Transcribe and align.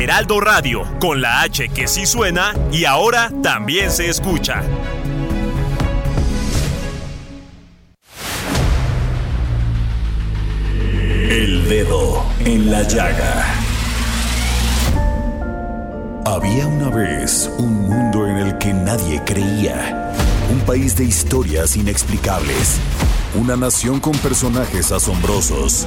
Heraldo 0.00 0.40
Radio, 0.40 0.84
con 1.00 1.20
la 1.20 1.42
H 1.42 1.68
que 1.70 1.88
sí 1.88 2.06
suena 2.06 2.54
y 2.70 2.84
ahora 2.84 3.30
también 3.42 3.90
se 3.90 4.08
escucha. 4.08 4.62
El 11.28 11.68
dedo 11.68 12.24
en 12.44 12.70
la 12.70 12.82
llaga. 12.82 13.54
Había 16.24 16.66
una 16.66 16.90
vez 16.90 17.50
un 17.58 17.88
mundo 17.88 18.26
en 18.26 18.36
el 18.36 18.58
que 18.58 18.72
nadie 18.72 19.22
creía. 19.24 20.12
Un 20.52 20.60
país 20.60 20.96
de 20.96 21.04
historias 21.04 21.76
inexplicables. 21.76 22.78
Una 23.34 23.56
nación 23.56 24.00
con 24.00 24.12
personajes 24.18 24.92
asombrosos. 24.92 25.86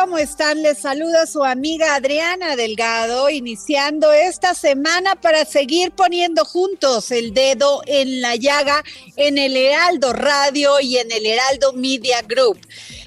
¿cómo 0.00 0.16
están? 0.16 0.62
Les 0.62 0.78
saluda 0.78 1.26
su 1.26 1.44
amiga 1.44 1.94
Adriana 1.94 2.56
Delgado, 2.56 3.28
iniciando 3.28 4.10
esta 4.14 4.54
semana 4.54 5.14
para 5.14 5.44
seguir 5.44 5.90
poniendo 5.90 6.46
juntos 6.46 7.10
el 7.10 7.34
dedo 7.34 7.82
en 7.84 8.22
la 8.22 8.34
llaga 8.36 8.82
en 9.16 9.36
el 9.36 9.54
Heraldo 9.54 10.14
Radio 10.14 10.80
y 10.80 10.96
en 10.96 11.12
el 11.12 11.26
Heraldo 11.26 11.74
Media 11.74 12.22
Group. 12.22 12.58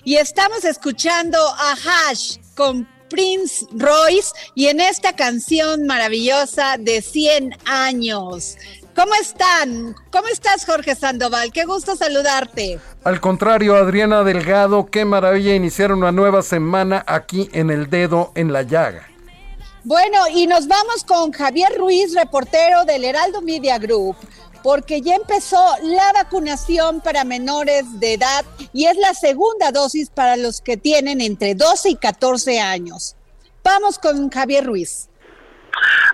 Y 0.03 0.17
estamos 0.17 0.65
escuchando 0.65 1.39
a 1.39 1.71
Hash 1.73 2.37
con 2.53 2.87
Prince 3.09 3.65
Royce 3.71 4.31
y 4.53 4.67
en 4.67 4.79
esta 4.79 5.15
canción 5.15 5.87
maravillosa 5.87 6.77
de 6.77 7.01
100 7.01 7.57
años. 7.65 8.55
¿Cómo 8.95 9.13
están? 9.19 9.95
¿Cómo 10.11 10.27
estás, 10.27 10.65
Jorge 10.65 10.93
Sandoval? 10.95 11.51
Qué 11.51 11.65
gusto 11.65 11.95
saludarte. 11.95 12.79
Al 13.03 13.19
contrario, 13.19 13.75
Adriana 13.75 14.23
Delgado, 14.23 14.85
qué 14.85 15.03
maravilla 15.03 15.55
iniciar 15.55 15.91
una 15.91 16.11
nueva 16.11 16.43
semana 16.43 17.03
aquí 17.07 17.49
en 17.53 17.71
el 17.71 17.89
dedo 17.89 18.31
en 18.35 18.53
la 18.53 18.61
llaga. 18.61 19.07
Bueno, 19.83 20.19
y 20.31 20.45
nos 20.45 20.67
vamos 20.67 21.03
con 21.03 21.31
Javier 21.31 21.73
Ruiz, 21.75 22.13
reportero 22.13 22.85
del 22.85 23.03
Heraldo 23.03 23.41
Media 23.41 23.79
Group, 23.79 24.15
porque 24.61 25.01
ya 25.01 25.15
empezó 25.15 25.61
la 25.81 26.13
vacunación 26.13 27.01
para 27.01 27.23
menores 27.23 27.99
de 27.99 28.13
edad 28.13 28.45
y 28.73 28.85
es 28.85 28.95
la 28.97 29.15
segunda 29.15 29.71
dosis 29.71 30.09
para 30.09 30.37
los 30.37 30.61
que 30.61 30.77
tienen 30.77 31.19
entre 31.19 31.55
12 31.55 31.89
y 31.89 31.95
14 31.95 32.59
años. 32.59 33.15
Vamos 33.63 33.97
con 33.97 34.29
Javier 34.29 34.65
Ruiz. 34.65 35.09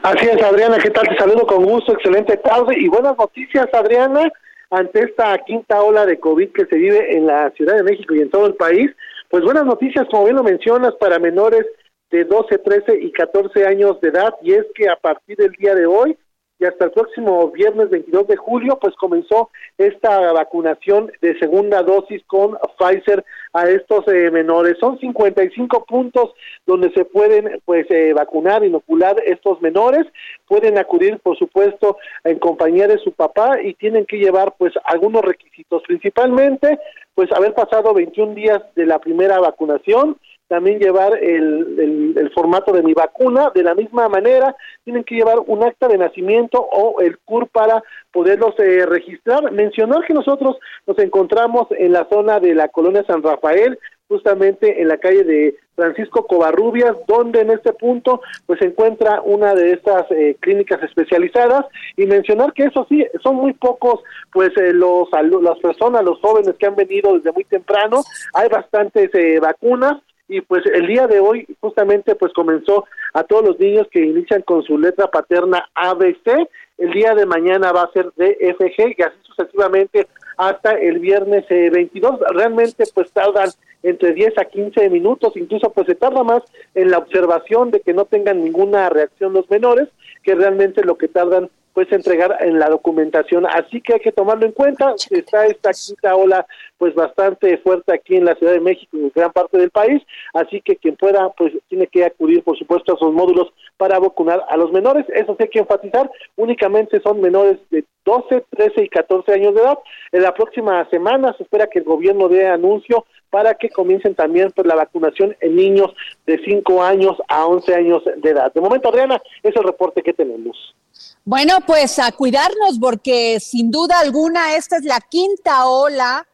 Así 0.02 0.28
es, 0.28 0.42
Adriana, 0.42 0.78
¿qué 0.82 0.90
tal? 0.92 1.08
Te 1.08 1.18
saludo 1.18 1.46
con 1.46 1.66
gusto, 1.66 1.94
excelente 1.94 2.38
tarde 2.38 2.76
y 2.78 2.88
buenas 2.88 3.18
noticias, 3.18 3.68
Adriana, 3.74 4.32
ante 4.70 5.04
esta 5.04 5.38
quinta 5.40 5.82
ola 5.82 6.06
de 6.06 6.20
COVID 6.20 6.52
que 6.54 6.66
se 6.66 6.78
vive 6.78 7.18
en 7.18 7.28
la 7.28 7.52
Ciudad 7.52 7.76
de 7.76 7.84
México 7.84 8.16
y 8.16 8.22
en 8.22 8.30
todo 8.30 8.46
el 8.46 8.56
país. 8.56 8.90
Pues 9.30 9.44
buenas 9.44 9.66
noticias, 9.66 10.08
como 10.10 10.24
bien 10.24 10.38
lo 10.38 10.44
mencionas, 10.44 10.96
para 10.96 11.20
menores 11.20 11.66
de 12.12 12.24
12, 12.24 12.58
13 12.60 13.00
y 13.02 13.12
14 13.12 13.68
años 13.68 14.00
de 14.02 14.10
edad, 14.10 14.34
y 14.42 14.54
es 14.54 14.66
que 14.74 14.90
a 14.90 14.96
partir 14.96 15.38
del 15.38 15.52
día 15.52 15.76
de 15.76 15.86
hoy 15.86 16.18
y 16.60 16.66
hasta 16.66 16.86
el 16.86 16.92
próximo 16.92 17.50
viernes 17.52 17.90
22 17.90 18.28
de 18.28 18.36
julio, 18.36 18.78
pues 18.82 18.96
comenzó 18.96 19.50
esta 19.78 20.32
vacunación 20.34 21.12
de 21.22 21.38
segunda 21.40 21.84
dosis 21.84 22.22
con 22.26 22.58
Pfizer 22.78 23.24
a 23.54 23.70
estos 23.70 24.08
eh, 24.08 24.32
menores. 24.32 24.78
Son 24.80 25.00
55 25.00 25.86
puntos 25.86 26.32
donde 26.66 26.92
se 26.92 27.06
pueden 27.06 27.62
pues 27.66 27.86
eh, 27.90 28.14
vacunar, 28.14 28.64
inocular 28.64 29.16
estos 29.26 29.62
menores. 29.62 30.06
Pueden 30.48 30.78
acudir, 30.78 31.20
por 31.20 31.38
supuesto, 31.38 31.98
en 32.24 32.40
compañía 32.40 32.88
de 32.88 32.98
su 33.00 33.12
papá 33.12 33.62
y 33.62 33.74
tienen 33.74 34.06
que 34.06 34.18
llevar 34.18 34.54
pues 34.58 34.74
algunos 34.86 35.24
requisitos, 35.24 35.84
principalmente 35.88 36.80
pues 37.16 37.32
haber 37.34 37.54
pasado 37.54 37.94
21 37.94 38.34
días 38.34 38.62
de 38.76 38.86
la 38.86 39.00
primera 39.00 39.40
vacunación, 39.40 40.18
también 40.50 40.80
llevar 40.80 41.18
el, 41.24 42.14
el, 42.18 42.32
formato 42.32 42.74
de 42.74 42.84
mi 42.84 42.94
vacuna. 42.94 43.52
De 43.56 43.64
la 43.64 43.76
misma 43.76 44.10
manera, 44.10 44.56
tienen 44.84 45.04
que 45.06 45.16
llevar 45.16 45.38
un 45.46 45.64
acta 45.64 45.88
de 45.88 45.98
nacimiento 45.98 46.60
o 46.60 47.00
el 47.00 47.18
CUR 47.20 47.48
para 47.48 47.82
poderlos 48.12 48.60
eh, 48.60 48.86
registrar. 48.86 49.52
Mencionar 49.52 50.04
que 50.06 50.14
nosotros 50.14 50.58
nos 50.88 51.00
encontramos 51.00 51.68
en 51.78 51.94
la 51.94 52.08
zona 52.10 52.40
de 52.40 52.56
la 52.56 52.68
colonia 52.68 53.06
San 53.06 53.24
Rafael, 53.24 53.78
justamente 54.10 54.82
en 54.82 54.88
la 54.88 54.98
calle 54.98 55.24
de 55.24 55.56
Francisco 55.76 56.26
Covarrubias, 56.26 56.98
donde 57.08 57.42
en 57.42 57.52
este 57.52 57.72
punto 57.74 58.22
pues 58.48 58.60
se 58.60 58.66
encuentra 58.66 59.22
una 59.22 59.54
de 59.54 59.74
estas 59.74 60.10
eh, 60.12 60.36
clínicas 60.40 60.82
especializadas 60.82 61.66
y 61.96 62.08
mencionar 62.08 62.52
que 62.54 62.64
eso 62.64 62.86
sí 62.90 63.06
son 63.22 63.36
muy 63.36 63.54
pocos 63.54 64.02
pues 64.34 64.50
eh, 64.58 64.74
los 64.74 65.08
las 65.12 65.60
personas, 65.60 66.04
los 66.04 66.20
jóvenes 66.20 66.56
que 66.58 66.66
han 66.66 66.76
venido 66.76 67.14
desde 67.14 67.32
muy 67.32 67.44
temprano, 67.44 68.02
hay 68.34 68.50
bastantes 68.50 69.14
eh, 69.14 69.40
vacunas 69.40 70.02
y 70.30 70.42
pues 70.42 70.64
el 70.68 70.86
día 70.88 71.08
de 71.08 71.20
hoy 71.20 71.46
justamente 71.60 72.16
pues 72.16 72.32
comenzó 72.34 72.86
a 73.14 73.24
todos 73.24 73.44
los 73.44 73.60
niños 73.60 73.88
que 73.92 74.06
inician 74.06 74.44
con 74.44 74.64
su 74.64 74.78
letra 74.78 75.08
paterna 75.08 75.68
ABC, 75.74 76.48
el 76.78 76.92
día 76.92 77.16
de 77.16 77.26
mañana 77.26 77.72
va 77.72 77.84
a 77.84 77.92
ser 77.92 78.06
DFG 78.16 78.96
y 78.98 79.02
así 79.02 79.18
sucesivamente 79.24 80.08
hasta 80.38 80.74
el 80.74 81.00
viernes 81.00 81.46
eh, 81.50 81.70
22, 81.72 82.20
realmente 82.30 82.86
pues 82.94 83.12
tardan 83.12 83.50
entre 83.82 84.14
10 84.14 84.38
a 84.38 84.46
15 84.46 84.90
minutos, 84.90 85.36
incluso 85.36 85.72
pues 85.72 85.88
se 85.88 85.96
tarda 85.96 86.24
más 86.24 86.44
en 86.76 86.92
la 86.92 87.00
observación 87.00 87.72
de 87.72 87.82
que 87.82 87.94
no 87.94 88.06
tengan 88.06 88.44
ninguna 88.44 88.90
reacción 88.90 89.34
los 89.34 89.50
menores, 89.50 89.90
que 90.24 90.36
realmente 90.36 90.84
lo 90.84 90.98
que 90.98 91.08
tardan 91.08 91.50
pues 91.80 91.94
entregar 91.94 92.36
en 92.42 92.60
la 92.60 92.68
documentación, 92.68 93.46
así 93.46 93.80
que 93.80 93.94
hay 93.94 94.00
que 94.02 94.12
tomarlo 94.12 94.46
en 94.46 94.52
cuenta, 94.52 94.94
está 95.12 95.46
esta 95.46 95.72
quinta 95.72 96.14
ola 96.14 96.46
pues 96.78 96.94
bastante 96.94 97.58
fuerte 97.60 97.94
aquí 97.94 98.18
en 98.18 98.26
la 98.26 98.36
Ciudad 98.36 98.52
de 98.52 98.60
México 98.60 98.98
y 98.98 99.04
en 99.04 99.12
gran 99.16 99.32
parte 99.32 99.58
del 99.58 99.70
país, 99.70 100.04
así 100.34 100.60
que 100.60 100.76
quien 100.76 100.98
pueda 100.98 101.30
pues 101.38 101.54
tiene 101.70 101.88
que 101.88 102.04
acudir 102.04 102.44
por 102.44 102.58
supuesto 102.58 102.92
a 102.92 102.96
esos 102.96 103.14
módulos 103.14 103.54
para 103.78 103.98
vacunar 103.98 104.44
a 104.50 104.58
los 104.58 104.74
menores, 104.74 105.06
eso 105.16 105.38
sí 105.38 105.44
hay 105.44 105.50
que 105.50 105.60
enfatizar, 105.60 106.12
únicamente 106.36 107.00
son 107.00 107.22
menores 107.22 107.58
de 107.70 107.86
12, 108.04 108.44
13 108.50 108.84
y 108.84 108.90
14 108.90 109.32
años 109.32 109.56
de 109.56 109.62
edad, 109.62 109.80
en 110.12 110.24
la 110.24 110.34
próxima 110.34 110.86
semana 110.90 111.34
se 111.38 111.44
espera 111.44 111.68
que 111.68 111.80
el 111.80 111.86
gobierno 111.86 112.28
dé 112.28 112.46
anuncio 112.46 113.06
para 113.30 113.54
que 113.54 113.70
comiencen 113.70 114.16
también 114.16 114.52
pues, 114.52 114.68
la 114.68 114.76
vacunación 114.76 115.36
en 115.42 115.56
niños 115.56 115.94
de 116.26 116.40
5 116.44 116.84
años 116.84 117.18
a 117.28 117.46
11 117.46 117.76
años 117.76 118.04
de 118.18 118.30
edad. 118.30 118.52
De 118.54 118.62
momento, 118.62 118.90
Adriana, 118.90 119.22
es 119.44 119.56
el 119.56 119.64
reporte 119.64 120.02
que 120.02 120.14
tenemos. 120.14 120.76
Bueno, 121.24 121.60
pues 121.66 122.00
a 122.00 122.12
cuidarnos 122.12 122.80
porque 122.80 123.40
sin 123.40 123.72
duda 123.72 124.00
alguna 124.00 124.56
esta 124.56 124.78
es 124.78 124.84
la 124.84 125.00
quinta 125.00 125.68
ola 125.68 126.28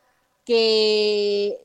que 0.46 1.65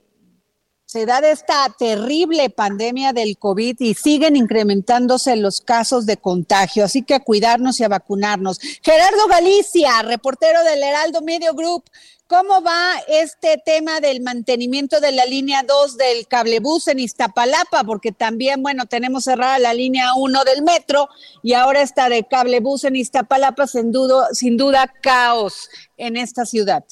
se 0.91 1.07
da 1.07 1.21
de 1.21 1.31
esta 1.31 1.73
terrible 1.79 2.51
pandemia 2.51 3.13
del 3.13 3.39
COVID 3.39 3.77
y 3.79 3.95
siguen 3.95 4.35
incrementándose 4.35 5.37
los 5.37 5.61
casos 5.61 6.05
de 6.05 6.17
contagio, 6.17 6.85
así 6.85 7.03
que 7.03 7.15
a 7.15 7.21
cuidarnos 7.21 7.79
y 7.79 7.85
a 7.85 7.89
vacunarnos. 7.89 8.59
Gerardo 8.83 9.29
Galicia, 9.29 10.03
reportero 10.03 10.65
del 10.65 10.83
Heraldo 10.83 11.23
Medio 11.23 11.55
Group, 11.55 11.85
¿cómo 12.27 12.61
va 12.63 12.95
este 13.07 13.63
tema 13.65 14.01
del 14.01 14.21
mantenimiento 14.21 14.99
de 14.99 15.13
la 15.13 15.27
línea 15.27 15.63
2 15.63 15.97
del 15.97 16.27
cablebús 16.27 16.89
en 16.89 16.99
Iztapalapa? 16.99 17.85
Porque 17.85 18.11
también, 18.11 18.61
bueno, 18.61 18.87
tenemos 18.87 19.23
cerrada 19.23 19.61
la 19.61 19.73
línea 19.73 20.15
1 20.17 20.43
del 20.43 20.63
metro 20.65 21.09
y 21.41 21.53
ahora 21.53 21.83
está 21.83 22.09
de 22.09 22.25
cablebús 22.25 22.83
en 22.83 22.97
Iztapalapa, 22.97 23.69
sin 23.69 23.93
duda, 23.93 24.31
sin 24.33 24.57
duda 24.57 24.93
caos 25.01 25.69
en 25.97 26.17
esta 26.17 26.45
ciudad. 26.47 26.83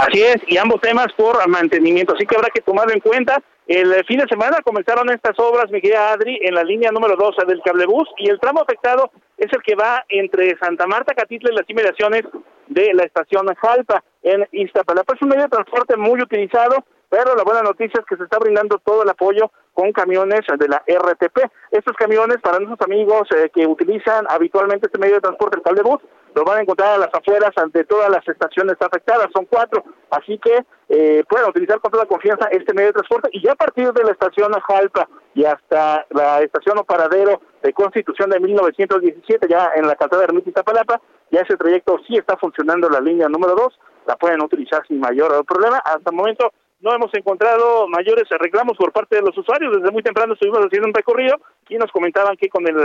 Así 0.00 0.22
es, 0.22 0.36
y 0.46 0.56
ambos 0.56 0.80
temas 0.80 1.08
por 1.14 1.46
mantenimiento, 1.46 2.14
así 2.14 2.24
que 2.24 2.34
habrá 2.34 2.48
que 2.48 2.62
tomarlo 2.62 2.94
en 2.94 3.00
cuenta. 3.00 3.42
El 3.66 4.02
fin 4.06 4.18
de 4.18 4.26
semana 4.28 4.62
comenzaron 4.64 5.10
estas 5.10 5.38
obras, 5.38 5.70
mi 5.70 5.82
querida 5.82 6.12
Adri, 6.12 6.40
en 6.42 6.54
la 6.54 6.64
línea 6.64 6.90
número 6.90 7.16
2 7.16 7.36
del 7.46 7.60
cablebús 7.60 8.08
y 8.16 8.30
el 8.30 8.40
tramo 8.40 8.62
afectado 8.62 9.10
es 9.36 9.52
el 9.52 9.62
que 9.62 9.74
va 9.74 10.02
entre 10.08 10.56
Santa 10.58 10.86
Marta, 10.86 11.14
Catitla 11.14 11.50
y 11.52 11.54
las 11.54 11.68
inmediaciones 11.68 12.22
de 12.68 12.94
la 12.94 13.04
estación 13.04 13.46
Jalpa 13.54 14.02
en 14.22 14.48
Iztapalapa. 14.52 15.14
Es 15.14 15.22
un 15.22 15.28
medio 15.28 15.42
de 15.42 15.50
transporte 15.50 15.94
muy 15.98 16.22
utilizado, 16.22 16.82
pero 17.10 17.34
la 17.34 17.42
buena 17.42 17.62
noticia 17.62 18.00
es 18.00 18.06
que 18.06 18.16
se 18.16 18.22
está 18.22 18.38
brindando 18.38 18.78
todo 18.78 19.02
el 19.02 19.10
apoyo 19.10 19.50
con 19.74 19.92
camiones 19.92 20.40
de 20.58 20.68
la 20.68 20.82
RTP. 20.86 21.50
Estos 21.72 21.96
camiones, 21.96 22.38
para 22.40 22.58
nuestros 22.60 22.80
amigos 22.86 23.28
eh, 23.36 23.50
que 23.52 23.66
utilizan 23.66 24.26
habitualmente 24.28 24.86
este 24.86 24.98
medio 24.98 25.16
de 25.16 25.20
transporte, 25.20 25.56
el 25.56 25.62
cablebús, 25.62 26.00
los 26.34 26.44
van 26.44 26.58
a 26.58 26.62
encontrar 26.62 26.94
a 26.94 26.98
las 26.98 27.12
afueras 27.12 27.50
de 27.72 27.84
todas 27.84 28.08
las 28.08 28.26
estaciones 28.28 28.76
afectadas, 28.78 29.26
son 29.34 29.46
cuatro, 29.46 29.82
así 30.10 30.38
que 30.38 30.64
eh, 30.88 31.24
pueden 31.28 31.48
utilizar 31.48 31.80
con 31.80 31.90
toda 31.90 32.06
confianza 32.06 32.46
este 32.52 32.72
medio 32.72 32.88
de 32.88 32.94
transporte 32.94 33.30
y 33.32 33.42
ya 33.42 33.52
a 33.52 33.56
partir 33.56 33.92
de 33.92 34.04
la 34.04 34.12
estación 34.12 34.52
Jalpa 34.52 35.08
y 35.34 35.44
hasta 35.44 36.06
la 36.10 36.40
estación 36.40 36.78
o 36.78 36.84
paradero 36.84 37.40
de 37.62 37.72
Constitución 37.72 38.30
de 38.30 38.38
1917, 38.38 39.48
ya 39.48 39.72
en 39.74 39.88
la 39.88 39.96
calzada 39.96 40.22
de 40.22 40.26
Ermita 40.26 40.50
Iztapalapa, 40.50 41.00
ya 41.32 41.40
ese 41.40 41.56
trayecto 41.56 41.98
sí 42.06 42.16
está 42.16 42.36
funcionando 42.36 42.88
la 42.88 43.00
línea 43.00 43.28
número 43.28 43.54
dos, 43.54 43.78
la 44.06 44.16
pueden 44.16 44.42
utilizar 44.42 44.86
sin 44.86 45.00
mayor 45.00 45.44
problema. 45.44 45.78
Hasta 45.78 46.10
el 46.10 46.16
momento 46.16 46.52
no 46.80 46.94
hemos 46.94 47.12
encontrado 47.14 47.86
mayores 47.88 48.24
reclamos 48.30 48.76
por 48.76 48.92
parte 48.92 49.16
de 49.16 49.22
los 49.22 49.36
usuarios. 49.36 49.76
Desde 49.76 49.90
muy 49.90 50.02
temprano 50.02 50.34
estuvimos 50.34 50.60
haciendo 50.60 50.88
un 50.88 50.94
recorrido 50.94 51.36
y 51.68 51.76
nos 51.76 51.90
comentaban 51.92 52.36
que 52.36 52.48
con 52.48 52.66
el, 52.66 52.76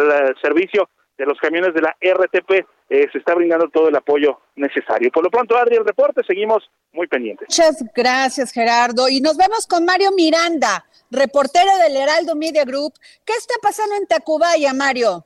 servicio 0.41 0.89
de 1.17 1.25
los 1.25 1.39
camiones 1.39 1.73
de 1.73 1.81
la 1.81 1.95
RTP 2.01 2.67
eh, 2.89 3.07
se 3.11 3.17
está 3.17 3.33
brindando 3.33 3.69
todo 3.69 3.87
el 3.87 3.95
apoyo 3.95 4.39
necesario. 4.55 5.09
Por 5.11 5.23
lo 5.23 5.31
pronto, 5.31 5.57
Adri, 5.57 5.77
el 5.77 5.85
reporte, 5.85 6.21
seguimos 6.27 6.69
muy 6.91 7.07
pendientes. 7.07 7.47
Muchas 7.49 7.83
gracias, 7.95 8.51
Gerardo. 8.51 9.07
Y 9.07 9.21
nos 9.21 9.37
vemos 9.37 9.65
con 9.65 9.85
Mario 9.85 10.11
Miranda, 10.11 10.85
reportero 11.09 11.71
del 11.83 11.95
Heraldo 11.95 12.35
Media 12.35 12.65
Group. 12.65 12.93
¿Qué 13.23 13.33
está 13.33 13.53
pasando 13.61 13.95
en 13.95 14.07
Tacubaya, 14.07 14.73
Mario? 14.73 15.25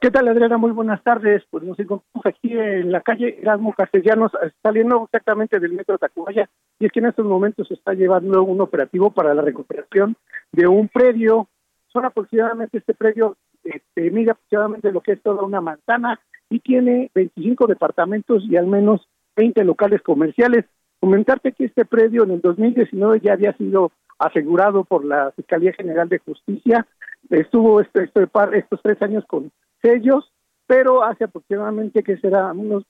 ¿Qué 0.00 0.12
tal, 0.12 0.28
Adriana? 0.28 0.58
Muy 0.58 0.70
buenas 0.70 1.02
tardes. 1.02 1.42
Pues 1.50 1.64
nos 1.64 1.76
encontramos 1.76 2.24
aquí 2.24 2.52
en 2.52 2.92
la 2.92 3.00
calle 3.00 3.40
Erasmo 3.42 3.72
Castellanos, 3.72 4.30
saliendo 4.62 5.02
exactamente 5.02 5.58
del 5.58 5.72
metro 5.72 5.98
Tacubaya, 5.98 6.48
y 6.78 6.86
es 6.86 6.92
que 6.92 7.00
en 7.00 7.06
estos 7.06 7.26
momentos 7.26 7.66
se 7.66 7.74
está 7.74 7.94
llevando 7.94 8.44
un 8.44 8.60
operativo 8.60 9.10
para 9.10 9.34
la 9.34 9.42
recuperación 9.42 10.14
de 10.52 10.68
un 10.68 10.86
predio. 10.86 11.48
Son 11.88 12.04
aproximadamente, 12.04 12.78
este 12.78 12.94
predio 12.94 13.36
este, 13.64 14.12
mide 14.12 14.30
aproximadamente 14.30 14.92
lo 14.92 15.00
que 15.00 15.12
es 15.12 15.20
toda 15.20 15.42
una 15.42 15.60
manzana 15.60 16.20
y 16.48 16.60
tiene 16.60 17.10
25 17.16 17.66
departamentos 17.66 18.44
y 18.48 18.56
al 18.56 18.68
menos 18.68 19.00
20 19.34 19.64
locales 19.64 20.00
comerciales. 20.02 20.64
Comentarte 21.00 21.50
que 21.50 21.64
este 21.64 21.84
predio 21.84 22.22
en 22.22 22.30
el 22.30 22.40
2019 22.40 23.18
ya 23.20 23.32
había 23.32 23.52
sido 23.54 23.90
asegurado 24.20 24.84
por 24.84 25.04
la 25.04 25.32
Fiscalía 25.32 25.72
General 25.72 26.08
de 26.08 26.18
Justicia. 26.18 26.86
Estuvo 27.30 27.80
este, 27.80 28.04
este 28.04 28.28
par, 28.28 28.54
estos 28.54 28.80
tres 28.80 29.02
años 29.02 29.24
con 29.26 29.50
sellos, 29.82 30.32
pero 30.66 31.02
hace 31.02 31.24
aproximadamente 31.24 32.02
que 32.02 32.18
será 32.18 32.52
unos 32.52 32.84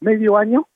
medio 0.00 0.36
año, 0.36 0.66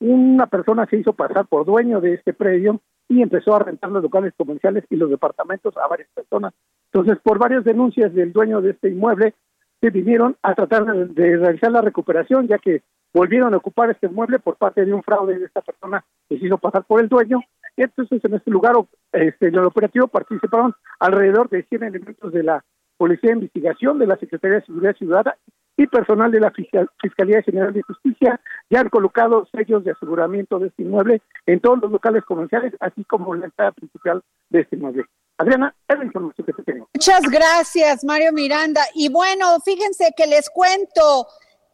una 0.00 0.46
persona 0.46 0.86
se 0.86 0.96
hizo 0.96 1.12
pasar 1.12 1.46
por 1.46 1.66
dueño 1.66 2.00
de 2.00 2.14
este 2.14 2.32
predio 2.32 2.80
y 3.08 3.22
empezó 3.22 3.56
a 3.56 3.60
rentar 3.60 3.90
los 3.90 4.02
locales 4.02 4.32
comerciales 4.36 4.84
y 4.90 4.96
los 4.96 5.10
departamentos 5.10 5.76
a 5.76 5.88
varias 5.88 6.08
personas. 6.14 6.54
Entonces, 6.92 7.18
por 7.22 7.38
varias 7.38 7.64
denuncias 7.64 8.14
del 8.14 8.32
dueño 8.32 8.60
de 8.60 8.70
este 8.70 8.90
inmueble, 8.90 9.34
se 9.80 9.90
vinieron 9.90 10.36
a 10.42 10.54
tratar 10.54 10.84
de, 10.84 11.36
realizar 11.36 11.72
la 11.72 11.80
recuperación, 11.80 12.46
ya 12.48 12.58
que 12.58 12.82
volvieron 13.12 13.54
a 13.54 13.56
ocupar 13.56 13.90
este 13.90 14.06
inmueble 14.06 14.38
por 14.38 14.56
parte 14.56 14.84
de 14.84 14.92
un 14.92 15.02
fraude 15.02 15.38
de 15.38 15.46
esta 15.46 15.62
persona 15.62 16.04
que 16.28 16.38
se 16.38 16.46
hizo 16.46 16.58
pasar 16.58 16.84
por 16.84 17.00
el 17.00 17.08
dueño. 17.08 17.40
Entonces, 17.76 18.24
en 18.24 18.34
este 18.34 18.50
lugar, 18.50 18.74
este, 19.12 19.48
en 19.48 19.54
el 19.54 19.64
operativo 19.64 20.08
participaron 20.08 20.74
alrededor 20.98 21.48
de 21.48 21.62
100 21.62 21.84
elementos 21.84 22.32
de 22.32 22.42
la 22.42 22.64
Policía 22.98 23.30
de 23.30 23.36
Investigación, 23.36 23.98
de 23.98 24.06
la 24.06 24.16
Secretaría 24.18 24.58
de 24.58 24.66
Seguridad 24.66 24.96
Ciudadana 24.96 25.36
y 25.76 25.86
personal 25.86 26.30
de 26.30 26.40
la 26.40 26.50
Fiscal- 26.50 26.90
Fiscalía 27.00 27.40
General 27.42 27.72
de 27.72 27.82
Justicia 27.82 28.40
ya 28.68 28.80
han 28.80 28.88
colocado 28.90 29.46
sellos 29.52 29.84
de 29.84 29.92
aseguramiento 29.92 30.58
de 30.58 30.66
este 30.68 30.82
inmueble 30.82 31.22
en 31.46 31.60
todos 31.60 31.78
los 31.80 31.90
locales 31.92 32.24
comerciales, 32.24 32.74
así 32.80 33.04
como 33.04 33.34
en 33.34 33.40
la 33.40 33.46
entrada 33.46 33.72
principal 33.72 34.22
de 34.50 34.60
este 34.60 34.76
inmueble. 34.76 35.04
Adriana, 35.38 35.72
es 35.86 35.96
la 35.96 36.04
información 36.04 36.44
que 36.44 36.52
te 36.52 36.62
tengo. 36.64 36.88
Muchas 36.92 37.22
gracias, 37.30 38.04
Mario 38.04 38.32
Miranda. 38.32 38.80
Y 38.94 39.08
bueno, 39.08 39.60
fíjense 39.64 40.12
que 40.16 40.26
les 40.26 40.50
cuento 40.50 41.28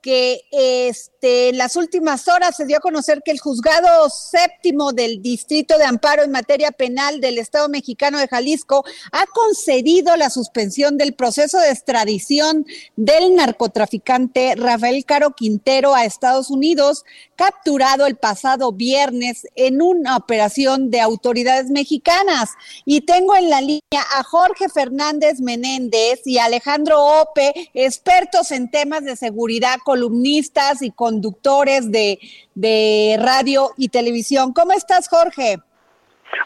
que 0.05 0.43
este, 0.51 1.49
en 1.49 1.57
las 1.57 1.77
últimas 1.77 2.29
horas 2.29 2.55
se 2.57 2.67
dio 2.67 2.77
a 2.77 2.81
conocer 2.81 3.23
que 3.25 3.31
el 3.31 3.41
juzgado 3.41 4.11
séptimo 4.11 4.93
del 4.93 5.23
Distrito 5.23 5.79
de 5.79 5.87
Amparo 5.87 6.23
en 6.23 6.31
materia 6.31 6.73
penal 6.73 7.23
del 7.23 7.39
Estado 7.39 7.71
mexicano 7.71 8.19
de 8.19 8.29
Jalisco 8.29 8.85
ha 9.13 9.25
concedido 9.25 10.15
la 10.17 10.29
suspensión 10.29 10.99
del 10.99 11.15
proceso 11.15 11.59
de 11.59 11.71
extradición 11.71 12.67
del 12.97 13.35
narcotraficante 13.35 14.57
Rafael 14.57 15.07
Caro 15.07 15.31
Quintero 15.31 15.95
a 15.95 16.05
Estados 16.05 16.51
Unidos, 16.51 17.07
capturado 17.35 18.05
el 18.05 18.17
pasado 18.17 18.73
viernes 18.73 19.47
en 19.55 19.81
una 19.81 20.19
operación 20.19 20.91
de 20.91 21.01
autoridades 21.01 21.71
mexicanas. 21.71 22.51
Y 22.85 23.01
tengo 23.01 23.35
en 23.37 23.49
la 23.49 23.63
línea 23.63 24.05
a 24.19 24.23
Jorge 24.23 24.69
Fernández 24.69 25.41
Menéndez 25.41 26.21
y 26.27 26.37
Alejandro 26.37 27.23
Ope, 27.23 27.71
expertos 27.73 28.51
en 28.51 28.71
temas 28.71 29.03
de 29.05 29.17
seguridad, 29.17 29.79
columnistas 29.95 30.83
y 30.83 30.91
conductores 30.91 31.93
de, 31.93 32.19
de 32.57 33.17
radio 33.21 33.71
y 33.77 33.89
televisión. 33.91 34.53
¿Cómo 34.53 34.73
estás, 34.73 35.09
Jorge? 35.09 35.59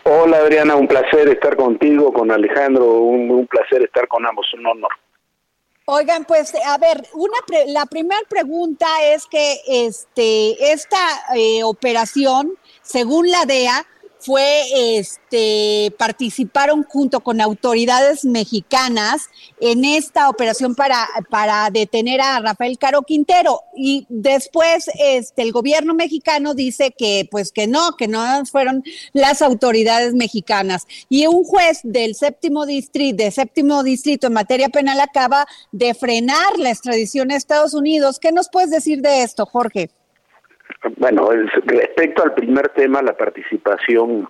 Hola 0.05 0.37
Adriana, 0.37 0.77
un 0.77 0.87
placer 0.87 1.29
estar 1.29 1.57
contigo, 1.57 2.13
con 2.13 2.31
Alejandro, 2.31 3.01
un, 3.01 3.31
un 3.31 3.47
placer 3.47 3.83
estar 3.83 4.07
con 4.07 4.27
ambos, 4.27 4.47
un 4.53 4.67
honor. 4.67 4.91
Oigan, 5.87 6.27
pues 6.27 6.53
a 6.67 6.77
ver, 6.77 7.03
una 7.15 7.39
pre- 7.47 7.69
la 7.69 7.87
primera 7.87 8.21
pregunta 8.29 8.87
es 9.15 9.25
que 9.25 9.57
este 9.67 10.73
esta 10.73 10.99
eh, 11.35 11.63
operación, 11.65 12.53
según 12.83 13.31
la 13.31 13.47
DEA, 13.47 13.87
fue 14.29 14.99
este 14.99 15.91
participaron 15.99 16.83
junto 16.83 17.21
con 17.21 17.41
autoridades 17.41 18.27
mexicanas 18.27 19.23
en 19.59 19.87
esta 19.87 20.29
operación 20.29 20.75
para 20.75 21.09
para 21.31 21.71
detener 21.71 22.21
a 22.21 22.39
Rafael 22.41 22.77
Caro 22.77 23.01
Quintero 23.05 23.63
y 23.75 24.05
después 24.11 24.91
este 24.99 25.41
el 25.41 25.53
gobierno 25.53 25.95
mexicano 25.95 26.53
dice 26.53 26.91
que 26.91 27.27
pues 27.31 27.53
que 27.53 27.67
no, 27.67 27.93
que 27.97 28.07
no 28.07 28.45
fueron 28.45 28.85
las 29.15 29.41
autoridades 29.41 30.13
mexicanas 30.13 30.87
y 31.09 31.27
un 31.27 31.43
juez 31.43 31.81
del 31.83 32.15
séptimo 32.15 32.67
distrito 32.67 33.25
de 33.25 33.31
séptimo 33.31 33.83
distrito 33.83 34.27
en 34.27 34.35
materia 34.35 34.69
penal 34.69 35.01
acaba 35.01 35.47
de 35.73 35.95
frenar 35.95 36.59
la 36.59 36.69
extradición 36.69 37.31
a 37.31 37.37
Estados 37.37 37.73
Unidos. 37.73 38.19
¿Qué 38.19 38.31
nos 38.31 38.51
puedes 38.51 38.69
decir 38.69 39.01
de 39.01 39.23
esto, 39.23 39.47
Jorge? 39.47 39.89
Bueno, 40.97 41.33
el- 41.33 41.51
respecto 41.51 42.23
al 42.23 42.35
primer 42.35 42.69
tema, 42.71 43.03
la 43.03 43.17
participación 43.17 44.29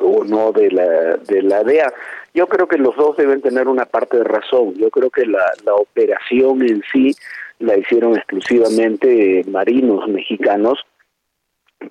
o 0.00 0.24
no 0.24 0.52
de 0.52 0.70
la, 0.70 1.16
de 1.16 1.42
la 1.42 1.62
DEA, 1.62 1.92
yo 2.32 2.46
creo 2.48 2.66
que 2.66 2.78
los 2.78 2.96
dos 2.96 3.16
deben 3.16 3.40
tener 3.42 3.68
una 3.68 3.84
parte 3.84 4.18
de 4.18 4.24
razón. 4.24 4.74
Yo 4.74 4.90
creo 4.90 5.10
que 5.10 5.26
la, 5.26 5.44
la 5.64 5.74
operación 5.74 6.62
en 6.62 6.82
sí 6.92 7.14
la 7.58 7.76
hicieron 7.76 8.16
exclusivamente 8.16 9.44
marinos 9.48 10.08
mexicanos, 10.08 10.84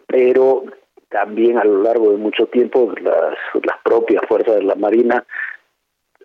pero 0.07 0.63
también 1.09 1.57
a 1.57 1.63
lo 1.63 1.83
largo 1.83 2.11
de 2.11 2.17
mucho 2.17 2.47
tiempo 2.47 2.93
las, 3.01 3.37
las 3.63 3.77
propias 3.83 4.23
fuerzas 4.27 4.55
de 4.55 4.63
la 4.63 4.75
Marina 4.75 5.23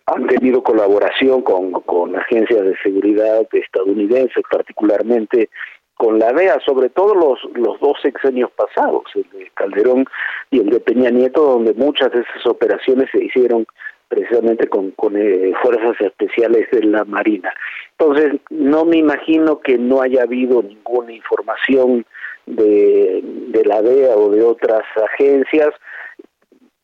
han 0.06 0.26
tenido 0.26 0.62
colaboración 0.62 1.42
con, 1.42 1.70
con 1.72 2.16
agencias 2.16 2.64
de 2.64 2.74
seguridad 2.82 3.46
estadounidenses, 3.52 4.42
particularmente 4.50 5.50
con 5.98 6.18
la 6.18 6.32
DEA, 6.32 6.58
sobre 6.64 6.88
todo 6.88 7.14
los, 7.14 7.40
los 7.54 7.78
dos 7.80 7.98
sexenios 8.00 8.50
pasados, 8.52 9.02
el 9.14 9.26
de 9.32 9.50
Calderón 9.52 10.06
y 10.50 10.60
el 10.60 10.70
de 10.70 10.80
Peña 10.80 11.10
Nieto, 11.10 11.42
donde 11.42 11.74
muchas 11.74 12.12
de 12.12 12.20
esas 12.20 12.46
operaciones 12.46 13.10
se 13.10 13.24
hicieron 13.24 13.66
precisamente 14.06 14.68
con, 14.68 14.92
con 14.92 15.16
eh, 15.16 15.52
fuerzas 15.60 16.00
especiales 16.00 16.70
de 16.70 16.84
la 16.84 17.04
Marina. 17.04 17.52
Entonces, 17.98 18.40
no 18.48 18.84
me 18.84 18.96
imagino 18.96 19.58
que 19.58 19.76
no 19.76 20.00
haya 20.00 20.22
habido 20.22 20.62
ninguna 20.62 21.12
información 21.12 22.06
de, 22.46 23.20
de 23.22 23.64
la 23.64 23.82
DEA 23.82 24.16
o 24.16 24.30
de 24.30 24.42
otras 24.42 24.84
agencias 25.12 25.74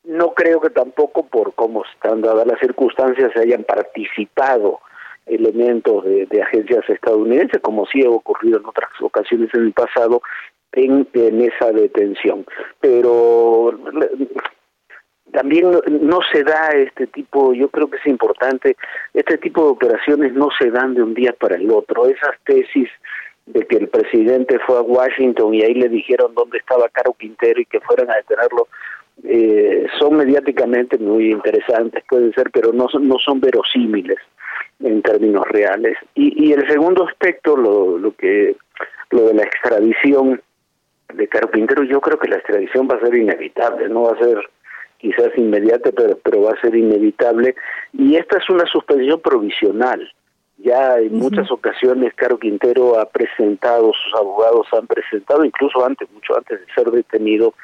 no 0.05 0.35
creo 0.35 0.61
que 0.61 0.69
tampoco 0.69 1.27
por 1.27 1.55
cómo 1.55 1.83
están 1.95 2.21
dadas 2.21 2.47
las 2.47 2.61
circunstancias 2.61 3.33
se 3.33 3.41
hayan 3.41 3.65
participado 3.65 4.81
elementos 5.27 6.05
de, 6.05 6.27
de 6.27 6.43
agencias 6.43 6.89
estadounidenses, 6.89 7.61
como 7.63 7.87
sí 7.87 8.05
ha 8.05 8.11
ocurrido 8.11 8.59
en 8.59 8.67
otras 8.67 8.91
ocasiones 9.01 9.51
en 9.55 9.63
el 9.63 9.73
pasado, 9.73 10.23
en, 10.75 11.41
esa 11.41 11.73
detención. 11.73 12.45
Pero 12.81 13.79
también 15.33 15.71
no, 15.89 16.21
se 16.33 16.43
da 16.45 16.69
este 16.71 17.07
tipo, 17.07 17.53
yo 17.55 17.69
creo 17.69 17.89
que 17.89 17.97
es 17.97 18.07
importante, 18.07 18.77
este 19.13 19.39
tipo 19.39 19.65
de 19.65 19.71
operaciones 19.71 20.33
no 20.33 20.49
se 20.59 20.71
dan 20.71 20.95
de 20.95 21.03
un 21.03 21.15
día 21.15 21.33
para 21.39 21.57
el 21.57 21.71
otro. 21.71 22.07
Esas 22.07 22.37
tesis 22.45 22.89
de 23.47 23.67
que 23.67 23.77
el 23.77 23.89
presidente 23.89 24.59
fue 24.61 24.79
a 24.79 24.83
Washington 24.83 25.55
y 25.55 25.63
ahí 25.63 25.75
le 25.75 25.89
dijeron 25.89 26.35
dónde 26.35 26.59
estaba 26.59 26.89
Caro 26.89 27.13
Quintero 27.13 27.61
y 27.61 27.67
que 27.67 27.81
fueran 27.81 28.11
a 28.11 28.17
detenerlo, 28.17 28.69
eh, 29.23 29.87
son 29.99 30.17
mediáticamente 30.17 30.99
muy 30.99 31.31
interesantes, 31.31 32.03
pueden 32.09 32.33
ser, 32.33 32.51
pero 32.51 32.73
no, 32.73 32.89
no 33.01 33.19
son 33.19 33.41
verosímiles 33.41 34.19
en 34.81 35.03
términos 35.03 35.45
reales. 35.49 35.97
Y, 36.15 36.49
y 36.49 36.53
el 36.53 36.67
segundo 36.69 37.07
aspecto, 37.07 37.57
lo, 37.57 37.99
lo 37.99 38.15
que 38.15 38.57
lo 39.11 39.27
de 39.27 39.35
la 39.35 39.45
extradición 39.45 40.43
de 41.13 41.29
Caro 41.29 41.51
Quintero, 41.51 41.85
yo 41.85 42.01
creo 42.01 42.19
que 42.19 42.29
la 42.29 42.37
extradición 42.37 42.89
va 42.91 42.97
a 42.97 43.01
ser 43.01 43.15
inevitable, 43.15 43.89
no 43.89 44.03
va 44.03 44.13
a 44.13 44.19
ser 44.19 44.39
quizás 44.99 45.31
inmediata, 45.37 45.91
pero, 45.93 46.19
pero 46.23 46.43
va 46.43 46.53
a 46.53 46.61
ser 46.61 46.75
inevitable. 46.75 47.55
Y 47.93 48.17
esta 48.17 48.39
es 48.39 48.49
una 48.49 48.65
suspensión 48.67 49.21
provisional. 49.21 50.11
Ya 50.59 50.99
en 50.99 51.19
muchas 51.19 51.51
ocasiones 51.51 52.15
Caro 52.15 52.39
Quintero 52.39 52.99
ha 52.99 53.09
presentado, 53.09 53.93
sus 53.93 54.15
abogados 54.15 54.67
han 54.73 54.87
presentado, 54.87 55.45
incluso 55.45 55.85
antes, 55.85 56.11
mucho 56.13 56.37
antes 56.37 56.61
de 56.61 56.75
ser 56.75 56.91
detenido, 56.91 57.55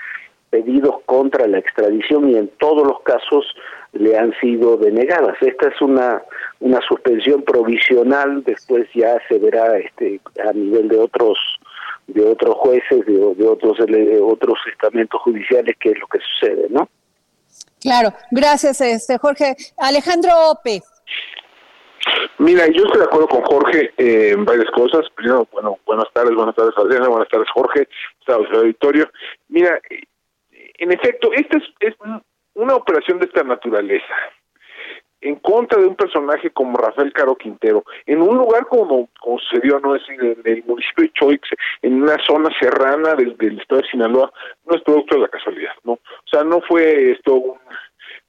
pedidos 0.50 0.97
contra 1.07 1.47
la 1.47 1.59
extradición 1.59 2.28
y 2.28 2.37
en 2.37 2.49
todos 2.59 2.87
los 2.87 3.00
casos 3.02 3.47
le 3.92 4.16
han 4.19 4.33
sido 4.40 4.76
denegadas. 4.76 5.37
Esta 5.40 5.69
es 5.69 5.80
una 5.80 6.23
una 6.61 6.80
suspensión 6.87 7.42
provisional, 7.42 8.45
después 8.45 8.87
ya 8.95 9.16
se 9.28 9.38
verá 9.38 9.78
este 9.78 10.21
a 10.47 10.52
nivel 10.52 10.88
de 10.88 10.99
otros 10.99 11.38
de 12.07 12.25
otros 12.25 12.57
jueces, 12.57 13.07
de, 13.07 13.35
de 13.35 13.49
otros 13.49 13.78
de 13.78 14.21
otros 14.21 14.59
estamentos 14.71 15.21
judiciales 15.23 15.76
qué 15.80 15.90
es 15.90 15.99
lo 15.99 16.07
que 16.07 16.19
sucede, 16.21 16.66
¿no? 16.69 16.88
Claro, 17.80 18.12
gracias, 18.30 18.80
este 18.80 19.16
Jorge. 19.19 19.57
Alejandro 19.78 20.30
Ope. 20.50 20.83
Mira, 22.38 22.66
yo 22.69 22.85
estoy 22.85 23.00
de 23.00 23.04
acuerdo 23.04 23.28
con 23.28 23.42
Jorge 23.42 23.92
eh, 23.97 24.30
en 24.33 24.45
varias 24.45 24.71
cosas. 24.71 25.02
Primero, 25.14 25.47
bueno, 25.52 25.78
buenas 25.87 26.07
tardes, 26.12 26.35
buenas 26.35 26.54
tardes 26.54 26.75
Adriana, 26.76 27.09
buenas 27.09 27.28
tardes 27.28 27.49
Jorge, 27.52 27.88
Estados 28.21 28.49
del 28.50 28.61
auditorio. 28.61 29.11
Mira, 29.49 29.78
en 30.80 30.92
efecto, 30.92 31.32
esta 31.32 31.58
es, 31.58 31.64
es 31.80 31.94
un- 32.00 32.22
una 32.54 32.75
operación 32.75 33.18
de 33.20 33.26
esta 33.26 33.42
naturaleza 33.44 34.14
en 35.22 35.37
contra 35.37 35.78
de 35.78 35.87
un 35.87 35.96
personaje 35.96 36.50
como 36.50 36.78
Rafael 36.78 37.12
Caro 37.12 37.37
Quintero, 37.37 37.84
en 38.06 38.22
un 38.22 38.38
lugar 38.38 38.66
como, 38.66 39.10
como 39.20 39.38
sucedió, 39.38 39.78
no 39.78 39.94
es 39.94 40.02
en 40.08 40.37
el 40.44 40.64
municipio 40.64 41.04
de 41.04 41.12
Choix, 41.12 41.40
en 41.82 42.02
una 42.02 42.16
zona 42.26 42.49
serrana 42.58 43.14
del, 43.14 43.37
del 43.37 43.60
estado 43.60 43.82
de 43.82 43.88
Sinaloa, 43.88 44.32
no 44.64 44.76
es 44.76 44.82
producto 44.82 45.16
de 45.16 45.20
la 45.22 45.28
casualidad, 45.28 45.75
¿no? 45.84 45.92
O 45.92 46.00
sea, 46.30 46.42
no 46.42 46.62
fue 46.62 47.12
esto 47.12 47.34
un 47.34 47.58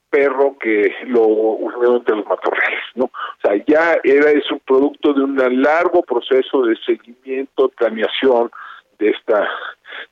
perro 0.09 0.57
que 0.59 0.93
lo 1.05 1.21
unió 1.21 1.95
entre 1.95 2.17
los 2.17 2.25
matorrales, 2.27 2.83
¿no? 2.95 3.05
O 3.05 3.41
sea, 3.41 3.55
ya 3.65 3.97
era 4.03 4.29
es 4.31 4.51
un 4.51 4.59
producto 4.59 5.13
de 5.13 5.23
un 5.23 5.37
largo 5.63 6.03
proceso 6.03 6.63
de 6.63 6.75
seguimiento, 6.85 7.69
planeación 7.69 8.51
de 9.01 9.09
esta 9.09 9.49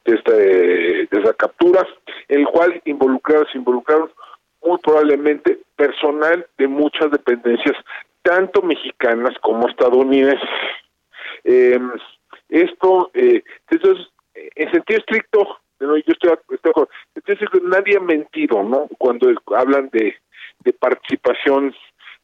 de 0.05 0.15
esta 0.15 0.33
de 0.33 1.07
esta 1.11 1.33
captura, 1.33 1.87
el 2.27 2.45
cual 2.47 2.81
involucraron 2.85 3.47
se 3.51 3.57
involucraron 3.57 4.09
muy 4.61 4.77
probablemente 4.79 5.59
personal 5.75 6.45
de 6.57 6.67
muchas 6.67 7.11
dependencias, 7.11 7.75
tanto 8.23 8.61
mexicanas 8.61 9.33
como 9.41 9.69
estadounidenses. 9.69 10.49
Eh, 11.43 11.79
esto, 12.49 13.11
eh, 13.13 13.41
entonces, 13.69 14.07
en 14.33 14.71
sentido 14.71 14.99
estricto, 14.99 15.57
no, 15.79 15.95
yo 15.95 16.03
estoy, 16.07 16.31
estoy 16.31 16.57
de 16.63 16.69
acuerdo, 16.71 16.89
en 17.15 17.23
sentido 17.23 17.33
estricto, 17.33 17.67
nadie 17.69 17.97
ha 17.97 18.01
mentido, 18.01 18.63
¿no? 18.63 18.89
Cuando 18.97 19.31
hablan 19.55 19.89
de, 19.93 20.15
de 20.65 20.73
participación 20.73 21.73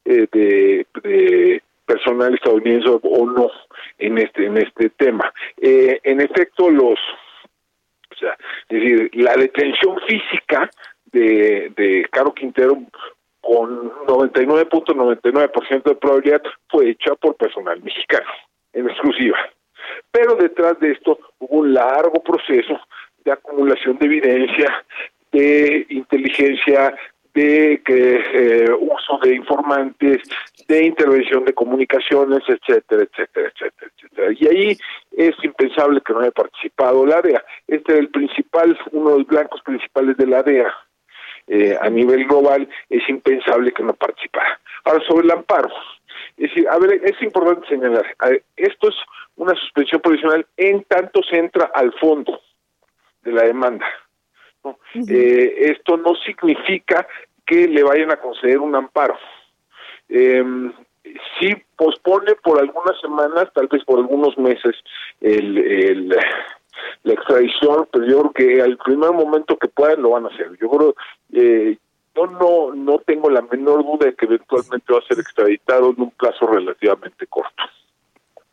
eh, 0.03 0.27
de, 0.31 0.85
de 1.03 1.63
personal 1.85 2.33
estadounidense 2.33 2.89
o 2.89 3.25
no 3.25 3.49
en 3.97 4.17
este 4.17 4.45
en 4.45 4.57
este 4.57 4.89
tema. 4.89 5.31
Eh, 5.57 5.99
en 6.03 6.21
efecto, 6.21 6.69
los, 6.69 6.99
o 8.11 8.15
sea, 8.19 8.37
decir, 8.69 9.09
la 9.13 9.35
detención 9.35 9.97
física 10.07 10.69
de, 11.05 11.71
de 11.75 12.05
Caro 12.11 12.33
Quintero 12.33 12.77
con 13.41 13.91
99.99% 14.07 15.83
de 15.83 15.95
probabilidad 15.95 16.41
fue 16.67 16.89
hecha 16.89 17.13
por 17.15 17.35
personal 17.35 17.81
mexicano, 17.83 18.27
en 18.73 18.89
exclusiva. 18.89 19.37
Pero 20.11 20.35
detrás 20.35 20.79
de 20.79 20.91
esto 20.93 21.19
hubo 21.39 21.59
un 21.59 21.73
largo 21.73 22.23
proceso 22.23 22.79
de 23.23 23.31
acumulación 23.31 23.99
de 23.99 24.05
evidencia, 24.05 24.83
de 25.31 25.85
inteligencia, 25.89 26.95
de 27.35 27.81
que, 27.85 28.23
eh, 28.33 28.71
uso 28.71 29.19
de 29.21 29.35
informantes, 29.35 30.21
de 30.67 30.85
intervención 30.85 31.43
de 31.43 31.53
comunicaciones, 31.53 32.39
etcétera, 32.47 33.03
etcétera, 33.03 33.51
etcétera, 33.53 33.91
etcétera. 33.93 34.31
Y 34.39 34.47
ahí 34.47 34.77
es 35.11 35.35
impensable 35.43 36.01
que 36.01 36.13
no 36.13 36.21
haya 36.21 36.31
participado 36.31 37.05
la 37.05 37.21
DEA. 37.21 37.43
Este 37.67 37.91
era 37.91 38.01
el 38.01 38.09
principal, 38.09 38.79
uno 38.93 39.11
de 39.11 39.17
los 39.19 39.27
blancos 39.27 39.61
principales 39.63 40.15
de 40.15 40.27
la 40.27 40.41
DEA 40.43 40.73
eh, 41.47 41.77
a 41.79 41.89
nivel 41.89 42.25
global, 42.25 42.67
es 42.89 43.07
impensable 43.09 43.73
que 43.73 43.83
no 43.83 43.93
participara. 43.93 44.59
Ahora, 44.85 45.05
sobre 45.05 45.25
el 45.25 45.31
amparo, 45.31 45.69
es 46.37 46.49
decir, 46.49 46.67
a 46.69 46.79
ver, 46.79 47.01
es 47.03 47.21
importante 47.21 47.67
señalar, 47.67 48.05
esto 48.55 48.89
es 48.89 48.95
una 49.35 49.53
suspensión 49.55 50.01
provisional 50.01 50.45
en 50.55 50.83
tanto 50.85 51.21
se 51.21 51.37
entra 51.37 51.69
al 51.73 51.91
fondo 51.93 52.39
de 53.23 53.31
la 53.33 53.43
demanda. 53.43 53.85
¿No? 54.65 54.79
Eh, 55.07 55.71
esto 55.71 55.95
no 55.95 56.15
significa 56.15 57.07
que 57.45 57.67
le 57.67 57.83
vayan 57.83 58.11
a 58.11 58.19
conceder 58.19 58.59
un 58.59 58.75
amparo. 58.75 59.15
Eh, 60.09 60.43
si 61.39 61.55
pospone 61.77 62.35
por 62.35 62.59
algunas 62.59 62.99
semanas, 62.99 63.47
tal 63.53 63.67
vez 63.67 63.83
por 63.85 63.99
algunos 63.99 64.37
meses, 64.37 64.75
el, 65.21 65.57
el, 65.57 66.09
la 67.03 67.13
extradición, 67.13 67.87
pero 67.91 68.05
yo 68.05 68.21
creo 68.21 68.33
que 68.33 68.61
al 68.61 68.77
primer 68.77 69.11
momento 69.11 69.57
que 69.57 69.67
puedan 69.67 70.01
lo 70.01 70.11
van 70.11 70.25
a 70.25 70.29
hacer. 70.29 70.51
Yo 70.59 70.69
creo, 70.69 70.95
eh, 71.33 71.77
yo 72.15 72.27
no, 72.27 72.73
no 72.73 72.99
tengo 72.99 73.29
la 73.29 73.41
menor 73.41 73.83
duda 73.83 74.07
de 74.07 74.15
que 74.15 74.25
eventualmente 74.25 74.91
va 74.91 74.99
a 74.99 75.07
ser 75.07 75.19
extraditado 75.19 75.91
en 75.91 76.01
un 76.01 76.11
plazo 76.11 76.47
relativamente 76.47 77.27
corto. 77.27 77.63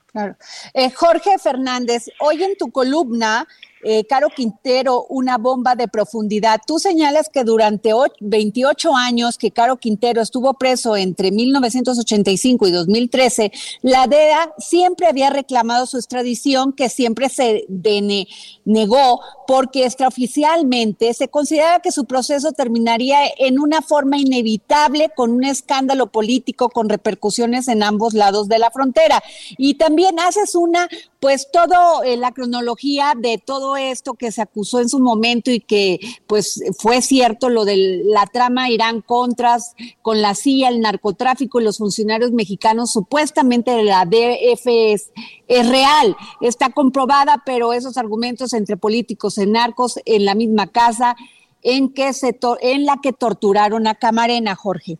Claro. 0.07 0.37
Eh, 0.75 0.90
Jorge 0.90 1.38
Fernández, 1.38 2.11
hoy 2.21 2.42
en 2.42 2.57
tu 2.57 2.71
columna, 2.71 3.47
eh, 3.83 4.05
Caro 4.07 4.29
Quintero, 4.35 5.07
una 5.09 5.39
bomba 5.39 5.75
de 5.75 5.89
profundidad. 5.89 6.61
Tú 6.67 6.79
señalas 6.79 7.29
que 7.29 7.45
durante 7.45 7.93
och- 7.95 8.15
28 8.21 8.95
años 8.95 9.39
que 9.39 9.51
Caro 9.51 9.77
Quintero 9.77 10.23
estuvo 10.23 10.55
preso 10.55 10.97
entre 10.97 11.31
1985 11.31 12.67
y 12.67 12.71
2013, 12.71 13.53
la 13.83 14.07
DEA 14.07 14.53
siempre 14.59 15.07
había 15.07 15.31
reclamado 15.31 15.87
su 15.87 15.97
extradición, 15.97 16.73
que 16.73 16.89
siempre 16.89 17.29
se 17.29 17.65
dene- 17.69 18.29
negó, 18.65 19.21
porque 19.47 19.85
extraoficialmente 19.85 21.12
se 21.15 21.29
consideraba 21.29 21.81
que 21.81 21.93
su 21.93 22.05
proceso 22.05 22.53
terminaría 22.53 23.19
en 23.39 23.59
una 23.59 23.83
forma 23.83 24.17
inevitable 24.19 25.11
con 25.15 25.31
un 25.33 25.45
escándalo 25.45 26.11
político 26.11 26.69
con 26.71 26.89
repercusiones 26.89 27.69
en 27.69 27.83
ambos 27.83 28.15
lados 28.15 28.49
de 28.49 28.59
la 28.59 28.71
frontera. 28.71 29.23
Y 29.59 29.75
también 29.75 30.19
haces 30.21 30.55
una, 30.55 30.89
pues 31.21 31.49
todo 31.53 32.03
eh, 32.03 32.17
la 32.17 32.33
cronología 32.33 33.12
de 33.17 33.39
todo 33.39 33.72
esto 33.76 34.14
que 34.14 34.33
se 34.33 34.43
acusó 34.43 34.81
en 34.81 34.88
su 34.88 34.99
momento 34.99 35.50
y 35.50 35.61
que 35.61 35.99
pues 36.26 36.62
fue 36.79 37.00
cierto 37.02 37.49
lo 37.49 37.64
de 37.64 38.02
la 38.05 38.26
trama 38.26 38.71
Irán 38.71 39.00
Contras 39.00 39.75
con 40.02 40.23
la 40.23 40.35
CIA, 40.35 40.69
el 40.69 40.81
narcotráfico 40.81 41.61
y 41.61 41.64
los 41.64 41.79
funcionarios 41.79 42.33
mexicanos, 42.33 42.93
supuestamente 42.93 43.71
de 43.73 43.85
la 43.85 44.05
DF 44.05 44.67
es, 44.67 45.69
real, 45.69 46.17
está 46.41 46.71
comprobada, 46.71 47.43
pero 47.45 47.73
esos 47.73 47.97
argumentos 47.97 48.52
entre 48.52 48.76
políticos 48.76 49.38
y 49.38 49.47
narcos 49.47 50.00
en 50.05 50.25
la 50.25 50.35
misma 50.35 50.67
casa 50.67 51.17
en 51.62 51.93
que 51.93 52.12
se 52.12 52.38
en 52.61 52.87
la 52.87 52.97
que 53.02 53.12
torturaron 53.12 53.87
a 53.87 53.95
Camarena, 53.95 54.55
Jorge. 54.55 54.99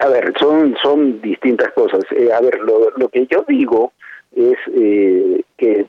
A 0.00 0.08
ver, 0.08 0.32
son, 0.38 0.76
son 0.82 1.20
distintas 1.20 1.72
cosas. 1.72 2.04
Eh, 2.10 2.32
a 2.32 2.40
ver, 2.40 2.60
lo, 2.60 2.90
lo 2.96 3.08
que 3.08 3.26
yo 3.26 3.44
digo 3.48 3.92
es 4.34 4.56
eh, 4.74 5.42
que 5.56 5.86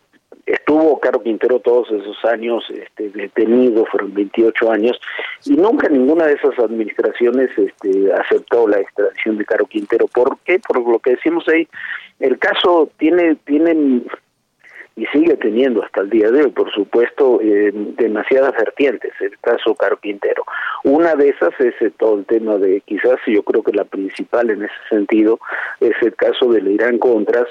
estuvo 0.54 1.00
Caro 1.00 1.22
Quintero 1.22 1.60
todos 1.60 1.90
esos 1.92 2.18
años 2.26 2.64
este, 2.70 3.10
detenido, 3.10 3.86
fueron 3.86 4.14
28 4.14 4.72
años, 4.72 5.00
y 5.46 5.56
nunca 5.56 5.90
ninguna 5.90 6.26
de 6.26 6.34
esas 6.34 6.58
administraciones 6.60 7.50
este, 7.58 8.12
aceptó 8.14 8.68
la 8.68 8.80
extradición 8.80 9.38
de 9.38 9.46
Caro 9.46 9.66
Quintero. 9.66 10.08
¿Por 10.08 10.38
qué? 10.46 10.60
Por 10.60 10.88
lo 10.88 11.00
que 11.00 11.12
decimos 11.12 11.48
ahí, 11.48 11.68
el 12.20 12.38
caso 12.40 12.90
tiene, 12.98 13.36
tiene 13.46 14.04
y 15.00 15.06
sigue 15.08 15.38
teniendo 15.38 15.82
hasta 15.82 16.02
el 16.02 16.10
día 16.10 16.30
de 16.30 16.44
hoy, 16.44 16.52
por 16.52 16.70
supuesto, 16.74 17.40
eh, 17.42 17.72
demasiadas 17.74 18.52
vertientes, 18.52 19.14
el 19.22 19.38
caso 19.40 19.74
Caro 19.74 19.98
Quintero. 19.98 20.44
Una 20.84 21.16
de 21.16 21.30
esas 21.30 21.58
es 21.60 21.74
eh, 21.82 21.92
todo 21.98 22.20
el 22.20 22.26
tema 22.26 22.58
de, 22.58 22.82
quizás 22.82 23.16
yo 23.26 23.42
creo 23.44 23.64
que 23.64 23.72
la 23.72 23.86
principal 23.86 24.50
en 24.50 24.64
ese 24.64 24.74
sentido, 24.90 25.40
es 25.80 25.96
el 26.02 26.14
caso 26.16 26.52
del 26.52 26.68
Irán 26.68 26.98
Contras, 26.98 27.48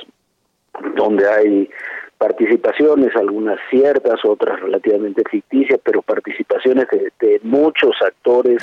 donde 0.94 1.26
hay 1.26 1.70
participaciones, 2.18 3.14
algunas 3.16 3.58
ciertas, 3.70 4.24
otras 4.24 4.60
relativamente 4.60 5.22
ficticias, 5.30 5.80
pero 5.82 6.02
participaciones 6.02 6.86
de, 7.20 7.40
muchos 7.44 7.94
actores 8.02 8.60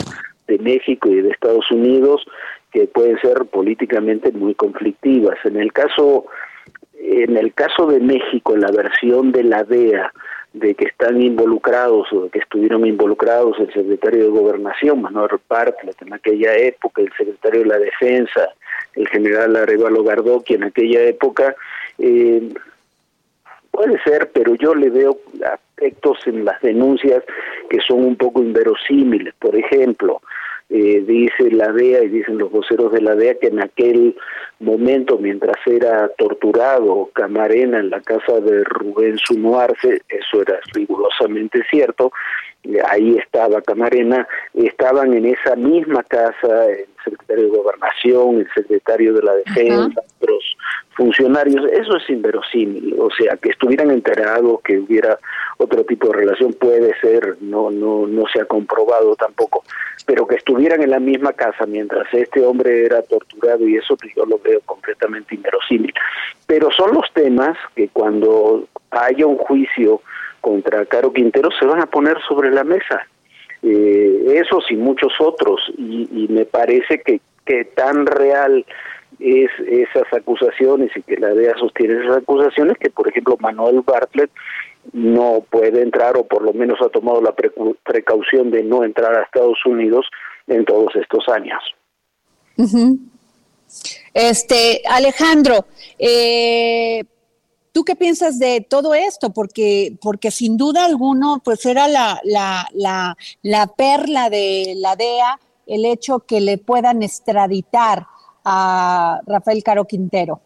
de 0.48 0.60
México 0.60 1.10
y 1.10 1.22
de 1.22 1.30
Estados 1.30 1.72
Unidos 1.72 2.26
que 2.72 2.88
pueden 2.88 3.18
ser 3.20 3.46
políticamente 3.46 4.32
muy 4.32 4.54
conflictivas. 4.54 5.38
En 5.46 5.58
el 5.58 5.72
caso 5.72 6.26
en 6.98 7.38
el 7.38 7.54
caso 7.54 7.88
de 7.88 8.00
México, 8.00 8.56
la 8.56 8.72
versión 8.72 9.32
de 9.32 9.44
la 9.44 9.64
DEA, 9.64 10.12
de 10.54 10.74
que 10.74 10.86
están 10.86 11.22
involucrados 11.22 12.12
o 12.14 12.24
de 12.24 12.30
que 12.30 12.40
estuvieron 12.40 12.86
involucrados 12.86 13.60
el 13.60 13.72
secretario 13.74 14.24
de 14.24 14.30
Gobernación, 14.30 15.02
Manuel 15.02 15.40
Bartlett, 15.50 16.02
en 16.02 16.14
aquella 16.14 16.56
época, 16.56 17.02
el 17.02 17.12
secretario 17.18 17.62
de 17.62 17.68
la 17.68 17.78
Defensa, 17.78 18.50
el 18.96 19.08
general 19.10 19.56
Arevalo 19.56 20.04
Gardó, 20.04 20.42
en 20.48 20.64
aquella 20.64 21.04
época, 21.04 21.56
eh, 22.00 22.50
puede 23.76 24.02
ser, 24.04 24.32
pero 24.34 24.56
yo 24.56 24.74
le 24.74 24.90
veo 24.90 25.20
aspectos 25.46 26.20
en 26.26 26.46
las 26.46 26.62
denuncias 26.62 27.24
que 27.70 27.80
son 27.82 28.06
un 28.06 28.16
poco 28.16 28.42
inverosímiles. 28.42 29.34
Por 29.36 29.56
ejemplo, 29.56 30.22
eh, 30.70 31.04
dice 31.06 31.52
la 31.52 31.72
DEA 31.72 32.04
y 32.04 32.10
dicen 32.10 32.38
los 32.38 32.52
voceros 32.52 32.92
de 32.92 33.02
la 33.02 33.16
DEA 33.16 33.36
que 33.40 33.48
en 33.48 33.62
aquel 33.62 34.16
momento, 34.60 35.18
mientras 35.18 35.58
era 35.66 36.08
torturado 36.18 37.10
Camarena 37.14 37.80
en 37.80 37.90
la 37.90 38.02
casa 38.02 38.40
de 38.40 38.64
Rubén 38.64 39.18
Sunuarce, 39.18 40.02
eso 40.08 40.42
era 40.42 40.60
rigurosamente 40.74 41.62
cierto, 41.70 42.12
ahí 42.88 43.18
estaba 43.18 43.62
Camarena, 43.62 44.28
estaban 44.54 45.14
en 45.14 45.26
esa 45.26 45.56
misma 45.56 46.04
casa 46.04 46.66
el 46.68 46.88
secretario 47.04 47.46
de 47.46 47.58
Gobernación, 47.58 48.40
el 48.40 48.48
secretario 48.54 49.14
de 49.14 49.22
la 49.22 49.36
Defensa, 49.36 50.02
otros 50.20 50.58
funcionarios, 50.96 51.66
eso 51.72 51.98
es 51.98 52.10
inverosímil, 52.10 52.96
o 53.00 53.10
sea, 53.12 53.38
que 53.38 53.50
estuvieran 53.50 53.92
enterados, 53.92 54.62
que 54.62 54.80
hubiera 54.80 55.20
otro 55.58 55.84
tipo 55.84 56.08
de 56.08 56.14
relación 56.14 56.54
puede 56.54 56.98
ser, 57.00 57.38
no 57.42 57.70
no 57.70 58.08
no 58.08 58.24
se 58.32 58.42
ha 58.42 58.46
comprobado 58.46 59.16
tampoco, 59.16 59.64
pero 60.06 60.28
que 60.28 60.36
estuvieran 60.36 60.82
en 60.82 60.92
la 60.92 61.00
misma 61.00 61.34
casa 61.34 61.66
mientras 61.66 62.08
este 62.14 62.46
hombre 62.46 62.86
era 62.86 63.02
torturado 63.02 63.68
y 63.68 63.78
eso 63.78 63.98
yo 64.16 64.26
lo 64.26 64.40
veo 64.40 64.62
completamente 64.62 65.36
inverosímil. 65.36 65.94
Pero 66.48 66.72
son 66.72 66.94
los 66.94 67.12
temas 67.14 67.58
que 67.76 67.90
cuando 67.90 68.68
haya 68.92 69.26
un 69.26 69.38
juicio 69.38 70.02
contra 70.46 70.86
Caro 70.86 71.12
Quintero 71.12 71.50
se 71.60 71.66
van 71.66 71.82
a 71.82 71.88
poner 71.88 72.18
sobre 72.28 72.52
la 72.52 72.64
mesa. 72.64 73.02
Eh, 73.64 74.26
esos 74.28 74.70
y 74.70 74.76
muchos 74.76 75.12
otros, 75.20 75.60
y, 75.76 76.08
y 76.12 76.28
me 76.28 76.46
parece 76.46 77.02
que, 77.02 77.20
que 77.44 77.66
tan 77.66 78.06
real 78.06 78.64
es 79.20 79.50
esas 79.68 80.04
acusaciones 80.14 80.92
y 80.96 81.02
que 81.02 81.18
la 81.18 81.30
DEA 81.34 81.58
sostiene 81.58 81.96
esas 81.96 82.18
acusaciones 82.18 82.78
que, 82.78 82.92
por 82.92 83.08
ejemplo, 83.08 83.38
Manuel 83.40 83.82
Bartlett 83.82 84.30
no 84.94 85.44
puede 85.50 85.82
entrar 85.82 86.16
o 86.16 86.28
por 86.28 86.44
lo 86.44 86.54
menos 86.54 86.80
ha 86.80 86.90
tomado 86.90 87.24
la 87.24 87.34
precaución 87.84 88.52
de 88.52 88.62
no 88.62 88.84
entrar 88.84 89.16
a 89.16 89.24
Estados 89.24 89.66
Unidos 89.66 90.06
en 90.46 90.64
todos 90.64 90.96
estos 90.96 91.28
años. 91.28 91.64
Este, 94.14 94.84
Alejandro, 94.88 95.66
eh, 95.98 97.04
¿tú 97.76 97.84
qué 97.84 97.98
piensas 97.98 98.40
de 98.40 98.66
todo 98.68 98.94
esto? 98.94 99.34
Porque, 99.34 99.98
porque 100.02 100.32
sin 100.32 100.56
duda 100.56 100.86
alguno, 100.86 101.42
pues 101.44 101.66
era 101.66 101.90
la, 101.90 102.22
la, 102.24 102.66
la, 102.74 103.18
la 103.44 103.68
perla 103.68 104.30
de 104.30 104.76
la 104.78 104.96
DEA 104.96 105.38
el 105.68 105.84
hecho 105.84 106.22
que 106.22 106.40
le 106.40 106.58
puedan 106.58 107.04
extraditar 107.04 108.06
a 108.46 109.20
Rafael 109.28 109.62
Caro 109.62 109.84
Quintero. 109.84 110.40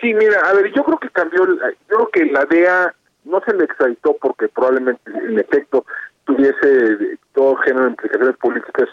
Sí, 0.00 0.12
mira, 0.12 0.40
a 0.40 0.54
ver, 0.54 0.72
yo 0.74 0.82
creo 0.82 0.98
que 0.98 1.08
cambió, 1.10 1.46
yo 1.46 1.56
creo 1.86 2.08
que 2.08 2.24
la 2.26 2.44
DEA 2.46 2.92
no 3.22 3.40
se 3.46 3.54
le 3.54 3.64
extraditó 3.64 4.16
porque 4.20 4.48
probablemente 4.48 5.02
en 5.08 5.38
efecto 5.38 5.86
tuviese 6.24 7.16
todo 7.32 7.54
género 7.58 7.84
de 7.84 7.90
implicaciones 7.90 8.36
políticas, 8.38 8.88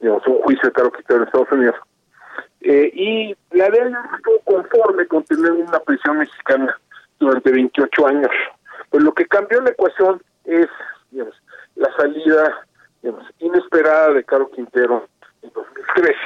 digamos, 0.00 0.26
un 0.26 0.40
juicio 0.40 0.66
de 0.66 0.72
Caro 0.72 0.92
Quintero 0.92 1.20
en 1.20 1.26
Estados 1.26 1.52
Unidos. 1.52 1.76
Eh, 2.60 2.90
y 2.92 3.36
la 3.56 3.70
DEA 3.70 4.10
estuvo 4.16 4.40
conforme 4.44 5.06
con 5.06 5.22
tener 5.24 5.52
una 5.52 5.78
prisión 5.80 6.18
mexicana 6.18 6.76
durante 7.18 7.50
28 7.50 8.06
años. 8.06 8.30
Pues 8.90 9.04
lo 9.04 9.12
que 9.14 9.26
cambió 9.26 9.60
la 9.60 9.70
ecuación 9.70 10.20
es, 10.44 10.66
digamos, 11.10 11.34
la 11.76 11.94
salida 11.96 12.66
digamos, 13.02 13.24
inesperada 13.38 14.14
de 14.14 14.24
Caro 14.24 14.50
Quintero 14.50 15.06
en 15.42 15.52
2013. 15.52 16.16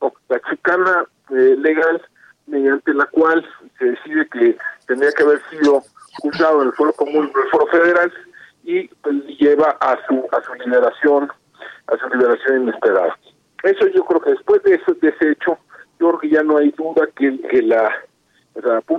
¿no? 0.00 0.12
La 0.28 0.40
chicana 0.48 1.04
eh, 1.30 1.56
legal 1.58 2.00
mediante 2.46 2.94
la 2.94 3.06
cual 3.06 3.46
se 3.78 3.84
decide 3.84 4.26
que 4.28 4.56
tendría 4.86 5.12
que 5.12 5.22
haber 5.22 5.40
sido 5.50 5.82
juzgado 6.22 6.62
en 6.62 6.68
el 6.68 6.74
foro 6.74 6.92
común 6.94 7.30
del 7.32 7.50
foro 7.50 7.66
federal 7.66 8.12
y 8.64 8.88
pues, 8.88 9.16
lleva 9.38 9.76
a 9.80 9.98
su 10.06 10.26
a 10.32 10.42
su 10.42 10.54
liberación 10.54 11.30
a 11.86 11.96
su 11.98 12.08
liberación 12.08 12.62
inesperada 12.62 13.16
eso 13.62 13.86
yo 13.88 14.04
creo 14.04 14.20
que 14.20 14.30
después 14.30 14.62
de 14.62 14.74
ese, 14.74 14.92
de 15.00 15.08
ese 15.08 15.32
hecho 15.32 15.58
yo 16.00 16.08
creo 16.08 16.18
que 16.20 16.30
ya 16.30 16.42
no 16.42 16.58
hay 16.58 16.70
duda 16.70 17.08
que, 17.16 17.40
que 17.42 17.62
la 17.62 17.92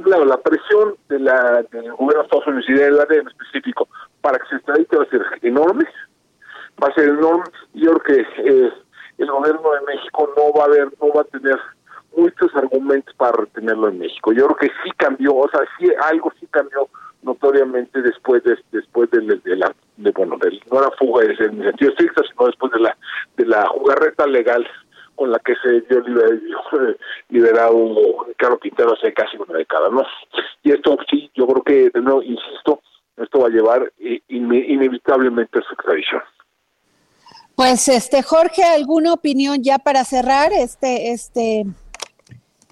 lado, 0.05 0.25
la 0.25 0.37
presión 0.37 0.95
de 1.09 1.19
la, 1.19 1.63
del 1.71 1.91
gobierno 1.93 2.19
de 2.19 2.23
Estados 2.23 2.47
Unidos 2.47 2.65
y 2.69 2.73
de 2.73 2.91
la 2.91 3.05
DEA 3.05 3.21
en 3.21 3.27
específico 3.27 3.87
para 4.21 4.37
que 4.39 4.47
se 4.49 4.55
extradite 4.55 4.97
va 4.97 5.03
a 5.03 5.09
ser 5.09 5.25
enorme, 5.41 5.85
va 6.81 6.87
a 6.87 6.93
ser 6.93 7.09
enorme, 7.09 7.43
yo 7.73 7.93
creo 7.93 8.03
que 8.03 8.41
eh, 8.49 8.73
el 9.17 9.31
gobierno 9.31 9.71
de 9.71 9.81
México 9.81 10.33
no 10.35 10.59
va 10.59 10.65
a 10.65 10.69
ver, 10.69 10.89
no 11.01 11.13
va 11.13 11.21
a 11.21 11.25
tener 11.25 11.57
muchos 12.15 12.55
argumentos 12.55 13.13
para 13.15 13.33
retenerlo 13.33 13.89
en 13.89 13.99
México. 13.99 14.31
Yo 14.31 14.47
creo 14.47 14.57
que 14.57 14.67
sí 14.83 14.91
cambió, 14.97 15.35
o 15.35 15.49
sea, 15.49 15.61
sí 15.77 15.87
algo 16.03 16.31
sí 16.39 16.47
cambió 16.47 16.87
notoriamente 17.21 18.01
después 18.01 18.43
de 18.43 18.57
después 18.71 19.11
de, 19.11 19.19
de 19.19 19.55
la 19.55 19.73
de, 19.97 20.11
bueno, 20.11 20.37
del, 20.37 20.61
no 20.71 20.81
la 20.81 20.91
fuga 20.91 21.25
en 21.25 21.35
sentido 21.35 21.91
estricto, 21.91 22.23
sino 22.23 22.45
después 22.47 22.71
de 22.71 22.79
la 22.79 22.97
de 23.35 23.38
la 23.49 23.67
jugarreta 23.67 24.27
legal 24.27 24.65
con 25.15 25.31
la 25.31 25.39
que 25.39 25.53
se 25.61 25.81
dio 25.81 26.01
liber- 26.03 26.97
liberado 27.29 27.75
Carlos 28.37 28.59
Quintero 28.61 28.93
hace 28.93 29.11
casi 29.13 29.37
una 29.37 29.57
década, 29.57 29.89
¿no? 29.89 30.03
Y 30.63 30.71
esto 30.71 30.97
sí, 31.09 31.29
yo 31.35 31.47
creo 31.47 31.63
que, 31.63 31.89
de 31.89 32.01
nuevo, 32.01 32.21
insisto, 32.23 32.81
esto 33.17 33.39
va 33.39 33.47
a 33.47 33.51
llevar 33.51 33.91
eh, 33.99 34.21
ine- 34.29 34.65
inevitablemente 34.67 35.59
a 35.59 35.61
su 35.63 35.73
extradición. 35.73 36.21
Pues, 37.55 37.87
este, 37.89 38.21
Jorge, 38.23 38.63
¿alguna 38.63 39.11
opinión 39.13 39.61
ya 39.61 39.77
para 39.79 40.05
cerrar 40.05 40.51
este, 40.53 41.11
este, 41.11 41.65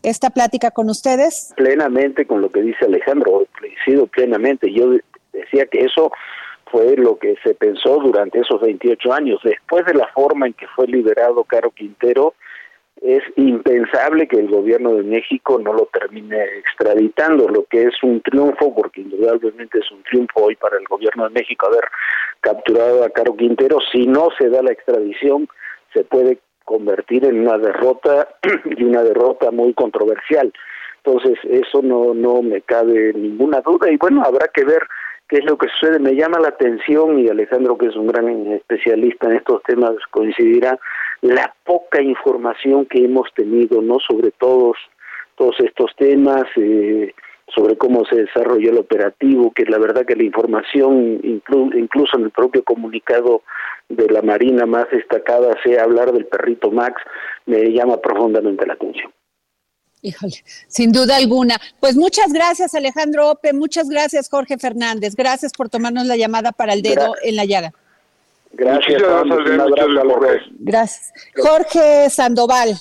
esta 0.03 0.29
plática 0.29 0.71
con 0.71 0.89
ustedes? 0.89 1.53
plenamente 1.57 2.25
con 2.25 2.39
lo 2.41 2.49
que 2.49 2.61
dice 2.61 2.85
Alejandro, 2.85 3.45
coincido 3.59 4.07
plenamente. 4.07 4.71
Yo 4.71 4.91
de- 4.91 5.03
decía 5.33 5.65
que 5.65 5.79
eso 5.79 6.11
fue 6.71 6.95
lo 6.95 7.17
que 7.17 7.35
se 7.43 7.53
pensó 7.53 7.99
durante 7.99 8.39
esos 8.39 8.61
28 8.61 9.13
años. 9.13 9.39
Después 9.43 9.85
de 9.85 9.93
la 9.93 10.07
forma 10.07 10.47
en 10.47 10.53
que 10.53 10.67
fue 10.67 10.87
liberado 10.87 11.43
Caro 11.43 11.71
Quintero, 11.71 12.33
es 13.01 13.21
impensable 13.35 14.27
que 14.27 14.39
el 14.39 14.47
gobierno 14.47 14.93
de 14.95 15.03
México 15.03 15.59
no 15.59 15.73
lo 15.73 15.87
termine 15.93 16.43
extraditando, 16.57 17.47
lo 17.47 17.63
que 17.65 17.83
es 17.83 17.93
un 18.01 18.21
triunfo, 18.21 18.73
porque 18.73 19.01
indudablemente 19.01 19.79
es 19.79 19.91
un 19.91 20.01
triunfo 20.03 20.45
hoy 20.45 20.55
para 20.55 20.77
el 20.77 20.85
gobierno 20.85 21.25
de 21.25 21.29
México 21.29 21.67
haber 21.67 21.85
capturado 22.41 23.03
a 23.03 23.09
Caro 23.09 23.35
Quintero. 23.35 23.77
Si 23.91 24.07
no 24.07 24.29
se 24.37 24.49
da 24.49 24.61
la 24.63 24.71
extradición, 24.71 25.47
se 25.93 26.03
puede 26.03 26.39
convertir 26.65 27.25
en 27.25 27.41
una 27.41 27.57
derrota 27.57 28.27
y 28.65 28.83
una 28.83 29.03
derrota 29.03 29.51
muy 29.51 29.73
controversial. 29.73 30.51
Entonces, 31.03 31.39
eso 31.49 31.81
no, 31.81 32.13
no 32.13 32.41
me 32.41 32.61
cabe 32.61 33.13
ninguna 33.13 33.61
duda 33.61 33.89
y 33.89 33.97
bueno, 33.97 34.23
habrá 34.25 34.49
que 34.49 34.65
ver 34.65 34.81
qué 35.27 35.37
es 35.37 35.45
lo 35.45 35.57
que 35.57 35.67
sucede. 35.69 35.99
Me 35.99 36.15
llama 36.15 36.39
la 36.39 36.49
atención 36.49 37.19
y 37.19 37.29
Alejandro, 37.29 37.77
que 37.77 37.87
es 37.87 37.95
un 37.95 38.07
gran 38.07 38.27
especialista 38.53 39.27
en 39.27 39.37
estos 39.37 39.61
temas, 39.63 39.93
coincidirá 40.11 40.79
la 41.21 41.53
poca 41.63 42.01
información 42.01 42.85
que 42.85 43.03
hemos 43.05 43.33
tenido, 43.33 43.81
¿no? 43.81 43.99
Sobre 43.99 44.31
todos, 44.31 44.77
todos 45.35 45.59
estos 45.59 45.95
temas, 45.95 46.43
eh, 46.55 47.13
sobre 47.55 47.77
cómo 47.77 48.05
se 48.05 48.17
desarrolló 48.17 48.71
el 48.71 48.77
operativo, 48.77 49.51
que 49.53 49.65
la 49.65 49.77
verdad 49.77 50.05
que 50.05 50.15
la 50.15 50.23
información, 50.23 51.19
inclu- 51.21 51.73
incluso 51.77 52.17
en 52.17 52.25
el 52.25 52.31
propio 52.31 52.63
comunicado 52.63 53.41
de 53.89 54.07
la 54.09 54.21
Marina 54.21 54.65
más 54.65 54.89
destacada, 54.91 55.55
sea 55.63 55.83
hablar 55.83 56.11
del 56.11 56.25
perrito 56.25 56.71
Max, 56.71 57.01
me 57.45 57.71
llama 57.71 57.97
profundamente 58.01 58.65
la 58.65 58.73
atención. 58.73 59.11
Híjole, 60.01 60.43
sin 60.67 60.91
duda 60.91 61.17
alguna. 61.17 61.59
Pues 61.79 61.95
muchas 61.95 62.31
gracias, 62.31 62.75
Alejandro 62.75 63.31
Ope, 63.31 63.53
muchas 63.53 63.89
gracias, 63.89 64.29
Jorge 64.29 64.57
Fernández. 64.57 65.15
Gracias 65.15 65.51
por 65.51 65.69
tomarnos 65.69 66.05
la 66.05 66.15
llamada 66.15 66.51
para 66.51 66.73
el 66.73 66.81
dedo 66.81 67.15
en 67.23 67.35
la 67.35 67.45
llaga. 67.45 67.73
Gracias. 68.53 69.01
Gracias. 70.59 71.13
Jorge 71.35 72.09
Sandoval. 72.09 72.79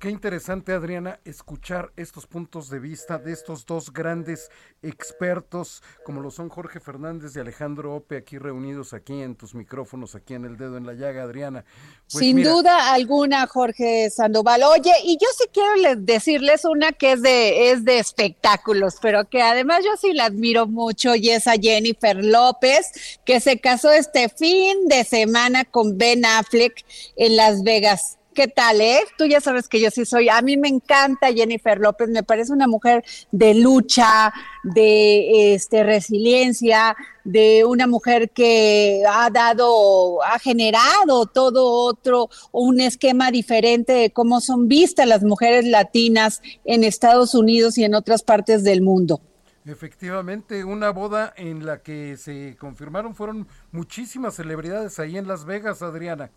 Qué 0.00 0.08
interesante, 0.08 0.72
Adriana, 0.72 1.20
escuchar 1.26 1.92
estos 1.94 2.26
puntos 2.26 2.70
de 2.70 2.78
vista 2.78 3.18
de 3.18 3.34
estos 3.34 3.66
dos 3.66 3.92
grandes 3.92 4.48
expertos, 4.82 5.82
como 6.06 6.22
lo 6.22 6.30
son 6.30 6.48
Jorge 6.48 6.80
Fernández 6.80 7.36
y 7.36 7.38
Alejandro 7.38 7.94
Ope, 7.96 8.16
aquí 8.16 8.38
reunidos 8.38 8.94
aquí 8.94 9.20
en 9.20 9.34
tus 9.36 9.54
micrófonos, 9.54 10.14
aquí 10.14 10.32
en 10.32 10.46
el 10.46 10.56
dedo 10.56 10.78
en 10.78 10.86
la 10.86 10.94
llaga, 10.94 11.24
Adriana. 11.24 11.66
Pues 12.10 12.24
Sin 12.24 12.36
mira, 12.36 12.50
duda 12.50 12.94
alguna, 12.94 13.46
Jorge 13.46 14.08
Sandoval. 14.08 14.62
Oye, 14.62 14.90
y 15.04 15.18
yo 15.20 15.28
sí 15.36 15.44
quiero 15.52 15.76
le- 15.76 15.96
decirles 15.96 16.64
una 16.64 16.92
que 16.92 17.12
es 17.12 17.20
de, 17.20 17.70
es 17.70 17.84
de 17.84 17.98
espectáculos, 17.98 18.94
pero 19.02 19.28
que 19.28 19.42
además 19.42 19.84
yo 19.84 19.94
sí 20.00 20.14
la 20.14 20.24
admiro 20.24 20.66
mucho, 20.66 21.14
y 21.14 21.28
es 21.28 21.46
a 21.46 21.56
Jennifer 21.60 22.24
López, 22.24 23.18
que 23.26 23.38
se 23.38 23.60
casó 23.60 23.92
este 23.92 24.30
fin 24.30 24.88
de 24.88 25.04
semana 25.04 25.66
con 25.66 25.98
Ben 25.98 26.24
Affleck 26.24 26.86
en 27.16 27.36
Las 27.36 27.62
Vegas. 27.62 28.16
¿Qué 28.32 28.46
tal, 28.46 28.80
eh? 28.80 29.00
Tú 29.18 29.26
ya 29.26 29.40
sabes 29.40 29.66
que 29.66 29.80
yo 29.80 29.90
sí 29.90 30.04
soy, 30.04 30.28
a 30.28 30.40
mí 30.40 30.56
me 30.56 30.68
encanta 30.68 31.32
Jennifer 31.32 31.80
López, 31.80 32.08
me 32.08 32.22
parece 32.22 32.52
una 32.52 32.68
mujer 32.68 33.04
de 33.32 33.54
lucha, 33.54 34.32
de 34.62 35.54
este 35.54 35.82
resiliencia, 35.82 36.96
de 37.24 37.64
una 37.64 37.88
mujer 37.88 38.30
que 38.30 39.02
ha 39.08 39.30
dado, 39.30 40.22
ha 40.22 40.38
generado 40.38 41.26
todo 41.26 41.70
otro, 41.88 42.30
un 42.52 42.80
esquema 42.80 43.32
diferente 43.32 43.92
de 43.94 44.10
cómo 44.10 44.40
son 44.40 44.68
vistas 44.68 45.08
las 45.08 45.24
mujeres 45.24 45.64
latinas 45.64 46.40
en 46.64 46.84
Estados 46.84 47.34
Unidos 47.34 47.78
y 47.78 47.84
en 47.84 47.96
otras 47.96 48.22
partes 48.22 48.62
del 48.62 48.80
mundo. 48.80 49.20
Efectivamente, 49.66 50.64
una 50.64 50.90
boda 50.90 51.34
en 51.36 51.66
la 51.66 51.82
que 51.82 52.16
se 52.16 52.56
confirmaron 52.58 53.14
fueron 53.16 53.48
muchísimas 53.72 54.36
celebridades 54.36 55.00
ahí 55.00 55.18
en 55.18 55.26
Las 55.26 55.44
Vegas, 55.44 55.82
Adriana. 55.82 56.30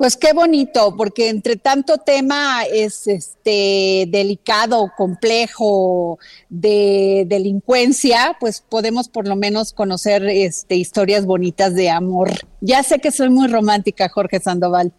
Pues 0.00 0.16
qué 0.16 0.32
bonito, 0.32 0.96
porque 0.96 1.28
entre 1.28 1.56
tanto 1.56 1.98
tema 1.98 2.62
es 2.62 3.06
este 3.06 4.06
delicado, 4.08 4.90
complejo 4.96 6.18
de 6.48 7.26
delincuencia, 7.28 8.34
pues 8.40 8.62
podemos 8.62 9.10
por 9.10 9.28
lo 9.28 9.36
menos 9.36 9.74
conocer 9.74 10.24
este 10.24 10.76
historias 10.76 11.26
bonitas 11.26 11.74
de 11.74 11.90
amor. 11.90 12.30
Ya 12.62 12.82
sé 12.82 13.00
que 13.00 13.10
soy 13.10 13.28
muy 13.28 13.48
romántica, 13.48 14.08
Jorge 14.08 14.40
Sandoval. 14.40 14.90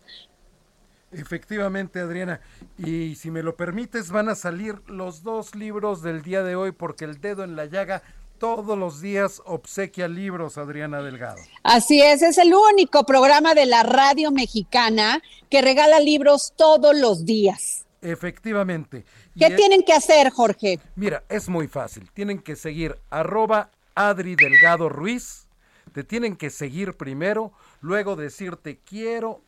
Efectivamente, 1.12 2.00
Adriana. 2.00 2.40
Y 2.78 3.16
si 3.16 3.32
me 3.32 3.42
lo 3.42 3.56
permites, 3.56 4.12
van 4.12 4.30
a 4.30 4.36
salir 4.36 4.84
los 4.86 5.24
dos 5.24 5.56
libros 5.56 6.04
del 6.04 6.22
día 6.22 6.44
de 6.44 6.56
hoy, 6.56 6.74
porque 6.74 7.06
el 7.06 7.20
dedo 7.20 7.44
en 7.44 7.56
la 7.56 7.66
llaga 7.66 8.04
todos 8.42 8.76
los 8.76 9.02
días 9.02 9.40
obsequia 9.46 10.08
libros, 10.08 10.58
Adriana 10.58 11.04
Delgado. 11.04 11.38
Así 11.62 12.02
es, 12.02 12.24
es 12.24 12.40
el 12.40 12.52
único 12.56 13.06
programa 13.06 13.54
de 13.54 13.68
la 13.68 13.84
radio 13.84 14.32
mexicana 14.32 15.22
que 15.52 15.62
regala 15.62 16.00
libros 16.00 16.52
todos 16.58 16.98
los 16.98 17.24
días. 17.24 17.86
Efectivamente. 18.02 19.06
Y 19.36 19.42
¿Qué 19.42 19.46
es- 19.46 19.56
tienen 19.56 19.84
que 19.84 19.94
hacer, 19.94 20.32
Jorge? 20.32 20.80
Mira, 20.96 21.24
es 21.30 21.50
muy 21.50 21.68
fácil. 21.68 22.10
Tienen 22.16 22.40
que 22.40 22.56
seguir 22.56 22.98
arroba 23.12 23.70
Adri 23.94 24.36
Delgado 24.36 24.90
Ruiz. 24.90 25.46
Te 25.94 26.04
tienen 26.04 26.36
que 26.36 26.50
seguir 26.50 26.96
primero, 26.98 27.52
luego 27.80 28.16
decirte 28.16 28.80
quiero 28.84 29.42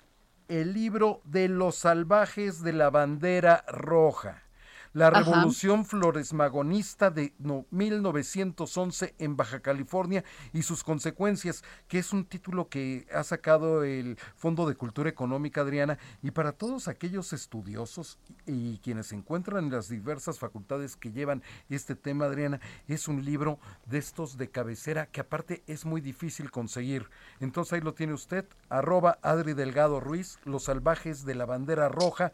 el 0.49 0.73
libro 0.73 1.19
de 1.23 1.47
los 1.47 1.77
salvajes 1.77 2.61
de 2.61 2.73
la 2.73 2.91
bandera 2.91 3.65
roja. 3.67 4.42
La 4.93 5.07
Ajá. 5.07 5.19
revolución 5.23 5.85
floresmagonista 5.85 7.09
de 7.09 7.33
no- 7.39 7.65
1911 7.71 9.15
en 9.17 9.35
Baja 9.35 9.59
California 9.59 10.23
y 10.53 10.61
sus 10.61 10.83
consecuencias, 10.83 11.63
que 11.87 11.97
es 11.99 12.13
un 12.13 12.25
título 12.25 12.69
que 12.69 13.07
ha 13.13 13.23
sacado 13.23 13.83
el 13.83 14.17
Fondo 14.35 14.67
de 14.67 14.75
Cultura 14.75 15.09
Económica, 15.09 15.61
Adriana, 15.61 15.97
y 16.21 16.31
para 16.31 16.51
todos 16.51 16.87
aquellos 16.87 17.33
estudiosos 17.33 18.19
y 18.45 18.77
quienes 18.79 19.07
se 19.07 19.15
encuentran 19.15 19.65
en 19.65 19.71
las 19.71 19.89
diversas 19.89 20.37
facultades 20.37 20.95
que 20.95 21.11
llevan 21.11 21.41
este 21.69 21.95
tema, 21.95 22.25
Adriana, 22.25 22.59
es 22.87 23.07
un 23.07 23.25
libro 23.25 23.59
de 23.87 23.97
estos 23.97 24.37
de 24.37 24.49
cabecera 24.49 25.07
que 25.07 25.21
aparte 25.21 25.63
es 25.67 25.85
muy 25.85 26.01
difícil 26.01 26.51
conseguir. 26.51 27.09
Entonces 27.39 27.73
ahí 27.73 27.81
lo 27.81 27.93
tiene 27.95 28.13
usted, 28.13 28.45
arroba 28.69 29.17
Adri 29.23 29.53
Delgado 29.53 29.99
Ruiz, 29.99 30.39
Los 30.45 30.65
Salvajes 30.65 31.25
de 31.25 31.35
la 31.35 31.45
Bandera 31.45 31.89
Roja, 31.89 32.31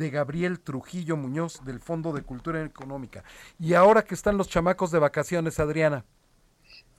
de 0.00 0.08
Gabriel 0.08 0.60
Trujillo 0.60 1.18
Muñoz 1.18 1.62
del 1.62 1.78
Fondo 1.78 2.12
de 2.14 2.22
Cultura 2.22 2.64
Económica. 2.64 3.22
Y 3.58 3.74
ahora 3.74 4.02
que 4.02 4.14
están 4.14 4.38
los 4.38 4.48
chamacos 4.48 4.90
de 4.90 4.98
vacaciones, 4.98 5.60
Adriana. 5.60 6.06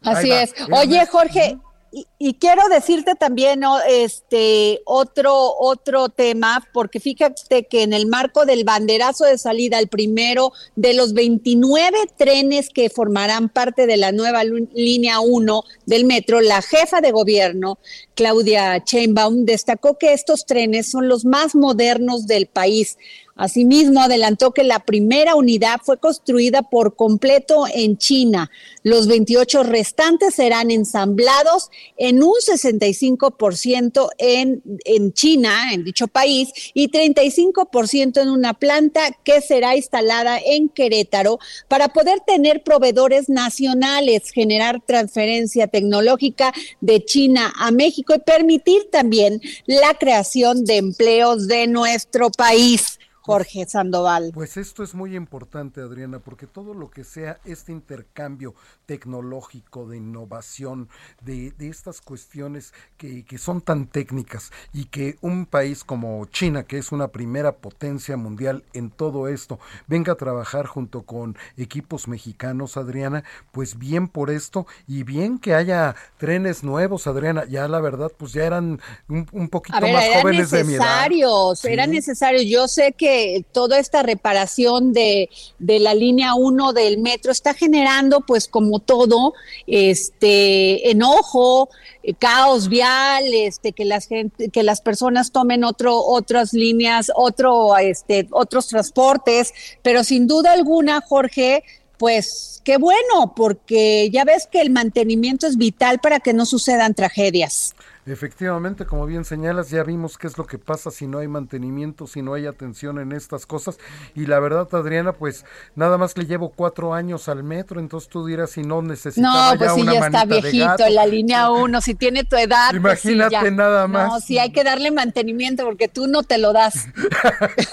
Así 0.04 0.32
es. 0.32 0.54
Oye, 0.72 1.04
Jorge, 1.08 1.58
y, 1.94 2.34
quiero 2.36 2.70
decirte 2.70 3.16
también 3.16 3.64
este 3.90 4.82
otro 4.86 5.58
otro 5.60 6.08
tema, 6.08 6.66
porque 6.74 7.02
fíjate 7.02 7.66
que 7.66 7.84
en 7.84 7.92
el 7.92 8.08
marco 8.08 8.46
del 8.46 8.64
banderazo 8.64 9.26
de 9.26 9.38
salida, 9.38 9.78
el 9.78 9.90
primero 9.90 10.54
de 10.78 10.94
los 10.94 11.14
29 11.14 11.98
trenes 12.18 12.70
que 12.70 12.90
formarán 12.90 13.50
parte 13.50 13.88
de 13.88 13.98
la 13.98 14.14
nueva 14.14 14.44
línea 14.46 15.20
1 15.20 15.64
del 15.86 16.06
metro, 16.06 16.40
la 16.40 16.62
jefa 16.62 17.02
de 17.02 17.12
gobierno, 17.12 17.78
Claudia 18.16 18.82
Sheinbaum, 18.86 19.44
destacó 19.44 19.98
que 19.98 20.14
estos 20.14 20.46
trenes 20.46 20.90
son 20.90 21.10
los 21.10 21.26
más 21.26 21.56
modernos 21.56 22.26
del 22.26 22.48
país. 22.48 22.98
Asimismo, 23.42 24.02
adelantó 24.02 24.52
que 24.52 24.64
la 24.64 24.82
primera 24.82 25.34
unidad 25.34 25.80
fue 25.84 25.98
construida 25.98 26.62
por 26.62 26.96
completo 26.96 27.66
en 27.74 27.98
China. 27.98 28.52
Los 28.84 29.08
28 29.08 29.64
restantes 29.64 30.36
serán 30.36 30.70
ensamblados 30.70 31.72
en 31.98 32.22
un 32.22 32.36
65% 32.36 34.10
en, 34.20 34.62
en 34.86 35.14
China, 35.14 35.74
en 35.74 35.84
dicho 35.84 36.08
país, 36.08 36.50
y 36.76 36.90
35% 36.90 38.22
en 38.22 38.30
una 38.30 38.54
planta 38.54 39.10
que 39.24 39.42
será 39.42 39.76
instalada 39.76 40.38
en 40.38 40.70
Querétaro 40.70 41.40
para 41.68 41.88
poder 41.88 42.20
tener 42.20 42.62
proveedores 42.62 43.28
nacionales, 43.28 44.30
generar 44.30 44.84
transferencia 44.86 45.66
tecnológica 45.66 46.54
de 46.80 47.04
China 47.04 47.52
a 47.58 47.72
México 47.72 48.14
y 48.14 48.20
permitir 48.20 48.92
también 48.92 49.42
la 49.66 49.96
creación 49.96 50.64
de 50.64 50.78
empleos 50.78 51.48
de 51.48 51.66
nuestro 51.66 52.30
país. 52.30 53.00
Jorge 53.22 53.66
Sandoval. 53.68 54.32
Pues 54.34 54.58
esto 54.58 54.84
es 54.84 54.96
muy 54.96 55.16
importante, 55.16 55.82
Adriana, 55.82 56.20
porque 56.20 56.48
todo 56.48 56.74
lo 56.74 56.90
que 56.90 57.04
sea 57.04 57.40
este 57.46 57.72
intercambio 57.72 58.56
tecnológico, 58.86 59.88
de 59.88 59.98
innovación, 59.98 60.90
de, 61.22 61.52
de 61.52 61.70
estas 61.70 62.02
cuestiones 62.02 62.74
que, 62.98 63.24
que 63.24 63.38
son 63.38 63.62
tan 63.62 63.88
técnicas 63.88 64.52
y 64.74 64.86
que 64.86 65.18
un 65.22 65.46
país 65.46 65.84
como 65.84 66.26
China, 66.26 66.64
que 66.64 66.78
es 66.78 66.92
una 66.92 67.10
primera 67.10 67.58
potencia 67.58 68.18
mundial 68.18 68.64
en 68.74 68.90
todo 68.90 69.28
esto, 69.28 69.60
venga 69.88 70.14
a 70.14 70.16
trabajar 70.16 70.66
junto 70.66 71.04
con 71.04 71.38
equipos 71.58 72.08
mexicanos, 72.08 72.76
Adriana, 72.78 73.24
pues 73.52 73.78
bien 73.78 74.08
por 74.08 74.32
esto 74.32 74.66
y 74.88 75.04
bien 75.04 75.38
que 75.38 75.54
haya 75.54 75.96
trenes 76.18 76.64
nuevos, 76.64 77.08
Adriana, 77.08 77.46
ya 77.46 77.68
la 77.68 77.80
verdad, 77.82 78.12
pues 78.18 78.34
ya 78.34 78.46
eran 78.46 78.82
un, 79.08 79.28
un 79.32 79.50
poquito 79.50 79.80
ver, 79.80 79.94
más 79.94 80.10
eran 80.10 80.22
jóvenes 80.22 80.50
de 80.50 80.64
mi 80.64 80.74
edad. 80.76 81.12
necesarios, 81.12 81.66
eran 81.66 81.92
necesarios. 81.92 82.46
Yo 82.48 82.68
sé 82.68 82.94
que 82.94 83.11
toda 83.52 83.80
esta 83.80 84.04
reparación 84.04 84.94
de, 84.94 85.30
de 85.60 85.80
la 85.80 85.94
línea 85.94 86.36
1 86.36 86.74
del 86.74 87.00
metro 87.00 87.32
está 87.32 87.54
generando, 87.54 88.22
pues 88.22 88.48
como 88.48 88.80
todo, 88.80 89.34
este 89.68 90.92
enojo, 90.92 91.70
eh, 92.04 92.14
caos 92.14 92.68
vial, 92.68 93.24
este 93.34 93.74
que 93.74 93.86
las 93.86 94.08
gente, 94.08 94.50
que 94.50 94.64
las 94.64 94.82
personas 94.82 95.32
tomen 95.32 95.64
otro, 95.64 95.98
otras 95.98 96.54
líneas, 96.54 97.12
otro, 97.16 97.78
este, 97.78 98.28
otros 98.32 98.68
transportes, 98.68 99.54
pero 99.82 100.04
sin 100.04 100.28
duda 100.28 100.54
alguna, 100.54 101.02
Jorge, 101.02 101.64
pues 101.98 102.62
qué 102.64 102.78
bueno, 102.78 103.34
porque 103.36 104.10
ya 104.12 104.24
ves 104.24 104.48
que 104.52 104.62
el 104.62 104.72
mantenimiento 104.72 105.46
es 105.46 105.58
vital 105.58 106.00
para 106.00 106.20
que 106.20 106.34
no 106.34 106.46
sucedan 106.46 106.96
tragedias. 106.96 107.76
Efectivamente, 108.08 108.88
como 108.88 109.06
bien 109.06 109.26
señalas, 109.26 109.70
ya 109.70 109.84
vimos 109.84 110.18
qué 110.18 110.26
es 110.26 110.36
lo 110.36 110.48
que 110.48 110.58
pasa 110.58 110.90
si 110.90 111.06
no 111.06 111.20
hay 111.20 111.28
mantenimiento, 111.28 112.08
si 112.08 112.24
no 112.24 112.34
hay 112.34 112.48
atención 112.48 112.98
en 112.98 113.12
estas 113.12 113.46
cosas. 113.46 113.78
Y 114.16 114.26
la 114.26 114.40
verdad, 114.40 114.68
Adriana, 114.72 115.14
pues 115.14 115.46
nada 115.76 116.00
más 116.00 116.18
le 116.18 116.26
llevo 116.26 116.50
cuatro 116.50 116.96
años 116.96 117.30
al 117.30 117.44
metro, 117.44 117.80
entonces 117.80 118.10
tú 118.10 118.26
dirás 118.26 118.50
si 118.52 118.64
no 118.64 118.82
necesitaba 118.82 119.52
No, 119.52 119.58
pues 119.58 119.70
ya 119.70 119.76
sí, 119.76 119.82
una 119.82 119.94
ya 119.94 120.00
está 120.00 120.26
viejito 120.26 120.90
la 120.90 121.06
línea 121.06 121.52
1, 121.52 121.82
si 121.82 121.94
tiene 121.94 122.24
tu 122.24 122.36
edad. 122.38 122.72
pues 122.82 123.02
sí, 123.02 123.12
Imagínate 123.12 123.52
nada 123.52 123.88
más. 123.88 124.08
No, 124.08 124.20
sí, 124.20 124.40
hay 124.40 124.52
que 124.52 124.64
darle 124.64 124.90
mantenimiento 124.90 125.64
porque 125.64 125.88
tú 125.88 126.08
no 126.08 126.24
te 126.24 126.40
lo 126.40 126.54
das. 126.54 126.88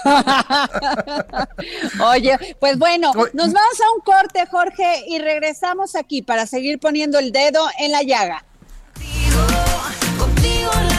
Oye, 2.11 2.37
pues 2.59 2.77
bueno, 2.77 3.11
nos 3.33 3.53
vamos 3.53 3.81
a 3.81 3.91
un 3.95 4.01
corte, 4.01 4.45
Jorge, 4.45 5.05
y 5.07 5.17
regresamos 5.17 5.95
aquí 5.95 6.21
para 6.21 6.45
seguir 6.45 6.79
poniendo 6.79 7.17
el 7.17 7.31
dedo 7.31 7.65
en 7.79 7.91
la 7.91 8.03
llaga. 8.03 8.45
Contigo 10.41 10.71
la 10.87 10.98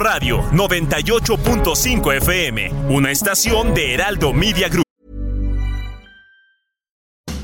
Radio 0.00 0.40
98.5 0.52 2.16
FM, 2.16 2.72
una 2.88 3.10
estación 3.10 3.74
de 3.74 3.92
Heraldo 3.92 4.32
Media 4.32 4.66
Group. 4.70 4.86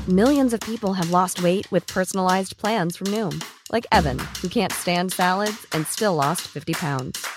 Millions 0.07 0.53
of 0.53 0.59
people 0.61 0.93
have 0.93 1.11
lost 1.11 1.43
weight 1.43 1.71
with 1.71 1.85
personalized 1.85 2.57
plans 2.57 2.97
from 2.97 3.07
Noom, 3.11 3.43
like 3.71 3.85
Evan, 3.91 4.17
who 4.41 4.47
can't 4.47 4.73
stand 4.73 5.11
salads 5.11 5.67
and 5.71 5.85
still 5.85 6.15
lost 6.15 6.47
50 6.47 6.73
pounds. 6.73 7.27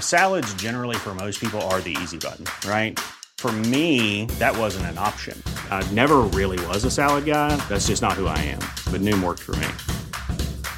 Salads, 0.00 0.52
generally, 0.54 0.96
for 0.96 1.14
most 1.14 1.40
people, 1.40 1.60
are 1.70 1.80
the 1.80 1.96
easy 2.02 2.18
button, 2.18 2.44
right? 2.68 2.98
For 3.38 3.52
me, 3.52 4.24
that 4.40 4.58
wasn't 4.58 4.86
an 4.86 4.98
option. 4.98 5.40
I 5.70 5.88
never 5.92 6.22
really 6.34 6.58
was 6.66 6.84
a 6.84 6.90
salad 6.90 7.26
guy. 7.26 7.54
That's 7.68 7.86
just 7.86 8.02
not 8.02 8.14
who 8.14 8.26
I 8.26 8.38
am. 8.40 8.60
But 8.90 9.02
Noom 9.02 9.22
worked 9.22 9.42
for 9.42 9.54
me. 9.54 9.68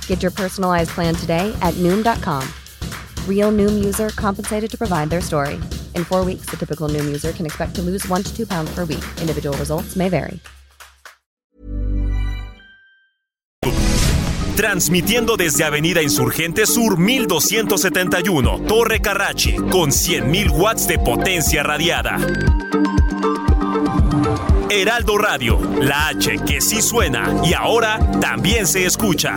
Get 0.06 0.22
your 0.22 0.32
personalized 0.32 0.90
plan 0.90 1.14
today 1.14 1.56
at 1.62 1.72
Noom.com. 1.74 2.46
Real 3.28 3.52
Noom 3.52 3.84
user 3.84 4.08
compensated 4.16 4.68
to 4.72 4.76
provide 4.76 5.10
their 5.10 5.20
story. 5.20 5.60
In 5.94 6.02
four 6.02 6.24
weeks, 6.24 6.46
the 6.46 6.56
typical 6.56 6.88
Noom 6.88 7.04
user 7.04 7.30
can 7.30 7.46
expect 7.46 7.76
to 7.76 7.82
lose 7.82 8.04
one 8.08 8.24
to 8.24 8.36
two 8.36 8.46
pounds 8.46 8.74
per 8.74 8.84
week. 8.84 9.04
Individual 9.20 9.56
results 9.58 9.94
may 9.94 10.08
vary. 10.08 10.40
Transmitiendo 14.56 15.36
desde 15.36 15.64
Avenida 15.64 16.00
Insurgente 16.00 16.64
Sur 16.64 16.98
1271, 16.98 18.62
Torre 18.66 19.00
Carrachi, 19.00 19.54
con 19.54 19.90
100.000 19.90 20.50
watts 20.50 20.86
de 20.86 20.98
potencia 20.98 21.62
radiada. 21.62 22.16
Heraldo 24.70 25.18
Radio, 25.18 25.60
la 25.80 26.08
H 26.08 26.38
que 26.46 26.62
sí 26.62 26.80
suena 26.80 27.42
y 27.44 27.52
ahora 27.52 27.98
también 28.18 28.66
se 28.66 28.86
escucha. 28.86 29.36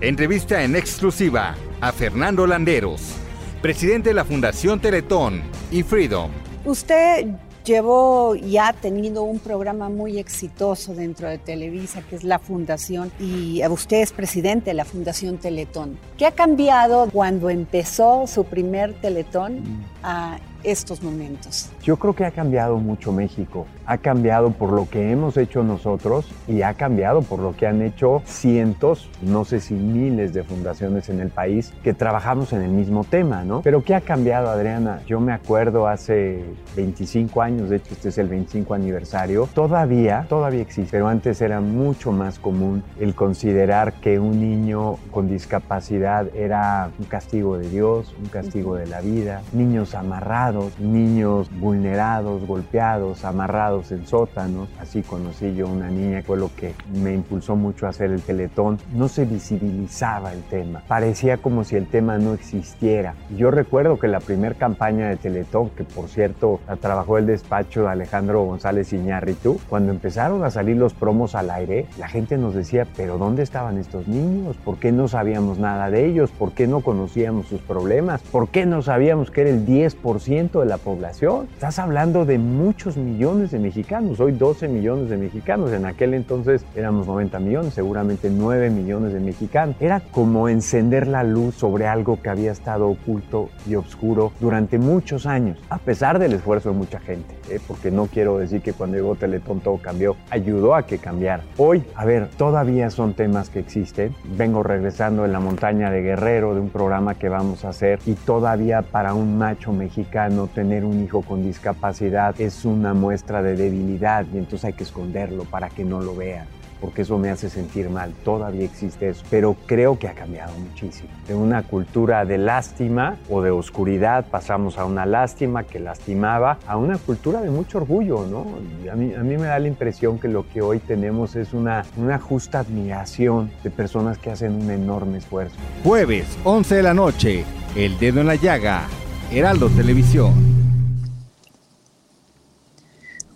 entrevista 0.00 0.62
en 0.62 0.76
exclusiva 0.76 1.54
a 1.80 1.92
Fernando 1.92 2.46
Landeros, 2.46 3.16
presidente 3.60 4.10
de 4.10 4.14
la 4.14 4.24
Fundación 4.24 4.80
Teletón 4.80 5.42
y 5.70 5.82
Freedom. 5.82 6.30
Usted 6.64 7.26
llevó 7.64 8.34
ya 8.34 8.72
teniendo 8.72 9.22
un 9.22 9.38
programa 9.38 9.90
muy 9.90 10.18
exitoso 10.18 10.94
dentro 10.94 11.28
de 11.28 11.36
Televisa, 11.36 12.02
que 12.08 12.16
es 12.16 12.24
la 12.24 12.38
Fundación, 12.38 13.12
y 13.20 13.62
usted 13.68 14.00
es 14.00 14.12
presidente 14.12 14.70
de 14.70 14.74
la 14.74 14.86
Fundación 14.86 15.36
Teletón. 15.36 15.98
¿Qué 16.16 16.24
ha 16.24 16.32
cambiado 16.32 17.10
cuando 17.12 17.50
empezó 17.50 18.26
su 18.26 18.44
primer 18.44 18.94
Teletón 18.94 19.62
a 20.02 20.38
estos 20.64 21.02
momentos? 21.02 21.70
Yo 21.82 21.96
creo 21.96 22.14
que 22.14 22.24
ha 22.24 22.30
cambiado 22.30 22.78
mucho 22.78 23.12
México. 23.12 23.66
Ha 23.86 23.98
cambiado 23.98 24.50
por 24.50 24.72
lo 24.72 24.88
que 24.88 25.10
hemos 25.10 25.36
hecho 25.36 25.62
nosotros 25.62 26.30
y 26.46 26.62
ha 26.62 26.74
cambiado 26.74 27.22
por 27.22 27.40
lo 27.40 27.56
que 27.56 27.66
han 27.66 27.82
hecho 27.82 28.22
cientos, 28.24 29.10
no 29.22 29.44
sé 29.44 29.60
si 29.60 29.74
miles 29.74 30.32
de 30.32 30.44
fundaciones 30.44 31.08
en 31.08 31.20
el 31.20 31.30
país 31.30 31.72
que 31.82 31.94
trabajamos 31.94 32.52
en 32.52 32.62
el 32.62 32.70
mismo 32.70 33.04
tema, 33.04 33.44
¿no? 33.44 33.62
Pero 33.62 33.82
¿qué 33.82 33.94
ha 33.94 34.00
cambiado, 34.00 34.50
Adriana? 34.50 35.02
Yo 35.06 35.20
me 35.20 35.32
acuerdo 35.32 35.88
hace 35.88 36.44
25 36.76 37.42
años, 37.42 37.70
de 37.70 37.76
hecho 37.76 37.94
este 37.94 38.10
es 38.10 38.18
el 38.18 38.28
25 38.28 38.74
aniversario, 38.74 39.48
todavía, 39.54 40.26
todavía 40.28 40.62
existe, 40.62 40.92
pero 40.92 41.08
antes 41.08 41.40
era 41.40 41.60
mucho 41.60 42.12
más 42.12 42.38
común 42.38 42.82
el 42.98 43.14
considerar 43.14 43.94
que 43.94 44.18
un 44.18 44.40
niño 44.40 44.96
con 45.10 45.28
discapacidad 45.28 46.26
era 46.34 46.90
un 46.98 47.06
castigo 47.06 47.56
de 47.58 47.68
Dios, 47.68 48.14
un 48.20 48.28
castigo 48.28 48.76
de 48.76 48.86
la 48.86 49.00
vida, 49.00 49.42
niños 49.52 49.94
amarrados, 49.94 50.49
niños 50.78 51.50
vulnerados, 51.58 52.46
golpeados, 52.46 53.24
amarrados 53.24 53.92
en 53.92 54.06
sótanos. 54.06 54.68
Así 54.80 55.02
conocí 55.02 55.54
yo 55.54 55.68
una 55.68 55.90
niña, 55.90 56.22
fue 56.24 56.36
lo 56.36 56.50
que 56.54 56.74
me 56.92 57.12
impulsó 57.14 57.56
mucho 57.56 57.86
a 57.86 57.90
hacer 57.90 58.10
el 58.10 58.22
teletón. 58.22 58.78
No 58.94 59.08
se 59.08 59.24
visibilizaba 59.24 60.32
el 60.32 60.42
tema, 60.44 60.82
parecía 60.86 61.38
como 61.38 61.64
si 61.64 61.76
el 61.76 61.86
tema 61.86 62.18
no 62.18 62.34
existiera. 62.34 63.14
Yo 63.36 63.50
recuerdo 63.50 63.98
que 63.98 64.08
la 64.08 64.20
primera 64.20 64.54
campaña 64.54 65.08
de 65.08 65.16
teletón, 65.16 65.70
que 65.70 65.84
por 65.84 66.08
cierto 66.08 66.60
la 66.66 66.76
trabajó 66.76 67.18
el 67.18 67.26
despacho 67.26 67.82
de 67.82 67.88
Alejandro 67.88 68.42
González 68.44 68.92
Iñárritu, 68.92 69.60
cuando 69.68 69.92
empezaron 69.92 70.44
a 70.44 70.50
salir 70.50 70.76
los 70.76 70.94
promos 70.94 71.34
al 71.34 71.50
aire, 71.50 71.86
la 71.98 72.08
gente 72.08 72.38
nos 72.38 72.54
decía, 72.54 72.86
pero 72.96 73.18
¿dónde 73.18 73.42
estaban 73.42 73.78
estos 73.78 74.08
niños? 74.08 74.56
¿Por 74.64 74.78
qué 74.78 74.92
no 74.92 75.08
sabíamos 75.08 75.58
nada 75.58 75.90
de 75.90 76.06
ellos? 76.06 76.30
¿Por 76.30 76.52
qué 76.52 76.66
no 76.66 76.80
conocíamos 76.80 77.46
sus 77.46 77.60
problemas? 77.60 78.22
¿Por 78.22 78.48
qué 78.48 78.66
no 78.66 78.82
sabíamos 78.82 79.30
que 79.30 79.42
era 79.42 79.50
el 79.50 79.66
10% 79.66 80.39
de 80.40 80.64
la 80.64 80.78
población? 80.78 81.48
Estás 81.52 81.78
hablando 81.78 82.24
de 82.24 82.38
muchos 82.38 82.96
millones 82.96 83.50
de 83.50 83.58
mexicanos, 83.58 84.20
hoy 84.20 84.32
12 84.32 84.68
millones 84.68 85.10
de 85.10 85.18
mexicanos, 85.18 85.70
en 85.70 85.84
aquel 85.84 86.14
entonces 86.14 86.64
éramos 86.74 87.06
90 87.06 87.38
millones, 87.40 87.74
seguramente 87.74 88.30
9 88.30 88.70
millones 88.70 89.12
de 89.12 89.20
mexicanos. 89.20 89.76
Era 89.80 90.00
como 90.00 90.48
encender 90.48 91.08
la 91.08 91.24
luz 91.24 91.56
sobre 91.56 91.86
algo 91.86 92.22
que 92.22 92.30
había 92.30 92.52
estado 92.52 92.88
oculto 92.88 93.50
y 93.68 93.74
oscuro 93.74 94.32
durante 94.40 94.78
muchos 94.78 95.26
años, 95.26 95.58
a 95.68 95.76
pesar 95.76 96.18
del 96.18 96.32
esfuerzo 96.32 96.70
de 96.70 96.76
mucha 96.76 97.00
gente, 97.00 97.34
¿eh? 97.50 97.60
porque 97.68 97.90
no 97.90 98.06
quiero 98.06 98.38
decir 98.38 98.62
que 98.62 98.72
cuando 98.72 98.96
llegó 98.96 99.16
Teletón 99.16 99.60
todo 99.60 99.76
cambió, 99.76 100.16
ayudó 100.30 100.74
a 100.74 100.86
que 100.86 100.96
cambiara. 100.96 101.44
Hoy, 101.58 101.84
a 101.94 102.06
ver, 102.06 102.30
todavía 102.38 102.88
son 102.88 103.12
temas 103.12 103.50
que 103.50 103.58
existen. 103.58 104.14
Vengo 104.38 104.62
regresando 104.62 105.26
en 105.26 105.32
la 105.32 105.40
montaña 105.40 105.90
de 105.90 106.00
Guerrero 106.00 106.54
de 106.54 106.60
un 106.60 106.70
programa 106.70 107.14
que 107.14 107.28
vamos 107.28 107.66
a 107.66 107.68
hacer 107.68 107.98
y 108.06 108.14
todavía 108.14 108.80
para 108.80 109.12
un 109.12 109.36
macho 109.36 109.74
mexicano 109.74 110.29
tener 110.46 110.84
un 110.84 111.02
hijo 111.02 111.22
con 111.22 111.42
discapacidad 111.42 112.40
es 112.40 112.64
una 112.64 112.94
muestra 112.94 113.42
de 113.42 113.56
debilidad 113.56 114.26
y 114.32 114.38
entonces 114.38 114.64
hay 114.66 114.72
que 114.72 114.84
esconderlo 114.84 115.44
para 115.44 115.68
que 115.68 115.84
no 115.84 116.00
lo 116.00 116.14
vean. 116.14 116.46
porque 116.80 117.02
eso 117.02 117.18
me 117.18 117.28
hace 117.28 117.50
sentir 117.50 117.90
mal. 117.90 118.12
Todavía 118.24 118.64
existe 118.64 119.10
eso, 119.10 119.22
pero 119.30 119.54
creo 119.66 119.98
que 119.98 120.08
ha 120.08 120.14
cambiado 120.14 120.52
muchísimo. 120.58 121.10
De 121.28 121.34
una 121.34 121.62
cultura 121.62 122.24
de 122.24 122.38
lástima 122.38 123.16
o 123.28 123.42
de 123.42 123.50
oscuridad 123.50 124.24
pasamos 124.30 124.78
a 124.78 124.84
una 124.84 125.06
lástima 125.06 125.64
que 125.64 125.78
lastimaba, 125.78 126.58
a 126.66 126.76
una 126.76 126.96
cultura 126.96 127.40
de 127.42 127.50
mucho 127.50 127.78
orgullo, 127.78 128.26
¿no? 128.26 128.46
A 128.90 128.96
mí, 128.96 129.12
a 129.14 129.22
mí 129.22 129.36
me 129.36 129.46
da 129.46 129.58
la 129.58 129.68
impresión 129.68 130.18
que 130.18 130.28
lo 130.28 130.48
que 130.48 130.62
hoy 130.62 130.78
tenemos 130.78 131.36
es 131.36 131.52
una, 131.52 131.84
una 131.96 132.18
justa 132.18 132.60
admiración 132.60 133.50
de 133.62 133.70
personas 133.70 134.16
que 134.18 134.30
hacen 134.30 134.54
un 134.54 134.70
enorme 134.70 135.18
esfuerzo. 135.18 135.56
Jueves, 135.84 136.38
11 136.44 136.76
de 136.76 136.82
la 136.82 136.94
noche, 136.94 137.44
El 137.76 137.98
Dedo 137.98 138.20
en 138.20 138.26
la 138.26 138.36
Llaga, 138.36 138.84
Heraldo 139.32 139.68
Televisión. 139.70 140.34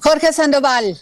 Jorge 0.01 0.33
Sandoval. 0.33 0.99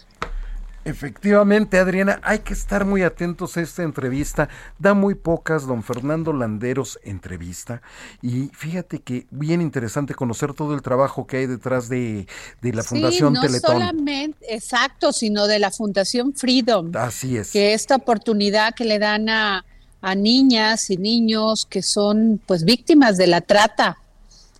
Efectivamente, 0.85 1.79
Adriana, 1.79 2.19
hay 2.23 2.39
que 2.39 2.53
estar 2.53 2.85
muy 2.85 3.01
atentos 3.03 3.57
a 3.57 3.61
esta 3.61 3.83
entrevista. 3.83 4.49
Da 4.77 4.93
muy 4.93 5.15
pocas 5.15 5.65
don 5.65 5.81
Fernando 5.81 6.31
Landeros 6.31 6.99
entrevista. 7.03 7.81
Y 8.21 8.51
fíjate 8.53 8.99
que 8.99 9.25
bien 9.31 9.61
interesante 9.61 10.13
conocer 10.13 10.53
todo 10.53 10.75
el 10.75 10.81
trabajo 10.81 11.25
que 11.25 11.37
hay 11.37 11.47
detrás 11.47 11.89
de, 11.89 12.27
de 12.61 12.73
la 12.73 12.83
Fundación 12.83 13.33
sí, 13.33 13.35
no 13.35 13.41
Teletón. 13.41 13.71
solamente, 13.71 14.53
exacto, 14.53 15.11
sino 15.11 15.47
de 15.47 15.57
la 15.57 15.71
Fundación 15.71 16.33
Freedom. 16.35 16.91
Así 16.95 17.37
es. 17.37 17.51
Que 17.51 17.73
esta 17.73 17.95
oportunidad 17.95 18.75
que 18.75 18.85
le 18.85 18.99
dan 18.99 19.27
a, 19.29 19.65
a 20.01 20.15
niñas 20.15 20.89
y 20.89 20.97
niños 20.97 21.65
que 21.67 21.81
son 21.81 22.39
pues 22.45 22.63
víctimas 22.63 23.17
de 23.17 23.27
la 23.27 23.41
trata. 23.41 23.97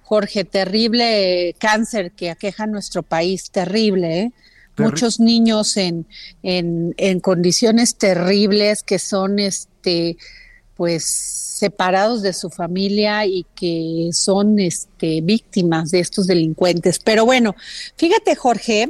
Jorge, 0.03 0.43
terrible 0.43 1.55
cáncer 1.57 2.11
que 2.11 2.29
aqueja 2.29 2.65
a 2.65 2.67
nuestro 2.67 3.01
país, 3.03 3.49
terrible, 3.49 4.19
¿eh? 4.19 4.31
Terri- 4.75 4.85
muchos 4.85 5.19
niños 5.19 5.77
en, 5.77 6.05
en, 6.43 6.93
en 6.97 7.19
condiciones 7.19 7.95
terribles 7.95 8.83
que 8.83 8.99
son 8.99 9.39
este 9.39 10.17
pues 10.75 11.05
separados 11.05 12.23
de 12.23 12.33
su 12.33 12.49
familia 12.49 13.25
y 13.25 13.45
que 13.55 14.09
son 14.11 14.59
este 14.59 15.21
víctimas 15.21 15.91
de 15.91 15.99
estos 15.99 16.25
delincuentes. 16.27 16.99
Pero 16.99 17.25
bueno, 17.25 17.55
fíjate 17.95 18.35
Jorge 18.35 18.89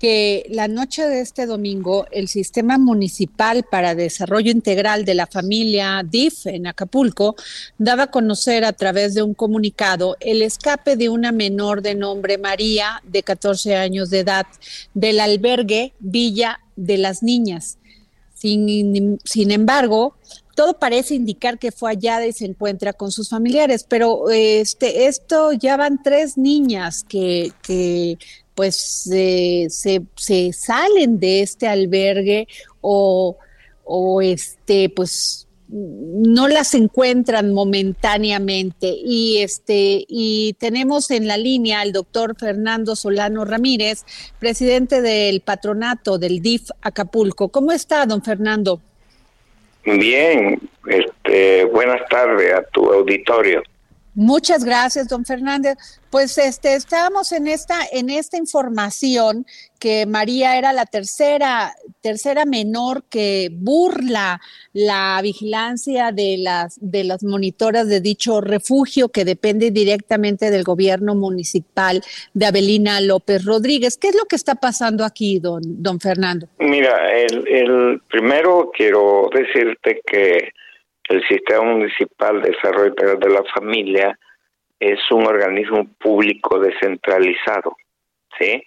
que 0.00 0.46
la 0.48 0.66
noche 0.66 1.06
de 1.06 1.20
este 1.20 1.44
domingo 1.44 2.06
el 2.10 2.26
Sistema 2.26 2.78
Municipal 2.78 3.64
para 3.70 3.94
Desarrollo 3.94 4.50
Integral 4.50 5.04
de 5.04 5.14
la 5.14 5.26
Familia 5.26 6.02
DIF 6.02 6.46
en 6.46 6.66
Acapulco 6.66 7.36
daba 7.76 8.04
a 8.04 8.10
conocer 8.10 8.64
a 8.64 8.72
través 8.72 9.12
de 9.12 9.22
un 9.22 9.34
comunicado 9.34 10.16
el 10.20 10.40
escape 10.40 10.96
de 10.96 11.10
una 11.10 11.32
menor 11.32 11.82
de 11.82 11.94
nombre 11.94 12.38
María 12.38 13.02
de 13.04 13.22
14 13.22 13.76
años 13.76 14.08
de 14.08 14.20
edad 14.20 14.46
del 14.94 15.20
albergue 15.20 15.92
Villa 16.00 16.60
de 16.76 16.96
las 16.96 17.22
Niñas. 17.22 17.76
Sin, 18.34 19.18
sin 19.22 19.50
embargo, 19.50 20.16
todo 20.54 20.78
parece 20.78 21.14
indicar 21.14 21.58
que 21.58 21.72
fue 21.72 21.90
hallada 21.90 22.26
y 22.26 22.32
se 22.32 22.46
encuentra 22.46 22.94
con 22.94 23.12
sus 23.12 23.28
familiares, 23.28 23.84
pero 23.86 24.30
este, 24.30 25.06
esto 25.06 25.52
ya 25.52 25.76
van 25.76 26.02
tres 26.02 26.38
niñas 26.38 27.04
que, 27.06 27.52
que 27.62 28.18
pues 28.60 29.08
eh, 29.10 29.68
se, 29.70 30.02
se 30.16 30.52
salen 30.52 31.18
de 31.18 31.40
este 31.40 31.66
albergue 31.66 32.46
o, 32.82 33.38
o 33.84 34.20
este, 34.20 34.90
pues 34.90 35.48
no 35.66 36.46
las 36.46 36.74
encuentran 36.74 37.54
momentáneamente 37.54 38.94
y 39.02 39.38
este 39.38 40.04
y 40.06 40.56
tenemos 40.58 41.10
en 41.10 41.26
la 41.26 41.38
línea 41.38 41.80
al 41.80 41.92
doctor 41.92 42.36
Fernando 42.38 42.96
Solano 42.96 43.46
Ramírez, 43.46 44.04
presidente 44.38 45.00
del 45.00 45.40
patronato 45.40 46.18
del 46.18 46.42
DIF 46.42 46.68
Acapulco. 46.82 47.48
¿Cómo 47.48 47.72
está, 47.72 48.04
don 48.04 48.22
Fernando? 48.22 48.82
Bien, 49.86 50.60
este, 50.86 51.64
buenas 51.64 52.06
tardes 52.10 52.52
a 52.52 52.62
tu 52.64 52.92
auditorio. 52.92 53.62
Muchas 54.14 54.64
gracias, 54.64 55.08
don 55.08 55.24
Fernández. 55.24 55.76
Pues 56.10 56.36
este 56.38 56.74
estábamos 56.74 57.30
en 57.30 57.46
esta 57.46 57.76
en 57.92 58.10
esta 58.10 58.36
información 58.36 59.46
que 59.78 60.04
María 60.04 60.58
era 60.58 60.72
la 60.72 60.84
tercera 60.84 61.72
tercera 62.02 62.44
menor 62.44 63.04
que 63.08 63.50
burla 63.52 64.40
la 64.72 65.20
vigilancia 65.22 66.10
de 66.10 66.36
las 66.38 66.78
de 66.80 67.04
las 67.04 67.22
monitoras 67.22 67.86
de 67.86 68.00
dicho 68.00 68.40
refugio 68.40 69.10
que 69.10 69.24
depende 69.24 69.70
directamente 69.70 70.50
del 70.50 70.64
gobierno 70.64 71.14
municipal 71.14 72.02
de 72.34 72.46
Avelina 72.46 73.00
López 73.00 73.44
Rodríguez. 73.44 73.96
¿Qué 73.96 74.08
es 74.08 74.16
lo 74.16 74.24
que 74.24 74.36
está 74.36 74.56
pasando 74.56 75.04
aquí, 75.04 75.38
don 75.38 75.62
don 75.64 76.00
Fernando? 76.00 76.48
Mira, 76.58 77.16
el, 77.16 77.46
el 77.46 78.02
primero 78.08 78.72
quiero 78.76 79.30
decirte 79.32 80.00
que 80.04 80.50
el 81.10 81.26
Sistema 81.26 81.64
Municipal 81.64 82.40
de 82.40 82.50
Desarrollo 82.50 82.88
Integral 82.90 83.18
de 83.18 83.30
la 83.30 83.42
Familia 83.52 84.18
es 84.78 84.98
un 85.10 85.26
organismo 85.26 85.86
público 85.98 86.60
descentralizado, 86.60 87.76
¿sí? 88.38 88.62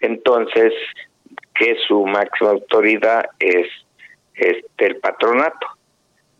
Entonces, 0.00 0.72
que 1.54 1.76
su 1.86 2.04
máxima 2.04 2.50
autoridad 2.50 3.24
es 3.38 3.68
este 4.34 4.86
el 4.86 4.96
patronato 4.96 5.66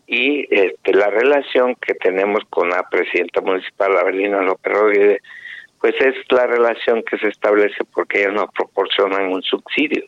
y 0.05 0.45
este 0.53 0.93
la 0.93 1.09
relación 1.09 1.75
que 1.75 1.95
tenemos 1.95 2.43
con 2.49 2.69
la 2.69 2.83
presidenta 2.89 3.41
municipal 3.41 3.97
Avelina 3.97 4.41
López 4.41 4.71
Rodríguez 4.71 5.21
pues 5.79 5.95
es 5.99 6.15
la 6.29 6.45
relación 6.45 7.03
que 7.03 7.17
se 7.17 7.29
establece 7.29 7.83
porque 7.93 8.21
ellas 8.21 8.33
nos 8.33 8.51
proporcionan 8.51 9.31
un 9.31 9.41
subsidio. 9.43 10.03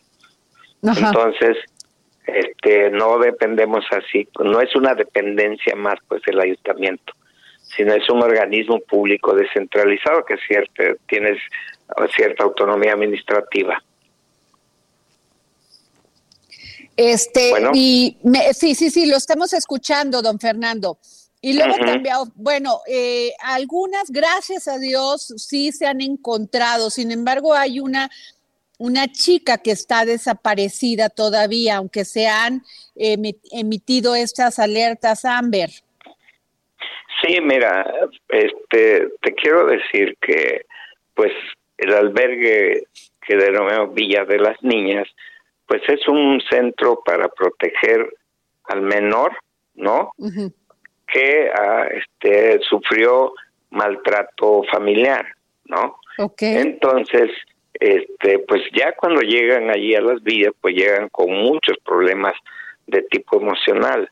Entonces, 0.82 1.56
este 2.62 2.90
no 2.90 3.18
dependemos 3.18 3.84
así, 3.90 4.28
no 4.38 4.60
es 4.60 4.74
una 4.76 4.94
dependencia 4.94 5.74
más 5.76 5.94
pues 6.08 6.22
del 6.22 6.40
ayuntamiento, 6.40 7.12
sino 7.76 7.94
es 7.94 8.08
un 8.10 8.22
organismo 8.22 8.80
público 8.80 9.34
descentralizado 9.34 10.24
que 10.24 10.36
cierto, 10.46 10.82
tiene 11.08 11.38
cierta 12.14 12.44
autonomía 12.44 12.92
administrativa. 12.92 13.82
Este, 16.96 17.50
Bueno. 17.50 17.70
y 17.72 18.18
me- 18.24 18.52
sí, 18.52 18.74
sí, 18.74 18.90
sí, 18.90 19.06
lo 19.06 19.16
estamos 19.16 19.52
escuchando, 19.54 20.20
don 20.20 20.38
Fernando. 20.38 20.98
Y 21.40 21.54
luego 21.54 21.72
Ujú. 21.76 21.86
también, 21.86 22.16
bueno, 22.34 22.80
eh, 22.86 23.32
algunas, 23.42 24.10
gracias 24.10 24.68
a 24.68 24.76
Dios, 24.78 25.32
sí 25.38 25.72
se 25.72 25.86
han 25.86 26.02
encontrado. 26.02 26.90
Sin 26.90 27.10
embargo, 27.10 27.54
hay 27.54 27.80
una, 27.80 28.10
una 28.80 29.08
chica 29.08 29.58
que 29.58 29.72
está 29.72 30.06
desaparecida 30.06 31.10
todavía, 31.10 31.76
aunque 31.76 32.06
se 32.06 32.26
han 32.26 32.62
emi- 32.96 33.38
emitido 33.52 34.14
estas 34.14 34.58
alertas 34.58 35.26
Amber. 35.26 35.68
Sí, 37.22 37.38
mira, 37.42 37.86
este, 38.30 39.08
te 39.20 39.34
quiero 39.34 39.66
decir 39.66 40.16
que, 40.22 40.64
pues, 41.14 41.30
el 41.76 41.92
albergue 41.92 42.84
que 43.20 43.36
denominamos 43.36 43.92
Villa 43.92 44.24
de 44.24 44.38
las 44.38 44.56
Niñas, 44.62 45.06
pues 45.66 45.82
es 45.86 46.08
un 46.08 46.40
centro 46.50 47.02
para 47.04 47.28
proteger 47.28 48.08
al 48.64 48.80
menor, 48.80 49.36
¿no? 49.74 50.12
Que 51.06 51.50
ah, 51.54 51.86
este, 51.92 52.60
sufrió 52.68 53.34
maltrato 53.68 54.62
familiar, 54.72 55.26
¿no? 55.66 55.96
Entonces, 56.56 57.30
este, 57.80 58.40
pues 58.40 58.62
ya 58.74 58.92
cuando 58.92 59.22
llegan 59.22 59.70
allí 59.70 59.94
a 59.94 60.02
las 60.02 60.22
villas, 60.22 60.52
pues 60.60 60.74
llegan 60.74 61.08
con 61.08 61.32
muchos 61.32 61.78
problemas 61.82 62.34
de 62.86 63.02
tipo 63.02 63.40
emocional. 63.40 64.10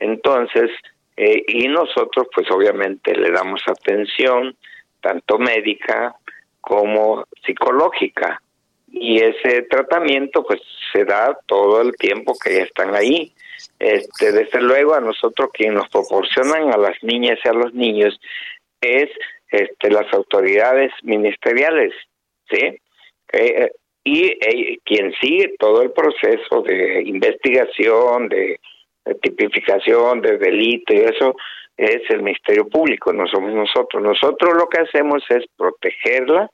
Entonces, 0.00 0.70
eh, 1.16 1.44
y 1.46 1.68
nosotros, 1.68 2.26
pues 2.34 2.50
obviamente 2.50 3.14
le 3.14 3.30
damos 3.30 3.62
atención, 3.66 4.56
tanto 5.00 5.38
médica 5.38 6.16
como 6.60 7.24
psicológica. 7.44 8.42
Y 8.90 9.20
ese 9.22 9.62
tratamiento, 9.62 10.44
pues 10.44 10.60
se 10.92 11.04
da 11.04 11.38
todo 11.46 11.82
el 11.82 11.96
tiempo 11.96 12.34
que 12.42 12.62
están 12.62 12.94
ahí. 12.94 13.32
Este, 13.78 14.32
desde 14.32 14.60
luego, 14.60 14.94
a 14.94 15.00
nosotros 15.00 15.50
quien 15.52 15.74
nos 15.74 15.88
proporcionan 15.90 16.72
a 16.72 16.76
las 16.76 17.00
niñas 17.02 17.38
y 17.44 17.48
a 17.48 17.52
los 17.52 17.72
niños 17.72 18.18
es 18.80 19.08
este, 19.50 19.90
las 19.90 20.12
autoridades 20.12 20.92
ministeriales, 21.02 21.92
¿sí? 22.50 22.80
Eh, 23.36 23.70
y 24.04 24.26
eh, 24.26 24.78
quien 24.84 25.12
sigue 25.20 25.54
todo 25.58 25.82
el 25.82 25.90
proceso 25.90 26.62
de 26.62 27.02
investigación, 27.04 28.28
de, 28.28 28.60
tipificación, 29.20 30.20
de 30.20 30.38
delito 30.38 30.94
y 30.94 30.98
eso 30.98 31.34
es 31.76 32.02
el 32.10 32.22
Ministerio 32.22 32.68
Público, 32.68 33.12
no 33.12 33.26
somos 33.26 33.52
nosotros. 33.52 34.02
Nosotros 34.02 34.54
lo 34.56 34.68
que 34.68 34.80
hacemos 34.80 35.22
es 35.28 35.44
protegerla, 35.56 36.48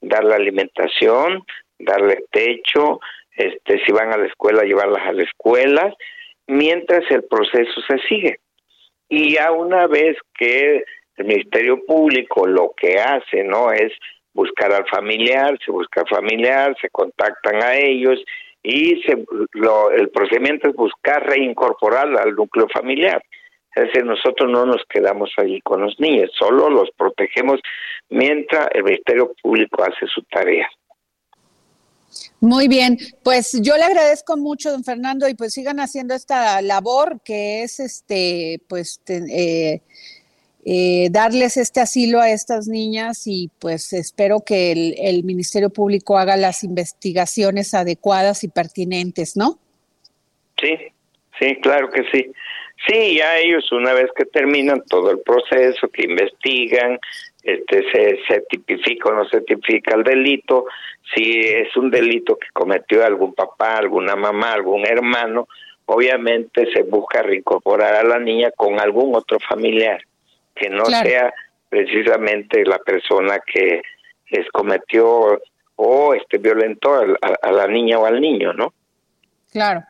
darle 0.00 0.34
alimentación, 0.34 1.44
darle 1.78 2.24
techo, 2.30 3.00
este, 3.36 3.84
si 3.84 3.92
van 3.92 4.12
a 4.12 4.16
la 4.16 4.26
escuela, 4.26 4.62
llevarlas 4.62 5.06
a 5.06 5.12
la 5.12 5.22
escuela, 5.24 5.94
mientras 6.46 7.08
el 7.10 7.24
proceso 7.24 7.80
se 7.86 7.98
sigue. 8.08 8.38
Y 9.08 9.34
ya 9.34 9.52
una 9.52 9.86
vez 9.86 10.16
que 10.38 10.84
el 11.16 11.24
Ministerio 11.24 11.84
Público 11.84 12.46
lo 12.46 12.72
que 12.76 12.98
hace, 12.98 13.44
¿no? 13.44 13.72
Es 13.72 13.92
buscar 14.34 14.72
al 14.72 14.86
familiar, 14.88 15.58
se 15.64 15.70
busca 15.70 16.02
al 16.02 16.08
familiar, 16.08 16.76
se 16.80 16.90
contactan 16.90 17.62
a 17.62 17.76
ellos 17.76 18.18
y 18.62 19.02
se, 19.02 19.24
lo, 19.52 19.90
el 19.90 20.10
procedimiento 20.10 20.68
es 20.68 20.74
buscar 20.74 21.24
reincorporarla 21.26 22.22
al 22.22 22.34
núcleo 22.34 22.66
familiar. 22.72 23.22
Es 23.74 23.84
decir, 23.84 24.04
nosotros 24.04 24.50
no 24.50 24.66
nos 24.66 24.82
quedamos 24.88 25.30
allí 25.36 25.60
con 25.62 25.82
los 25.82 25.98
niños, 25.98 26.30
solo 26.38 26.70
los 26.70 26.90
protegemos 26.96 27.60
mientras 28.08 28.68
el 28.72 28.84
Ministerio 28.84 29.32
Público 29.42 29.82
hace 29.82 30.06
su 30.06 30.22
tarea. 30.22 30.68
Muy 32.40 32.68
bien, 32.68 32.98
pues 33.24 33.58
yo 33.60 33.76
le 33.76 33.82
agradezco 33.82 34.36
mucho, 34.36 34.70
don 34.70 34.84
Fernando, 34.84 35.28
y 35.28 35.34
pues 35.34 35.52
sigan 35.52 35.80
haciendo 35.80 36.14
esta 36.14 36.62
labor 36.62 37.20
que 37.24 37.62
es 37.62 37.80
este, 37.80 38.60
pues, 38.68 39.00
eh, 39.08 39.80
eh, 40.64 41.08
darles 41.10 41.56
este 41.56 41.80
asilo 41.80 42.20
a 42.20 42.30
estas 42.30 42.68
niñas 42.68 43.26
y 43.26 43.50
pues 43.60 43.92
espero 43.92 44.40
que 44.46 44.72
el, 44.72 44.94
el 44.98 45.24
Ministerio 45.24 45.70
Público 45.70 46.18
haga 46.18 46.36
las 46.36 46.64
investigaciones 46.64 47.74
adecuadas 47.74 48.44
y 48.44 48.48
pertinentes, 48.48 49.36
¿no? 49.36 49.58
Sí, 50.60 50.76
sí, 51.38 51.56
claro 51.60 51.90
que 51.90 52.04
sí. 52.12 52.32
Sí, 52.86 53.16
ya 53.16 53.38
ellos 53.38 53.70
una 53.72 53.92
vez 53.94 54.10
que 54.16 54.24
terminan 54.26 54.82
todo 54.88 55.10
el 55.10 55.20
proceso, 55.20 55.88
que 55.88 56.04
investigan, 56.04 56.98
este, 57.42 57.84
se, 57.90 58.18
se 58.26 58.40
tipifica 58.48 59.10
o 59.10 59.14
no 59.14 59.28
se 59.28 59.40
tipifica 59.42 59.94
el 59.94 60.02
delito, 60.02 60.66
si 61.14 61.40
es 61.40 61.74
un 61.76 61.90
delito 61.90 62.36
que 62.36 62.48
cometió 62.52 63.04
algún 63.04 63.34
papá, 63.34 63.76
alguna 63.76 64.16
mamá, 64.16 64.52
algún 64.52 64.86
hermano, 64.86 65.48
obviamente 65.86 66.66
se 66.72 66.82
busca 66.82 67.22
reincorporar 67.22 67.94
a 67.94 68.04
la 68.04 68.18
niña 68.18 68.50
con 68.56 68.80
algún 68.80 69.14
otro 69.14 69.38
familiar, 69.40 70.02
que 70.54 70.70
no 70.70 70.84
sea 70.86 71.32
precisamente 71.68 72.64
la 72.64 72.78
persona 72.78 73.38
que 73.40 73.82
les 74.30 74.48
cometió 74.50 75.40
o 75.76 76.14
este 76.14 76.38
violentó 76.38 76.94
a, 76.94 77.06
a 77.42 77.52
la 77.52 77.66
niña 77.66 77.98
o 77.98 78.06
al 78.06 78.20
niño, 78.20 78.52
¿no? 78.52 78.72
Claro. 79.52 79.82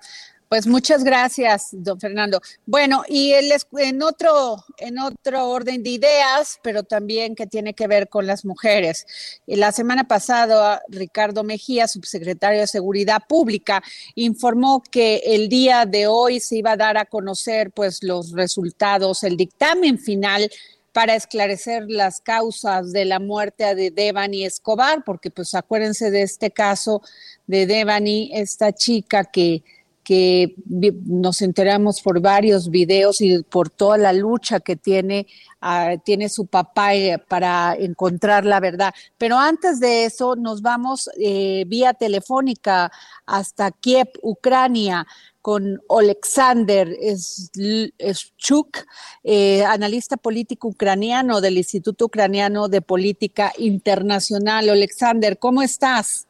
Pues 0.55 0.68
muchas 0.68 1.02
gracias, 1.02 1.70
don 1.72 1.98
Fernando. 1.98 2.40
Bueno, 2.64 3.02
y 3.09 3.32
el, 3.32 3.50
en 3.76 4.02
otro 4.05 4.64
en 4.78 5.00
otro 5.00 5.48
orden 5.48 5.82
de 5.82 5.90
ideas, 5.90 6.61
pero 6.62 6.84
también 6.84 7.34
que 7.34 7.48
tiene 7.48 7.74
que 7.74 7.88
ver 7.88 8.09
con 8.09 8.24
las 8.28 8.44
mujeres. 8.44 9.05
La 9.46 9.72
semana 9.72 10.05
pasada, 10.07 10.80
Ricardo 10.88 11.42
Mejía, 11.42 11.88
subsecretario 11.88 12.61
de 12.61 12.68
Seguridad 12.68 13.22
Pública, 13.28 13.82
informó 14.14 14.80
que 14.92 15.22
el 15.24 15.48
día 15.48 15.86
de 15.86 16.07
hoy 16.07 16.38
se 16.38 16.59
iba 16.59 16.70
a 16.70 16.76
dar 16.76 16.98
a 16.98 17.07
conocer, 17.07 17.72
pues, 17.72 18.05
los 18.05 18.30
resultados, 18.30 19.24
el 19.24 19.36
dictamen 19.36 19.98
final 19.98 20.48
para 20.92 21.16
esclarecer 21.16 21.86
las 21.88 22.20
causas 22.20 22.92
de 22.92 23.07
la 23.07 23.18
muerte 23.18 23.74
de 23.74 23.90
Devani 23.90 24.44
Escobar, 24.44 25.02
porque 25.05 25.32
pues 25.32 25.52
acuérdense 25.57 26.12
de 26.12 26.22
este 26.22 26.52
caso 26.52 27.02
de 27.48 27.66
Devani, 27.66 28.30
esta 28.32 28.72
chica 28.72 29.24
que 29.24 29.64
que 30.05 30.55
nos 30.66 31.40
enteramos 31.40 32.00
por 32.02 32.20
varios 32.20 32.68
videos 32.68 33.20
y 33.20 33.42
por 33.42 33.70
toda 33.70 33.96
la 33.96 34.12
lucha 34.12 34.61
que 34.61 34.76
tiene, 34.76 35.26
uh, 35.62 35.98
tiene 36.05 36.28
su 36.28 36.46
papá 36.46 36.94
eh, 36.94 37.18
para 37.18 37.74
encontrar 37.78 38.44
la 38.44 38.61
verdad. 38.61 38.94
Pero 39.16 39.38
antes 39.38 39.80
de 39.80 40.05
eso, 40.05 40.36
nos 40.36 40.61
vamos 40.61 41.09
eh, 41.18 41.64
vía 41.66 41.94
telefónica 41.94 42.92
hasta 43.24 43.70
Kiev, 43.70 44.11
Ucrania, 44.22 45.07
con 45.40 45.82
Alexander 45.90 46.88
Schuk, 47.12 48.78
eh, 49.22 49.62
analista 49.64 50.16
político 50.16 50.68
ucraniano 50.68 51.42
del 51.42 51.59
Instituto 51.59 52.07
Ucraniano 52.07 52.68
de 52.68 52.80
Política 52.80 53.52
Internacional. 53.59 54.70
Alexander, 54.70 55.38
¿cómo 55.38 55.62
estás? 55.62 56.26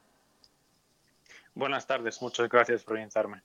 Buenas 1.55 1.87
tardes, 1.87 2.21
muchas 2.21 2.49
gracias 2.49 2.83
por 2.83 2.99
invitarme. 2.99 3.41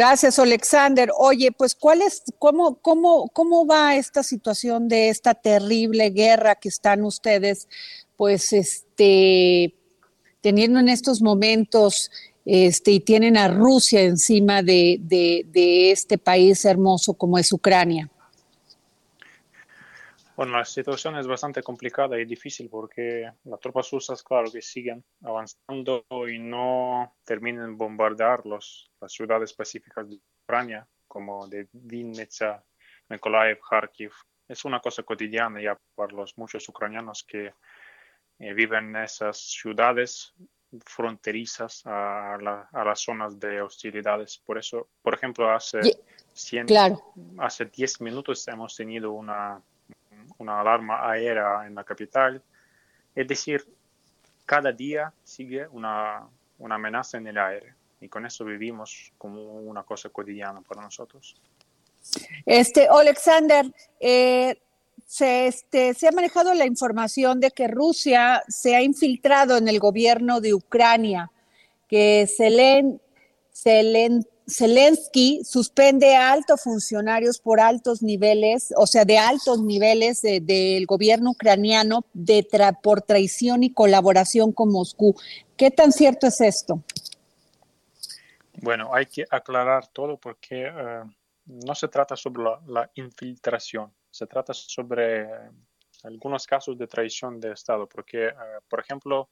Gracias, 0.00 0.38
Alexander. 0.38 1.10
Oye, 1.18 1.52
pues, 1.52 1.74
¿cuál 1.74 2.00
es, 2.00 2.22
cómo, 2.38 2.76
cómo, 2.76 3.28
cómo 3.34 3.66
va 3.66 3.96
esta 3.96 4.22
situación 4.22 4.88
de 4.88 5.10
esta 5.10 5.34
terrible 5.34 6.08
guerra 6.08 6.54
que 6.54 6.70
están 6.70 7.04
ustedes, 7.04 7.68
pues, 8.16 8.54
este, 8.54 9.74
teniendo 10.40 10.80
en 10.80 10.88
estos 10.88 11.20
momentos, 11.20 12.10
este, 12.46 12.92
y 12.92 13.00
tienen 13.00 13.36
a 13.36 13.48
Rusia 13.48 14.00
encima 14.00 14.62
de, 14.62 14.96
de, 15.02 15.44
de 15.52 15.90
este 15.90 16.16
país 16.16 16.64
hermoso 16.64 17.12
como 17.12 17.36
es 17.36 17.52
Ucrania? 17.52 18.10
Bueno, 20.40 20.56
la 20.56 20.64
situación 20.64 21.18
es 21.18 21.26
bastante 21.26 21.62
complicada 21.62 22.18
y 22.18 22.24
difícil 22.24 22.70
porque 22.70 23.30
las 23.44 23.60
tropas 23.60 23.90
rusas, 23.90 24.22
claro, 24.22 24.50
que 24.50 24.62
siguen 24.62 25.04
avanzando 25.22 26.06
y 26.32 26.38
no 26.38 27.14
terminan 27.26 27.72
de 27.72 27.76
bombardear 27.76 28.46
los, 28.46 28.90
las 29.02 29.12
ciudades 29.12 29.50
específicas 29.50 30.08
de 30.08 30.18
Ucrania, 30.42 30.88
como 31.06 31.46
de 31.46 31.68
Vinnytsia, 31.70 32.64
Mykolaiv, 33.10 33.58
Kharkiv. 33.60 34.12
Es 34.48 34.64
una 34.64 34.80
cosa 34.80 35.02
cotidiana 35.02 35.60
ya 35.60 35.78
para 35.94 36.14
los 36.14 36.38
muchos 36.38 36.66
ucranianos 36.70 37.22
que 37.22 37.52
eh, 38.38 38.54
viven 38.54 38.96
en 38.96 39.02
esas 39.04 39.36
ciudades 39.36 40.32
fronterizas 40.86 41.82
a, 41.84 42.38
la, 42.40 42.66
a, 42.72 42.82
las 42.82 42.98
zonas 42.98 43.38
de 43.38 43.60
hostilidades. 43.60 44.38
Por 44.38 44.56
eso, 44.56 44.88
por 45.02 45.12
ejemplo, 45.12 45.50
hace, 45.50 45.80
100, 46.32 46.66
claro. 46.66 47.12
hace 47.36 47.66
10 47.66 48.00
minutos 48.00 48.48
hemos 48.48 48.74
tenido 48.74 49.12
una 49.12 49.62
una 50.40 50.60
alarma 50.60 51.08
aérea 51.10 51.66
en 51.66 51.74
la 51.74 51.84
capital. 51.84 52.42
Es 53.14 53.28
decir, 53.28 53.64
cada 54.44 54.72
día 54.72 55.12
sigue 55.22 55.66
una, 55.68 56.26
una 56.58 56.74
amenaza 56.74 57.18
en 57.18 57.26
el 57.28 57.38
aire 57.38 57.74
y 58.00 58.08
con 58.08 58.26
eso 58.26 58.44
vivimos 58.44 59.12
como 59.18 59.42
una 59.42 59.82
cosa 59.82 60.08
cotidiana 60.08 60.62
para 60.62 60.82
nosotros. 60.82 61.36
Este, 62.46 62.88
Alexander, 62.88 63.66
eh, 63.98 64.58
se, 65.06 65.46
este, 65.46 65.94
se 65.94 66.08
ha 66.08 66.12
manejado 66.12 66.54
la 66.54 66.66
información 66.66 67.40
de 67.40 67.50
que 67.50 67.68
Rusia 67.68 68.42
se 68.48 68.74
ha 68.74 68.82
infiltrado 68.82 69.56
en 69.58 69.68
el 69.68 69.78
gobierno 69.78 70.40
de 70.40 70.54
Ucrania, 70.54 71.30
que 71.88 72.26
Zelen, 72.26 73.00
Zelen, 73.52 74.26
Zelensky 74.50 75.42
suspende 75.44 76.16
a 76.16 76.32
altos 76.32 76.62
funcionarios 76.62 77.38
por 77.38 77.60
altos 77.60 78.02
niveles, 78.02 78.72
o 78.76 78.86
sea, 78.86 79.04
de 79.04 79.18
altos 79.18 79.62
niveles 79.62 80.22
del 80.22 80.44
de, 80.44 80.84
gobierno 80.86 81.30
ucraniano 81.30 82.04
de 82.12 82.42
tra 82.42 82.72
por 82.72 83.02
traición 83.02 83.62
y 83.62 83.72
colaboración 83.72 84.52
con 84.52 84.72
Moscú. 84.72 85.14
¿Qué 85.56 85.70
tan 85.70 85.92
cierto 85.92 86.26
es 86.26 86.40
esto? 86.40 86.82
Bueno, 88.62 88.94
hay 88.94 89.06
que 89.06 89.24
aclarar 89.30 89.86
todo 89.88 90.18
porque 90.18 90.68
uh, 90.68 91.08
no 91.46 91.74
se 91.74 91.88
trata 91.88 92.16
sobre 92.16 92.42
la, 92.66 92.90
infiltración, 92.94 93.92
se 94.10 94.26
trata 94.26 94.52
sobre 94.52 95.28
algunos 96.02 96.46
casos 96.46 96.76
de 96.76 96.86
traición 96.86 97.40
de 97.40 97.52
Estado, 97.52 97.86
porque, 97.86 98.28
uh, 98.28 98.62
por 98.68 98.80
ejemplo, 98.80 99.30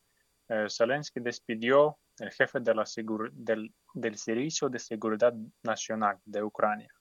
Zelensky 0.68 1.20
despidió 1.20 1.98
el 2.18 2.30
jefe 2.32 2.60
de 2.60 2.74
la 2.74 2.84
del, 3.32 3.72
del, 3.94 4.16
Servicio 4.16 4.68
de 4.68 4.78
Seguridad 4.78 5.34
Nacional 5.62 6.18
de 6.24 6.42
Ucrania. 6.42 6.92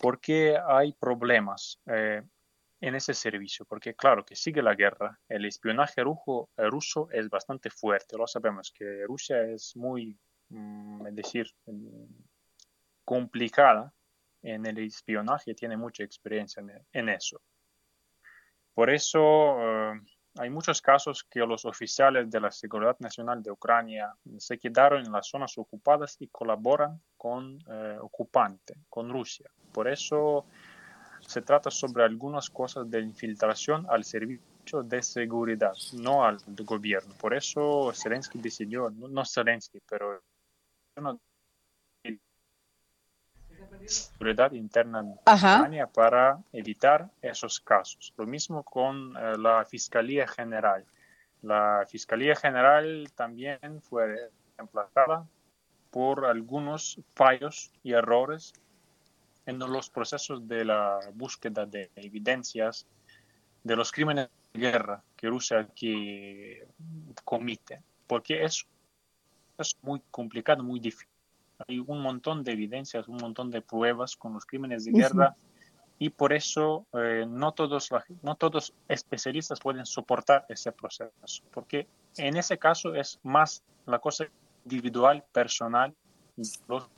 Porque 0.00 0.56
hay 0.56 0.92
problemas 0.92 1.80
eh, 1.86 2.22
en 2.80 2.94
ese 2.94 3.14
servicio, 3.14 3.64
porque 3.64 3.94
claro 3.94 4.24
que 4.24 4.34
sigue 4.34 4.62
la 4.62 4.74
guerra, 4.74 5.18
el 5.28 5.44
espionaje 5.44 6.02
ruso, 6.02 6.50
el 6.56 6.70
ruso 6.70 7.08
es 7.10 7.28
bastante 7.28 7.70
fuerte, 7.70 8.16
lo 8.16 8.26
sabemos 8.26 8.72
que 8.72 9.04
Rusia 9.06 9.42
es 9.42 9.76
muy, 9.76 10.18
mm, 10.48 11.06
es 11.06 11.14
decir, 11.14 11.46
complicada 13.04 13.92
en 14.42 14.66
el 14.66 14.78
espionaje, 14.78 15.54
tiene 15.54 15.76
mucha 15.76 16.04
experiencia 16.04 16.60
en, 16.60 16.86
en 16.92 17.08
eso. 17.08 17.40
Por 18.74 18.90
eso... 18.90 19.56
Uh, 19.56 20.17
hay 20.38 20.50
muchos 20.50 20.80
casos 20.80 21.24
que 21.24 21.40
los 21.40 21.64
oficiales 21.64 22.30
de 22.30 22.40
la 22.40 22.50
Seguridad 22.50 22.96
Nacional 23.00 23.42
de 23.42 23.50
Ucrania 23.50 24.14
se 24.38 24.58
quedaron 24.58 25.04
en 25.04 25.12
las 25.12 25.28
zonas 25.28 25.56
ocupadas 25.58 26.16
y 26.20 26.28
colaboran 26.28 27.00
con 27.16 27.58
eh, 27.68 27.98
ocupante, 28.00 28.74
con 28.88 29.10
Rusia. 29.10 29.50
Por 29.72 29.88
eso 29.88 30.46
se 31.20 31.42
trata 31.42 31.70
sobre 31.70 32.04
algunas 32.04 32.50
cosas 32.50 32.88
de 32.90 33.00
infiltración 33.00 33.86
al 33.90 34.04
servicio 34.04 34.82
de 34.82 35.02
seguridad, 35.02 35.74
no 35.94 36.24
al 36.24 36.38
gobierno. 36.46 37.14
Por 37.18 37.34
eso 37.34 37.92
Zelensky 37.94 38.38
decidió, 38.38 38.90
no, 38.90 39.08
no 39.08 39.24
Zelensky, 39.24 39.80
pero 39.88 40.22
seguridad 43.88 44.52
interna 44.52 45.02
de 45.02 45.12
Ucrania 45.12 45.86
para 45.86 46.38
evitar 46.52 47.08
esos 47.22 47.60
casos. 47.60 48.12
Lo 48.16 48.26
mismo 48.26 48.62
con 48.62 49.16
eh, 49.16 49.38
la 49.38 49.64
Fiscalía 49.64 50.26
General. 50.26 50.84
La 51.42 51.86
Fiscalía 51.88 52.34
General 52.34 53.10
también 53.14 53.80
fue 53.82 54.30
emplazada 54.58 55.26
por 55.90 56.26
algunos 56.26 57.00
fallos 57.14 57.72
y 57.82 57.92
errores 57.92 58.52
en 59.46 59.58
los 59.58 59.88
procesos 59.88 60.46
de 60.46 60.64
la 60.64 60.98
búsqueda 61.14 61.64
de 61.64 61.90
evidencias 61.96 62.86
de 63.64 63.76
los 63.76 63.90
crímenes 63.92 64.28
de 64.52 64.60
guerra 64.60 65.02
que 65.16 65.28
Rusia 65.28 65.60
aquí 65.60 66.58
comite, 67.24 67.82
porque 68.06 68.44
es 68.44 68.66
es 69.58 69.76
muy 69.82 70.00
complicado, 70.10 70.62
muy 70.62 70.80
difícil. 70.80 71.08
Hay 71.66 71.80
un 71.80 72.00
montón 72.02 72.44
de 72.44 72.52
evidencias, 72.52 73.08
un 73.08 73.16
montón 73.16 73.50
de 73.50 73.62
pruebas 73.62 74.14
con 74.16 74.32
los 74.34 74.44
crímenes 74.46 74.84
de 74.84 74.92
guerra 74.92 75.34
y 75.98 76.10
por 76.10 76.32
eso 76.32 76.86
eh, 76.92 77.24
no, 77.28 77.52
todos 77.52 77.90
la- 77.90 78.04
no 78.22 78.36
todos 78.36 78.72
especialistas 78.88 79.58
pueden 79.58 79.84
soportar 79.84 80.46
ese 80.48 80.70
proceso, 80.70 81.10
porque 81.52 81.88
en 82.16 82.36
ese 82.36 82.56
caso 82.58 82.94
es 82.94 83.18
más 83.24 83.62
la 83.86 83.98
cosa 83.98 84.26
individual, 84.64 85.24
personal. 85.32 85.94
los- 86.68 86.88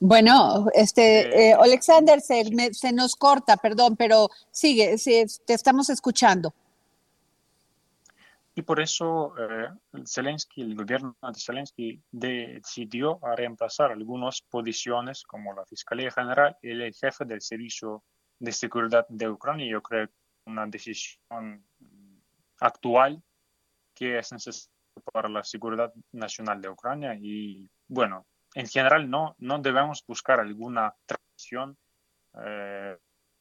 Bueno, 0.00 0.66
este, 0.74 1.50
eh, 1.50 1.52
Alexander, 1.54 2.20
se, 2.20 2.50
me- 2.50 2.72
se 2.74 2.92
nos 2.92 3.14
corta, 3.14 3.56
perdón, 3.56 3.94
pero 3.96 4.28
sigue, 4.50 4.98
sí, 4.98 5.24
te 5.46 5.54
estamos 5.54 5.90
escuchando. 5.90 6.52
Y 8.54 8.62
por 8.62 8.80
eso 8.80 9.34
eh, 9.38 9.68
Zelensky, 10.06 10.60
el 10.60 10.74
gobierno 10.74 11.16
de 11.22 11.40
Zelensky 11.40 12.02
decidió 12.10 13.18
reemplazar 13.34 13.92
algunas 13.92 14.42
posiciones 14.42 15.22
como 15.22 15.54
la 15.54 15.64
Fiscalía 15.64 16.10
General 16.10 16.56
y 16.60 16.70
el 16.70 16.92
jefe 16.92 17.24
del 17.24 17.40
Servicio 17.40 18.04
de 18.38 18.52
Seguridad 18.52 19.06
de 19.08 19.30
Ucrania. 19.30 19.70
Yo 19.70 19.82
creo 19.82 20.06
que 20.06 20.12
una 20.44 20.66
decisión 20.66 21.64
actual 22.58 23.22
que 23.94 24.18
es 24.18 24.32
necesaria 24.32 24.70
para 25.12 25.28
la 25.28 25.42
seguridad 25.42 25.92
nacional 26.12 26.60
de 26.60 26.68
Ucrania 26.68 27.14
y 27.14 27.70
bueno, 27.88 28.26
en 28.54 28.68
general 28.68 29.08
no, 29.08 29.34
no 29.38 29.58
debemos 29.58 30.04
buscar 30.06 30.40
alguna 30.40 30.94
traición 31.06 31.78
eh, 32.44 32.98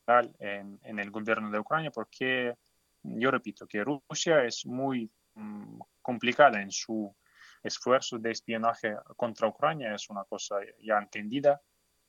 en 0.07 0.99
el 0.99 1.11
gobierno 1.11 1.51
de 1.51 1.59
Ucrania 1.59 1.91
porque 1.91 2.55
yo 3.03 3.31
repito 3.31 3.67
que 3.67 3.83
Rusia 3.83 4.43
es 4.43 4.65
muy 4.65 5.11
mm, 5.35 5.79
complicada 6.01 6.61
en 6.61 6.71
su 6.71 7.15
esfuerzo 7.63 8.17
de 8.17 8.31
espionaje 8.31 8.95
contra 9.15 9.47
Ucrania, 9.47 9.93
es 9.93 10.09
una 10.09 10.23
cosa 10.23 10.55
ya 10.81 10.97
entendida 10.97 11.61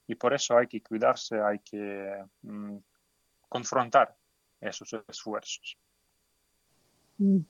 y 0.06 0.14
por 0.14 0.34
eso 0.34 0.56
hay 0.56 0.66
que 0.66 0.82
cuidarse, 0.82 1.40
hay 1.40 1.58
que 1.60 2.24
mm, 2.42 2.76
confrontar 3.48 4.16
esos 4.60 4.94
esfuerzos. 5.08 5.76
Mm, 7.18 7.40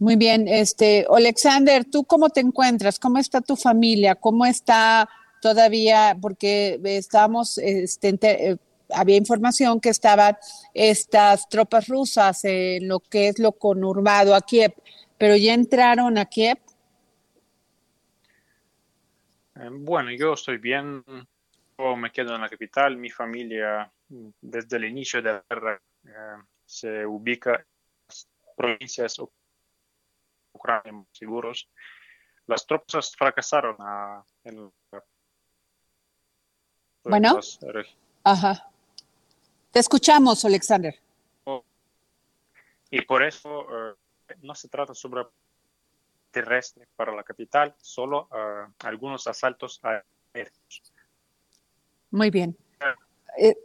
Muy 0.00 0.16
bien, 0.16 0.48
este, 0.48 1.06
Alexander, 1.08 1.84
¿tú 1.84 2.04
cómo 2.04 2.28
te 2.30 2.40
encuentras? 2.40 2.98
¿Cómo 2.98 3.18
está 3.18 3.40
tu 3.40 3.56
familia? 3.56 4.14
¿Cómo 4.14 4.44
está 4.44 5.08
todavía? 5.40 6.16
Porque 6.20 6.80
estamos, 6.84 7.58
este, 7.58 8.58
había 8.94 9.16
información 9.16 9.80
que 9.80 9.88
estaban 9.90 10.36
estas 10.74 11.48
tropas 11.48 11.88
rusas 11.88 12.44
en 12.44 12.88
lo 12.88 13.00
que 13.00 13.28
es 13.28 13.38
lo 13.38 13.52
conurbado 13.52 14.34
a 14.34 14.40
Kiev, 14.40 14.74
pero 15.18 15.36
ya 15.36 15.54
entraron 15.54 16.18
a 16.18 16.24
Kiev. 16.26 16.58
Eh, 19.56 19.68
Bueno, 19.70 20.10
yo 20.12 20.32
estoy 20.34 20.58
bien, 20.58 21.04
yo 21.78 21.96
me 21.96 22.10
quedo 22.10 22.34
en 22.34 22.40
la 22.42 22.48
capital, 22.48 22.96
mi 22.96 23.10
familia 23.10 23.90
mm, 24.08 24.28
desde 24.40 24.76
el 24.76 24.84
inicio 24.84 25.20
de 25.22 25.32
la 25.32 25.44
guerra 25.48 25.80
eh, 26.04 26.42
se 26.64 27.06
ubica 27.06 27.54
en 27.56 27.66
las 28.08 28.28
provincias 28.56 29.18
u- 29.18 29.30
Ucrania 30.54 30.92
más 30.92 31.06
seguros. 31.12 31.68
Las 32.46 32.66
tropas 32.66 33.14
fracasaron 33.16 33.76
ah, 33.80 34.22
en 34.44 34.70
la- 34.90 35.04
Bueno. 37.04 37.40
regi- 37.40 37.96
Ajá. 38.24 38.70
Te 39.72 39.80
escuchamos, 39.80 40.44
Alexander. 40.44 40.94
y 42.90 43.00
por 43.02 43.22
eso 43.22 43.48
eh, 43.70 43.94
no 44.42 44.54
se 44.54 44.68
trata 44.68 44.94
sobre 44.94 45.22
terrestre 46.30 46.86
para 46.94 47.14
la 47.14 47.22
capital, 47.22 47.74
solo 47.80 48.28
eh, 48.34 48.66
algunos 48.80 49.26
asaltos 49.26 49.80
aéreos. 49.82 50.52
Muy 52.10 52.30
bien. 52.30 52.54
Eh, 53.38 53.56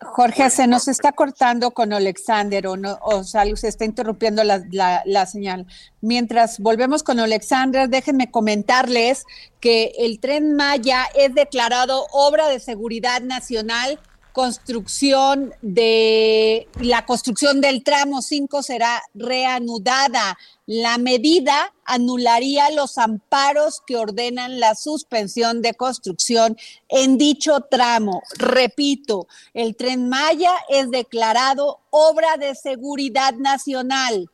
Jorge, 0.00 0.50
se 0.50 0.66
nos 0.66 0.88
está 0.88 1.12
cortando 1.12 1.70
con 1.70 1.92
Alexander 1.92 2.66
o, 2.66 2.76
no, 2.76 2.98
o 3.02 3.22
sea, 3.22 3.44
se 3.54 3.68
está 3.68 3.84
interrumpiendo 3.84 4.42
la, 4.42 4.60
la- 4.72 5.02
la 5.06 5.26
señal. 5.26 5.64
Mientras 6.00 6.58
volvemos 6.58 7.04
con 7.04 7.20
Alexander, 7.20 7.88
déjenme 7.88 8.28
comentarles 8.32 9.24
que 9.60 9.92
el 9.98 10.18
tren 10.18 10.56
Maya 10.56 11.04
es 11.14 11.32
declarado 11.36 12.06
obra 12.10 12.48
de 12.48 12.58
seguridad 12.58 13.20
nacional. 13.22 14.00
Construcción 14.32 15.52
de 15.60 16.66
la 16.80 17.04
construcción 17.04 17.60
del 17.60 17.84
tramo 17.84 18.22
5 18.22 18.62
será 18.62 19.02
reanudada. 19.14 20.38
La 20.64 20.96
medida 20.96 21.74
anularía 21.84 22.70
los 22.70 22.96
amparos 22.96 23.82
que 23.86 23.96
ordenan 23.96 24.58
la 24.58 24.74
suspensión 24.74 25.60
de 25.60 25.74
construcción 25.74 26.56
en 26.88 27.18
dicho 27.18 27.60
tramo. 27.70 28.22
Repito, 28.38 29.26
el 29.52 29.76
tren 29.76 30.08
Maya 30.08 30.54
es 30.70 30.90
declarado 30.90 31.80
obra 31.90 32.38
de 32.38 32.54
seguridad 32.54 33.34
nacional 33.34 34.30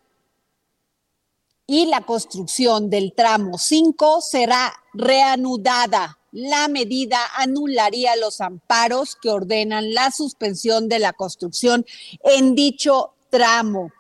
y 1.67 1.87
la 1.87 2.01
construcción 2.01 2.89
del 2.89 3.13
tramo 3.13 3.59
5 3.59 4.21
será 4.23 4.73
reanudada. 4.95 6.19
La 6.41 6.69
medida 6.69 7.19
anularía 7.37 8.15
los 8.15 8.41
amparos 8.41 9.17
que 9.21 9.29
ordenan 9.29 9.93
la 9.93 10.13
suspensión 10.13 10.89
de 10.89 11.01
la 11.01 11.13
construcción 11.13 11.85
en 12.23 12.55
dicho 12.55 13.17
tramo. 13.29 13.91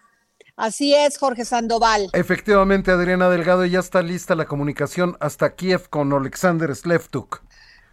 Así 0.55 0.95
es, 0.95 1.19
Jorge 1.19 1.45
Sandoval. 1.45 2.09
Efectivamente, 2.13 2.93
Adriana 2.93 3.29
Delgado, 3.29 3.65
ya 3.65 3.81
está 3.81 4.03
lista 4.03 4.37
la 4.37 4.45
comunicación 4.45 5.17
hasta 5.19 5.57
Kiev 5.57 5.89
con 5.89 6.13
Alexander 6.13 6.75
Slevtuk. 6.77 7.43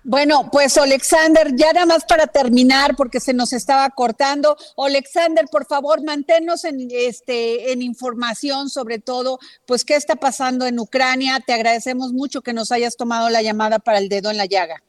Bueno, 0.08 0.50
pues 0.52 0.78
Alexander, 0.78 1.56
ya 1.56 1.74
nada 1.74 1.88
más 1.88 2.06
para 2.06 2.28
terminar, 2.28 2.96
porque 2.96 3.20
se 3.20 3.34
nos 3.34 3.54
estaba 3.54 3.90
cortando. 3.90 4.56
Alexander, 4.78 5.46
por 5.52 5.66
favor, 5.66 6.04
manténnos 6.04 6.64
en, 6.64 6.90
este, 6.92 7.72
en 7.72 7.82
información 7.82 8.70
sobre 8.70 9.00
todo, 9.00 9.40
pues 9.66 9.84
qué 9.84 9.96
está 9.96 10.16
pasando 10.16 10.68
en 10.68 10.80
Ucrania. 10.80 11.40
Te 11.40 11.54
agradecemos 11.54 12.14
mucho 12.14 12.44
que 12.44 12.54
nos 12.54 12.72
hayas 12.72 12.98
tomado 12.98 13.32
la 13.32 13.42
llamada 13.42 13.80
para 13.80 13.98
el 13.98 14.08
dedo 14.08 14.30
en 14.30 14.38
la 14.38 14.46
llaga. 14.46 14.84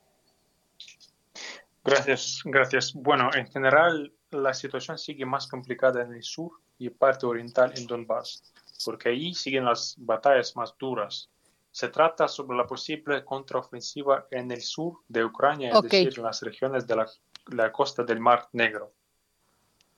Gracias, 1.82 2.42
gracias. 2.44 2.92
Bueno, 2.92 3.30
en 3.34 3.46
general 3.46 4.12
la 4.32 4.52
situación 4.52 4.98
sigue 4.98 5.24
más 5.24 5.46
complicada 5.46 6.02
en 6.02 6.12
el 6.12 6.22
sur 6.22 6.50
y 6.76 6.90
parte 6.90 7.24
oriental 7.24 7.72
en 7.74 7.86
Donbass, 7.86 8.42
porque 8.84 9.08
ahí 9.08 9.32
siguen 9.32 9.64
las 9.64 9.94
batallas 9.96 10.54
más 10.56 10.74
duras. 10.78 11.30
Se 11.76 11.88
trata 11.88 12.26
sobre 12.26 12.56
la 12.56 12.66
posible 12.66 13.22
contraofensiva 13.22 14.26
en 14.30 14.50
el 14.50 14.62
sur 14.62 15.00
de 15.08 15.22
Ucrania, 15.26 15.72
es 15.74 15.82
decir, 15.82 16.14
en 16.16 16.22
las 16.24 16.40
regiones 16.40 16.86
de 16.86 16.96
la, 16.96 17.06
la 17.48 17.70
costa 17.70 18.02
del 18.02 18.18
Mar 18.18 18.48
Negro. 18.52 18.94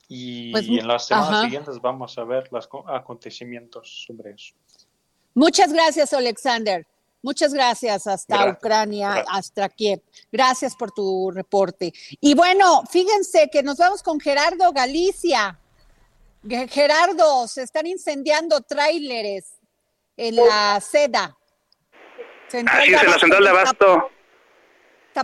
Y 0.09 0.51
Pues, 0.51 0.67
en 0.67 0.85
las 0.85 1.07
semanas 1.07 1.29
ajá. 1.29 1.43
siguientes 1.43 1.79
vamos 1.79 2.17
a 2.17 2.25
ver 2.25 2.49
los 2.51 2.67
co- 2.67 2.83
acontecimientos 2.89 4.03
sobre 4.05 4.31
eso. 4.31 4.55
Muchas 5.33 5.71
gracias, 5.71 6.11
Alexander. 6.11 6.85
Muchas 7.21 7.53
gracias 7.53 8.07
hasta 8.07 8.35
Gracias. 8.35 8.57
Ucrania, 8.57 9.09
Gracias. 9.11 9.27
hasta 9.37 9.69
Kiev. 9.69 10.01
Gracias 10.33 10.75
por 10.75 10.91
tu 10.91 11.31
reporte. 11.31 11.93
Y 12.19 12.33
bueno, 12.35 12.83
fíjense 12.91 13.49
que 13.49 13.63
nos 13.63 13.77
vamos 13.77 14.03
con 14.03 14.19
Gerardo 14.19 14.73
Galicia. 14.73 15.57
Ge- 16.45 16.67
Gerardo, 16.67 17.47
se 17.47 17.61
están 17.63 17.87
incendiando 17.87 18.59
tráileres 18.59 19.53
en 20.17 20.35
la 20.35 20.81
seda. 20.81 21.37
Central 22.49 22.81
Así 22.81 22.93
es, 22.93 23.03
en 23.03 23.11
la 23.11 23.19
central 23.19 23.43
de 23.43 23.49
Abasto. 23.49 24.11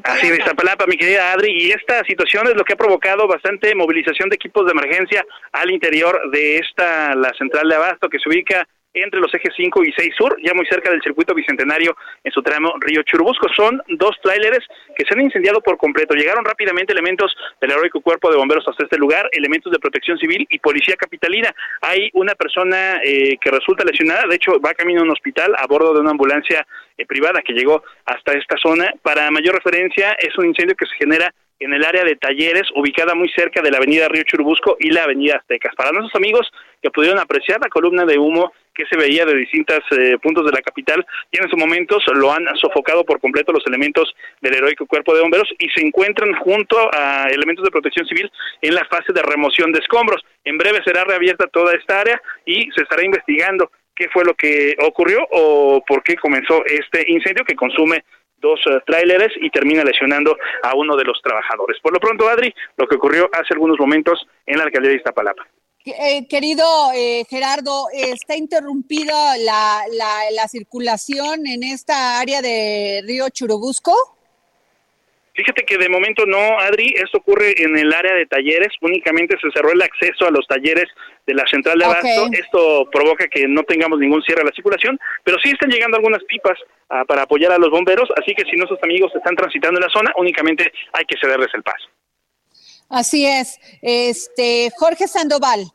Así 0.03 0.27
es, 0.27 0.39
Iztapalapa, 0.39 0.85
mi 0.87 0.97
querida 0.97 1.31
Adri, 1.31 1.51
y 1.51 1.71
esta 1.71 2.03
situación 2.03 2.47
es 2.47 2.55
lo 2.55 2.63
que 2.63 2.73
ha 2.73 2.77
provocado 2.77 3.27
bastante 3.27 3.73
movilización 3.75 4.29
de 4.29 4.35
equipos 4.35 4.65
de 4.65 4.71
emergencia 4.71 5.25
al 5.51 5.71
interior 5.71 6.19
de 6.31 6.57
esta, 6.57 7.15
la 7.15 7.31
central 7.37 7.69
de 7.69 7.75
Abasto, 7.75 8.09
que 8.09 8.19
se 8.19 8.29
ubica 8.29 8.67
entre 9.03 9.19
los 9.19 9.33
ejes 9.33 9.53
5 9.55 9.83
y 9.83 9.91
6 9.91 10.15
sur, 10.17 10.37
ya 10.43 10.53
muy 10.53 10.65
cerca 10.65 10.89
del 10.89 11.01
circuito 11.01 11.33
bicentenario 11.33 11.95
en 12.23 12.31
su 12.31 12.41
tramo 12.41 12.73
Río 12.79 13.03
Churubusco. 13.03 13.47
Son 13.55 13.81
dos 13.89 14.15
tráileres 14.21 14.59
que 14.97 15.05
se 15.05 15.13
han 15.13 15.21
incendiado 15.21 15.61
por 15.61 15.77
completo. 15.77 16.15
Llegaron 16.15 16.45
rápidamente 16.45 16.93
elementos 16.93 17.35
del 17.61 17.71
heroico 17.71 18.01
cuerpo 18.01 18.31
de 18.31 18.37
bomberos 18.37 18.67
hasta 18.67 18.83
este 18.83 18.97
lugar, 18.97 19.29
elementos 19.31 19.71
de 19.71 19.79
protección 19.79 20.17
civil 20.17 20.47
y 20.49 20.59
policía 20.59 20.95
capitalina. 20.95 21.53
Hay 21.81 22.09
una 22.13 22.35
persona 22.35 22.99
eh, 23.03 23.37
que 23.39 23.51
resulta 23.51 23.83
lesionada, 23.83 24.27
de 24.27 24.35
hecho 24.35 24.59
va 24.59 24.73
camino 24.73 25.01
a 25.01 25.03
un 25.03 25.11
hospital 25.11 25.53
a 25.57 25.67
bordo 25.67 25.93
de 25.93 25.99
una 25.99 26.11
ambulancia 26.11 26.65
eh, 26.97 27.05
privada 27.05 27.41
que 27.41 27.53
llegó 27.53 27.83
hasta 28.05 28.33
esta 28.33 28.55
zona. 28.57 28.91
Para 29.01 29.29
mayor 29.31 29.55
referencia, 29.55 30.13
es 30.13 30.37
un 30.37 30.45
incendio 30.45 30.75
que 30.75 30.85
se 30.85 30.95
genera 30.95 31.33
en 31.59 31.73
el 31.73 31.85
área 31.85 32.03
de 32.03 32.15
talleres, 32.15 32.63
ubicada 32.75 33.15
muy 33.15 33.29
cerca 33.29 33.61
de 33.61 33.71
la 33.71 33.77
avenida 33.77 34.07
Río 34.09 34.23
Churubusco 34.23 34.75
y 34.79 34.91
la 34.91 35.03
avenida 35.03 35.37
Aztecas. 35.37 35.73
Para 35.75 35.91
nuestros 35.91 36.15
amigos 36.15 36.51
que 36.81 36.91
pudieron 36.91 37.19
apreciar 37.19 37.59
la 37.61 37.69
columna 37.69 38.05
de 38.05 38.17
humo 38.17 38.51
que 38.75 38.85
se 38.85 38.97
veía 38.97 39.25
de 39.25 39.35
distintos 39.35 39.79
eh, 39.91 40.17
puntos 40.21 40.45
de 40.45 40.51
la 40.51 40.61
capital, 40.61 41.05
y 41.31 41.37
en 41.37 41.45
estos 41.45 41.59
momentos 41.59 42.03
lo 42.13 42.31
han 42.31 42.45
sofocado 42.57 43.03
por 43.05 43.19
completo 43.19 43.51
los 43.51 43.65
elementos 43.65 44.13
del 44.41 44.55
heroico 44.55 44.85
cuerpo 44.85 45.15
de 45.15 45.21
bomberos 45.21 45.49
y 45.57 45.69
se 45.69 45.81
encuentran 45.81 46.33
junto 46.35 46.77
a 46.93 47.27
elementos 47.31 47.63
de 47.63 47.71
protección 47.71 48.05
civil 48.05 48.29
en 48.61 48.75
la 48.75 48.85
fase 48.85 49.13
de 49.13 49.21
remoción 49.21 49.71
de 49.71 49.79
escombros. 49.79 50.21
En 50.43 50.57
breve 50.57 50.81
será 50.83 51.03
reabierta 51.05 51.47
toda 51.47 51.73
esta 51.73 52.01
área 52.01 52.21
y 52.45 52.69
se 52.71 52.83
estará 52.83 53.03
investigando 53.03 53.71
qué 53.95 54.09
fue 54.09 54.25
lo 54.25 54.33
que 54.33 54.75
ocurrió 54.81 55.25
o 55.31 55.83
por 55.87 56.03
qué 56.03 56.15
comenzó 56.15 56.63
este 56.65 57.05
incendio 57.07 57.45
que 57.45 57.55
consume 57.55 58.03
dos 58.39 58.59
eh, 58.67 58.79
tráileres 58.85 59.31
y 59.41 59.49
termina 59.49 59.83
lesionando 59.83 60.37
a 60.63 60.75
uno 60.75 60.95
de 60.95 61.05
los 61.05 61.21
trabajadores. 61.21 61.79
Por 61.81 61.93
lo 61.93 61.99
pronto, 61.99 62.27
Adri, 62.27 62.53
lo 62.77 62.87
que 62.87 62.95
ocurrió 62.95 63.29
hace 63.31 63.53
algunos 63.53 63.79
momentos 63.79 64.27
en 64.45 64.57
la 64.57 64.65
alcaldía 64.65 64.91
de 64.91 64.97
Iztapalapa. 64.97 65.47
Eh, 65.85 66.27
querido 66.27 66.65
eh, 66.95 67.25
Gerardo, 67.29 67.87
está 67.93 68.35
interrumpida 68.35 69.37
la, 69.37 69.83
la, 69.91 70.31
la 70.31 70.47
circulación 70.47 71.45
en 71.45 71.61
esta 71.61 72.19
área 72.19 72.41
de 72.41 73.03
Río 73.05 73.29
Churubusco. 73.29 73.93
Fíjate 75.35 75.63
que 75.63 75.77
de 75.77 75.89
momento 75.89 76.25
no, 76.25 76.59
Adri, 76.59 76.93
esto 76.95 77.19
ocurre 77.19 77.53
en 77.61 77.77
el 77.77 77.93
área 77.93 78.15
de 78.15 78.25
talleres, 78.25 78.69
únicamente 78.81 79.35
se 79.39 79.51
cerró 79.51 79.73
el 79.73 79.81
acceso 79.81 80.25
a 80.25 80.31
los 80.31 80.47
talleres 80.47 80.85
de 81.27 81.33
la 81.33 81.45
central 81.45 81.77
de 81.77 81.85
abasto, 81.85 82.29
esto 82.31 82.89
provoca 82.89 83.27
que 83.27 83.45
no 83.45 83.63
tengamos 83.63 83.99
ningún 83.99 84.23
cierre 84.23 84.41
a 84.41 84.45
la 84.45 84.55
circulación, 84.55 84.97
pero 85.25 85.37
sí 85.43 85.49
están 85.51 85.69
llegando 85.69 85.97
algunas 85.97 86.23
pipas 86.23 86.57
ah, 86.89 87.03
para 87.05 87.23
apoyar 87.23 87.51
a 87.51 87.57
los 87.57 87.69
bomberos, 87.69 88.09
así 88.15 88.33
que 88.33 88.49
si 88.49 88.55
nuestros 88.55 88.81
amigos 88.81 89.11
están 89.13 89.35
transitando 89.35 89.77
en 89.77 89.85
la 89.85 89.91
zona, 89.91 90.13
únicamente 90.15 90.71
hay 90.93 91.03
que 91.03 91.17
cederles 91.19 91.49
el 91.53 91.63
paso. 91.63 91.89
Así 92.89 93.25
es. 93.25 93.59
Este, 93.81 94.71
Jorge 94.77 95.07
Sandoval. 95.07 95.65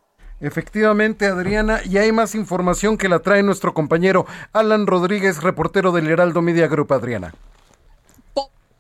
Efectivamente, 0.41 1.26
Adriana, 1.26 1.80
y 1.84 1.99
hay 1.99 2.12
más 2.12 2.34
información 2.34 2.97
que 2.97 3.09
la 3.09 3.18
trae 3.18 3.43
nuestro 3.43 3.74
compañero 3.74 4.26
Alan 4.53 4.86
Rodríguez, 4.86 5.43
reportero 5.43 5.93
del 5.93 6.09
Heraldo 6.09 6.41
Media 6.41 6.66
Group, 6.66 6.93
Adriana. 6.93 7.34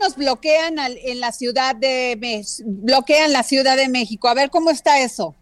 Nos 0.00 0.16
bloquean 0.16 0.76
en 0.78 1.20
la 1.20 1.30
ciudad 1.30 1.76
de 1.76 2.18
bloquean 2.64 3.34
la 3.34 3.42
Ciudad 3.42 3.76
de 3.76 3.90
México. 3.90 4.28
A 4.28 4.34
ver 4.34 4.48
cómo 4.48 4.70
está 4.70 4.98
eso. 5.00 5.34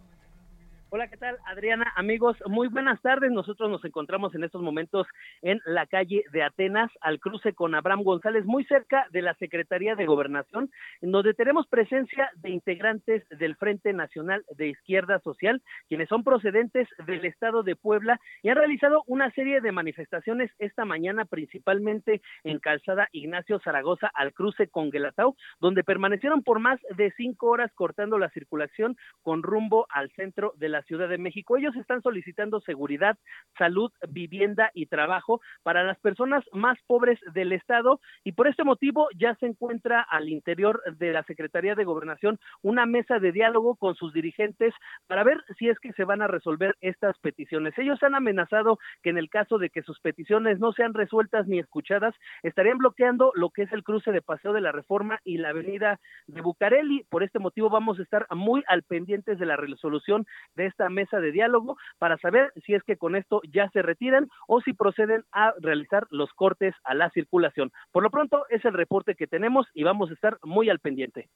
Hola, 0.91 1.09
¿qué 1.09 1.18
tal, 1.18 1.36
Adriana? 1.45 1.93
Amigos, 1.97 2.39
muy 2.47 2.68
buenas 2.68 2.99
tardes. 3.03 3.30
Nosotros 3.30 3.68
nos 3.68 3.84
encontramos 3.84 4.34
en 4.34 4.43
estos 4.43 4.62
momentos 4.62 5.07
en 5.43 5.61
la 5.66 5.84
calle 5.84 6.24
de 6.32 6.43
Atenas, 6.43 6.91
al 7.03 7.20
cruce 7.20 7.53
con 7.53 7.74
Abraham 7.74 8.05
González, 8.05 8.47
muy 8.47 8.64
cerca 8.64 9.07
de 9.11 9.20
la 9.20 9.34
Secretaría 9.34 9.97
de 9.97 10.07
Gobernación, 10.07 10.70
donde 11.03 11.34
tenemos 11.34 11.66
presencia 11.66 12.30
de 12.36 12.49
integrantes 12.49 13.22
del 13.28 13.57
Frente 13.57 13.93
Nacional 13.93 14.47
de 14.57 14.68
Izquierda 14.68 15.20
Social, 15.20 15.61
quienes 15.89 16.09
son 16.09 16.24
procedentes 16.24 16.89
del 17.07 17.22
estado 17.26 17.62
de 17.62 17.76
Puebla 17.76 18.18
y 18.43 18.49
han 18.49 18.57
realizado 18.57 19.03
una 19.07 19.30
serie 19.32 19.61
de 19.61 19.72
manifestaciones 19.72 20.51
esta 20.59 20.86
mañana, 20.86 21.26
principalmente 21.26 22.22
en 22.45 22.61
Calzada 22.61 23.11
Ignacio 23.12 23.61
Zaragoza, 23.61 24.11
al 24.14 24.32
cruce 24.32 24.68
con 24.68 24.89
Guelatao, 24.89 25.36
donde 25.61 25.84
permanecieron 25.84 26.43
por 26.43 26.61
más 26.61 26.80
de 26.97 27.12
cinco 27.14 27.49
horas 27.49 27.70
cortando 27.74 28.16
la 28.16 28.30
circulación 28.30 28.97
con 29.20 29.43
rumbo 29.43 29.86
al 29.91 30.11
centro 30.12 30.55
de 30.57 30.70
la 30.70 30.78
Ciudad 30.83 31.09
de 31.09 31.18
México. 31.18 31.57
Ellos 31.57 31.76
están 31.76 32.03
solicitando 32.03 32.61
seguridad, 32.61 33.16
salud, 33.57 33.93
vivienda 34.09 34.70
y 34.74 34.87
trabajo 34.87 35.41
para 35.62 35.85
las 35.85 35.99
personas 35.99 36.45
más 36.53 36.79
pobres 36.87 37.18
del 37.33 37.53
Estado 37.53 38.01
y 38.24 38.33
por 38.33 38.49
este 38.49 38.64
motivo 38.64 39.09
ya 39.16 39.35
se 39.37 39.47
encuentra 39.47 40.01
al 40.03 40.29
interior 40.29 40.83
de 40.97 41.12
la 41.12 41.22
Secretaría 41.24 41.74
de 41.74 41.85
Gobernación 41.85 42.39
una 42.62 42.87
mesa 42.87 43.18
de 43.18 43.33
diálogo 43.33 43.76
con 43.76 43.95
sus 43.95 44.12
dirigentes 44.12 44.74
para 45.07 45.24
ver 45.24 45.43
si 45.59 45.68
es 45.68 45.79
que 45.79 45.93
se 45.93 46.05
van 46.05 46.22
a 46.22 46.26
resolver 46.26 46.76
estas 46.81 47.18
peticiones. 47.18 47.76
Ellos 47.79 48.03
han 48.03 48.14
amenazado 48.14 48.79
que 49.03 49.11
en 49.11 49.18
el 49.18 49.31
caso 49.31 49.59
de 49.59 49.70
que 49.70 49.83
sus 49.83 50.01
peticiones 50.01 50.59
no 50.59 50.72
sean 50.72 50.95
resueltas 50.95 51.47
ni 51.47 51.59
escuchadas, 51.59 52.14
estarían 52.43 52.79
bloqueando 52.79 53.33
lo 53.35 53.51
que 53.51 53.62
es 53.62 53.72
el 53.72 53.83
cruce 53.83 54.12
de 54.12 54.22
Paseo 54.22 54.53
de 54.53 54.61
la 54.61 54.72
Reforma 54.72 55.20
y 55.24 55.39
la 55.39 55.51
avenida 55.51 56.01
de 56.26 56.41
Bucareli. 56.41 57.05
Por 57.09 57.22
este 57.22 57.39
motivo 57.39 57.70
vamos 57.70 57.99
a 57.99 58.03
estar 58.03 58.26
muy 58.31 58.62
al 58.68 58.83
pendientes 58.83 59.39
de 59.39 59.47
la 59.47 59.57
resolución 59.57 60.26
de 60.55 60.66
esta 60.69 60.89
mesa 60.89 61.19
de 61.19 61.33
diálogo 61.33 61.77
para 61.99 62.19
saber 62.19 62.53
si 62.64 62.75
es 62.75 62.83
que 62.85 62.97
con 62.97 63.16
esto 63.16 63.41
ya 63.53 63.69
se 63.71 63.83
retiran 63.83 64.29
o 64.47 64.61
si 64.61 64.73
proceden 64.73 65.25
a 65.33 65.53
realizar 65.61 66.07
los 66.11 66.33
cortes 66.35 66.75
a 66.85 66.95
la 66.95 67.11
circulación. 67.11 67.73
Por 67.93 68.03
lo 68.03 68.11
pronto 68.11 68.45
es 68.51 68.64
el 68.64 68.75
reporte 68.75 69.14
que 69.14 69.27
tenemos 69.27 69.66
y 69.75 69.83
vamos 69.83 70.11
a 70.11 70.14
estar 70.14 70.39
muy 70.43 70.71
al 70.71 70.79
pendiente. 70.79 71.29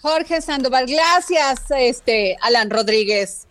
Jorge 0.00 0.40
Sandoval, 0.40 0.86
gracias, 0.86 1.70
este, 1.70 2.36
Alan 2.42 2.70
Rodríguez. 2.70 3.46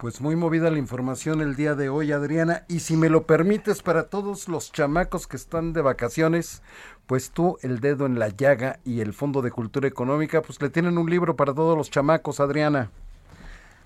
Pues 0.00 0.22
muy 0.22 0.34
movida 0.34 0.70
la 0.70 0.78
información 0.78 1.42
el 1.42 1.56
día 1.56 1.74
de 1.74 1.90
hoy, 1.90 2.12
Adriana. 2.12 2.64
Y 2.68 2.80
si 2.80 2.96
me 2.96 3.10
lo 3.10 3.24
permites, 3.24 3.82
para 3.82 4.08
todos 4.08 4.48
los 4.48 4.72
chamacos 4.72 5.26
que 5.26 5.36
están 5.36 5.74
de 5.74 5.82
vacaciones, 5.82 6.62
pues 7.06 7.32
tú, 7.32 7.58
el 7.60 7.80
dedo 7.80 8.06
en 8.06 8.18
la 8.18 8.28
llaga 8.28 8.80
y 8.82 9.00
el 9.00 9.12
Fondo 9.12 9.42
de 9.42 9.50
Cultura 9.50 9.86
Económica, 9.86 10.40
pues 10.40 10.62
le 10.62 10.70
tienen 10.70 10.96
un 10.96 11.10
libro 11.10 11.36
para 11.36 11.52
todos 11.52 11.76
los 11.76 11.90
chamacos, 11.90 12.40
Adriana. 12.40 12.90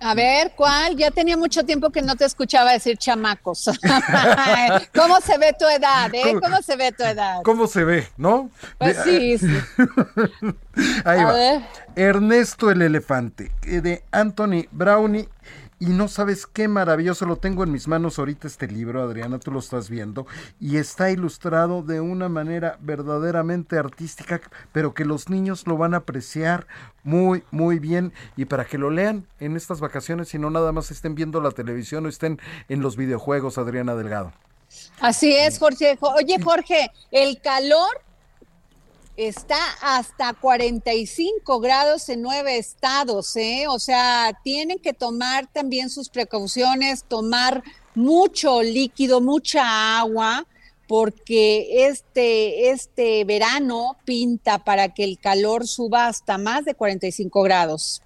A 0.01 0.15
ver, 0.15 0.53
¿cuál? 0.57 0.97
Ya 0.97 1.11
tenía 1.11 1.37
mucho 1.37 1.65
tiempo 1.65 1.91
que 1.91 2.03
no 2.03 2.15
te 2.17 2.25
escuchaba 2.25 2.73
decir 2.73 2.99
chamacos. 2.99 3.71
¿Cómo 4.95 5.21
se 5.21 5.39
ve 5.39 5.55
tu 5.59 5.67
edad, 5.67 6.15
eh? 6.15 6.35
¿Cómo 6.43 6.61
se 6.63 6.77
ve 6.77 6.93
tu 6.93 7.05
edad? 7.05 7.41
¿Cómo 7.43 7.67
se 7.67 7.85
ve, 7.85 8.09
no? 8.17 8.51
Pues 8.79 8.99
sí, 9.03 9.39
sí. 9.39 9.47
Ahí 11.05 11.21
A 11.21 11.25
va. 11.25 11.33
ver. 11.33 11.63
Ernesto 11.97 12.71
el 12.71 12.83
Elefante, 12.83 13.51
eh, 13.63 13.81
de 13.81 14.03
Anthony 14.11 14.67
Brownie. 14.73 15.29
Y 15.87 15.89
no 15.91 16.09
sabes 16.09 16.47
qué 16.47 16.67
maravilloso, 16.67 17.27
lo 17.27 17.37
tengo 17.37 17.63
en 17.63 17.71
mis 17.71 17.89
manos 17.89 18.19
ahorita 18.19 18.47
este 18.47 18.67
libro, 18.69 19.03
Adriana, 19.03 19.39
tú 19.39 19.51
lo 19.51 19.59
estás 19.59 19.91
viendo, 19.91 20.27
y 20.59 20.79
está 20.79 21.11
ilustrado 21.11 21.83
de 21.83 22.01
una 22.01 22.31
manera 22.31 22.79
verdaderamente 22.81 23.77
artística, 23.77 24.41
pero 24.73 24.95
que 24.95 25.05
los 25.05 25.29
niños 25.29 25.67
lo 25.67 25.77
van 25.77 25.93
a 25.93 25.99
apreciar 25.99 26.67
muy, 27.03 27.43
muy 27.51 27.79
bien, 27.81 28.15
y 28.35 28.47
para 28.47 28.65
que 28.65 28.79
lo 28.79 28.89
lean 28.89 29.27
en 29.41 29.57
estas 29.57 29.81
vacaciones 29.81 30.33
y 30.33 30.39
no 30.39 30.49
nada 30.49 30.73
más 30.73 30.91
estén 30.91 31.15
viendo 31.15 31.43
la 31.43 31.51
televisión 31.51 32.07
o 32.07 32.09
estén 32.09 32.41
en 32.71 32.81
los 32.81 32.97
videojuegos, 32.97 33.59
Adriana 33.59 33.95
Delgado. 33.95 34.33
Así 35.01 35.35
es, 35.37 35.59
Jorge. 35.59 35.99
Jo- 36.01 36.15
Oye, 36.15 36.41
Jorge, 36.43 36.91
el 37.11 37.43
calor 37.43 38.01
está 39.17 39.59
hasta 39.81 40.33
45 40.33 41.61
grados 41.61 42.09
en 42.09 42.23
nueve 42.23 42.59
estados, 42.59 43.37
¿eh? 43.37 43.67
O 43.69 43.79
sea, 43.79 44.39
tienen 44.43 44.79
que 44.79 44.93
tomar 44.93 45.47
también 45.53 45.91
sus 45.91 46.09
precauciones, 46.09 47.05
tomar 47.05 47.63
mucho 47.95 48.63
líquido, 48.63 49.21
mucha 49.21 49.99
agua, 49.99 50.47
porque 50.89 51.87
este, 51.87 52.71
este 52.71 53.25
verano 53.25 53.97
pinta 54.05 54.59
para 54.59 54.93
que 54.93 55.05
el 55.05 55.19
calor 55.19 55.67
suba 55.67 56.09
hasta 56.09 56.37
más 56.37 56.65
de 56.65 56.75
45 56.75 57.43
grados. 57.43 58.03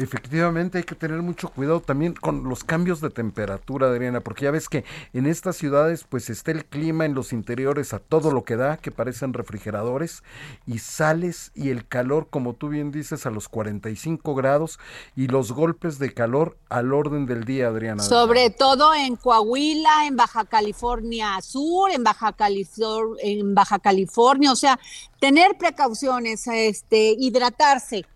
Efectivamente, 0.00 0.78
hay 0.78 0.84
que 0.84 0.94
tener 0.94 1.20
mucho 1.20 1.50
cuidado 1.50 1.80
también 1.80 2.14
con 2.14 2.48
los 2.48 2.64
cambios 2.64 3.02
de 3.02 3.10
temperatura, 3.10 3.88
Adriana, 3.88 4.20
porque 4.22 4.46
ya 4.46 4.50
ves 4.50 4.70
que 4.70 4.82
en 5.12 5.26
estas 5.26 5.56
ciudades 5.56 6.06
pues 6.08 6.30
está 6.30 6.52
el 6.52 6.64
clima 6.64 7.04
en 7.04 7.12
los 7.12 7.34
interiores 7.34 7.92
a 7.92 7.98
todo 7.98 8.32
lo 8.32 8.42
que 8.42 8.56
da, 8.56 8.78
que 8.78 8.92
parecen 8.92 9.34
refrigeradores, 9.34 10.22
y 10.66 10.78
sales 10.78 11.52
y 11.54 11.68
el 11.68 11.86
calor, 11.86 12.28
como 12.30 12.54
tú 12.54 12.70
bien 12.70 12.92
dices, 12.92 13.26
a 13.26 13.30
los 13.30 13.50
45 13.50 14.34
grados 14.34 14.78
y 15.16 15.26
los 15.26 15.52
golpes 15.52 15.98
de 15.98 16.14
calor 16.14 16.56
al 16.70 16.94
orden 16.94 17.26
del 17.26 17.44
día, 17.44 17.68
Adriana. 17.68 18.02
Sobre 18.02 18.48
todo 18.48 18.94
en 18.94 19.16
Coahuila, 19.16 20.06
en 20.06 20.16
Baja 20.16 20.46
California 20.46 21.38
Sur, 21.42 21.90
en 21.90 22.04
Baja, 22.04 22.34
Califor- 22.34 23.16
en 23.20 23.54
Baja 23.54 23.78
California, 23.78 24.50
o 24.50 24.56
sea, 24.56 24.80
tener 25.20 25.58
precauciones, 25.58 26.46
este, 26.46 27.14
hidratarse. 27.18 28.06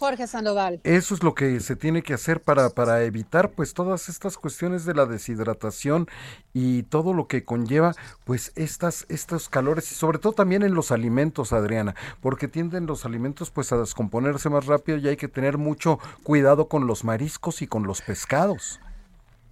Jorge 0.00 0.26
Sandoval. 0.26 0.80
Eso 0.82 1.14
es 1.14 1.22
lo 1.22 1.34
que 1.34 1.60
se 1.60 1.76
tiene 1.76 2.02
que 2.02 2.14
hacer 2.14 2.40
para, 2.40 2.70
para 2.70 3.02
evitar 3.04 3.50
pues 3.50 3.74
todas 3.74 4.08
estas 4.08 4.38
cuestiones 4.38 4.86
de 4.86 4.94
la 4.94 5.04
deshidratación 5.04 6.08
y 6.54 6.84
todo 6.84 7.12
lo 7.12 7.28
que 7.28 7.44
conlleva 7.44 7.94
pues 8.24 8.52
estas, 8.56 9.04
estos 9.10 9.50
calores 9.50 9.92
y 9.92 9.94
sobre 9.94 10.18
todo 10.18 10.32
también 10.32 10.62
en 10.62 10.72
los 10.72 10.90
alimentos, 10.90 11.52
Adriana, 11.52 11.94
porque 12.22 12.48
tienden 12.48 12.86
los 12.86 13.04
alimentos 13.04 13.50
pues 13.50 13.72
a 13.72 13.76
descomponerse 13.76 14.48
más 14.48 14.64
rápido 14.64 14.96
y 14.96 15.06
hay 15.06 15.18
que 15.18 15.28
tener 15.28 15.58
mucho 15.58 15.98
cuidado 16.22 16.66
con 16.66 16.86
los 16.86 17.04
mariscos 17.04 17.60
y 17.60 17.66
con 17.66 17.82
los 17.82 18.00
pescados. 18.00 18.80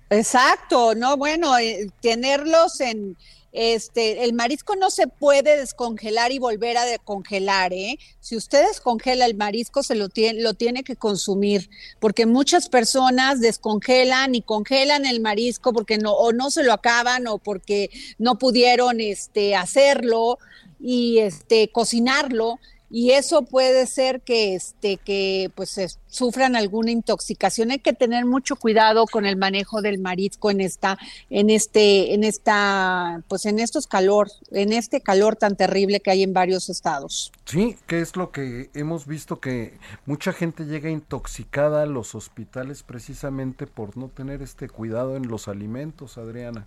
Exacto, 0.09 0.95
no, 0.95 1.19
bueno, 1.19 1.59
eh, 1.59 1.91
tenerlos 2.01 2.81
en 2.81 3.19
este, 3.53 4.25
el 4.25 4.35
marisco 4.35 4.77
no 4.77 4.91
se 4.91 5.07
puede 5.07 5.57
descongelar 5.57 6.33
y 6.33 6.39
volver 6.39 6.77
a 6.77 6.85
descongelar, 6.85 7.73
¿eh? 7.73 7.99
Si 8.21 8.37
usted 8.37 8.67
descongela 8.67 9.25
el 9.25 9.37
marisco, 9.37 9.83
se 9.83 9.95
lo 9.95 10.09
tiene, 10.09 10.43
lo 10.43 10.55
tiene 10.55 10.85
que 10.85 10.97
consumir, 10.97 11.71
porque 11.99 12.27
muchas 12.27 12.69
personas 12.69 13.41
descongelan 13.41 14.35
y 14.35 14.43
congelan 14.43 15.07
el 15.07 15.21
marisco 15.21 15.73
porque 15.73 15.99
no, 15.99 16.13
o 16.13 16.33
no 16.33 16.51
se 16.51 16.63
lo 16.63 16.73
acaban, 16.73 17.27
o 17.27 17.39
porque 17.39 17.91
no 18.19 18.39
pudieron 18.39 19.01
este 19.01 19.57
hacerlo 19.57 20.39
y 20.81 21.19
este 21.19 21.69
cocinarlo 21.69 22.59
y 22.91 23.11
eso 23.11 23.43
puede 23.43 23.87
ser 23.87 24.23
que 24.23 24.55
este 24.55 24.97
que 24.97 25.51
pues 25.55 25.77
es- 25.79 25.99
sufran 26.07 26.57
alguna 26.57 26.91
intoxicación. 26.91 27.71
Hay 27.71 27.81
que 27.81 27.93
tener 27.93 28.25
mucho 28.25 28.57
cuidado 28.57 29.05
con 29.07 29.27
el 29.27 29.37
manejo 29.37 29.83
del 29.83 29.99
marisco 29.99 30.51
en 30.51 30.61
esta 30.61 30.99
en 31.29 31.51
este 31.51 32.15
en 32.15 32.25
esta 32.25 33.23
pues 33.29 33.45
en 33.47 33.59
estos 33.59 33.87
calor, 33.87 34.31
en 34.51 34.73
este 34.73 35.01
calor 35.01 35.37
tan 35.37 35.57
terrible 35.57 36.01
que 36.01 36.11
hay 36.11 36.23
en 36.23 36.33
varios 36.33 36.69
estados. 36.71 37.31
Sí, 37.45 37.77
que 37.87 38.01
es 38.01 38.17
lo 38.17 38.31
que 38.31 38.71
hemos 38.75 39.07
visto 39.07 39.39
que 39.41 39.79
mucha 40.07 40.33
gente 40.33 40.65
llega 40.65 40.89
intoxicada 40.91 41.83
a 41.83 41.87
los 41.87 42.15
hospitales 42.15 42.83
precisamente 42.83 43.67
por 43.67 43.97
no 43.97 44.09
tener 44.09 44.41
este 44.43 44.69
cuidado 44.69 45.17
en 45.17 45.29
los 45.29 45.49
alimentos, 45.49 46.17
Adriana. 46.19 46.67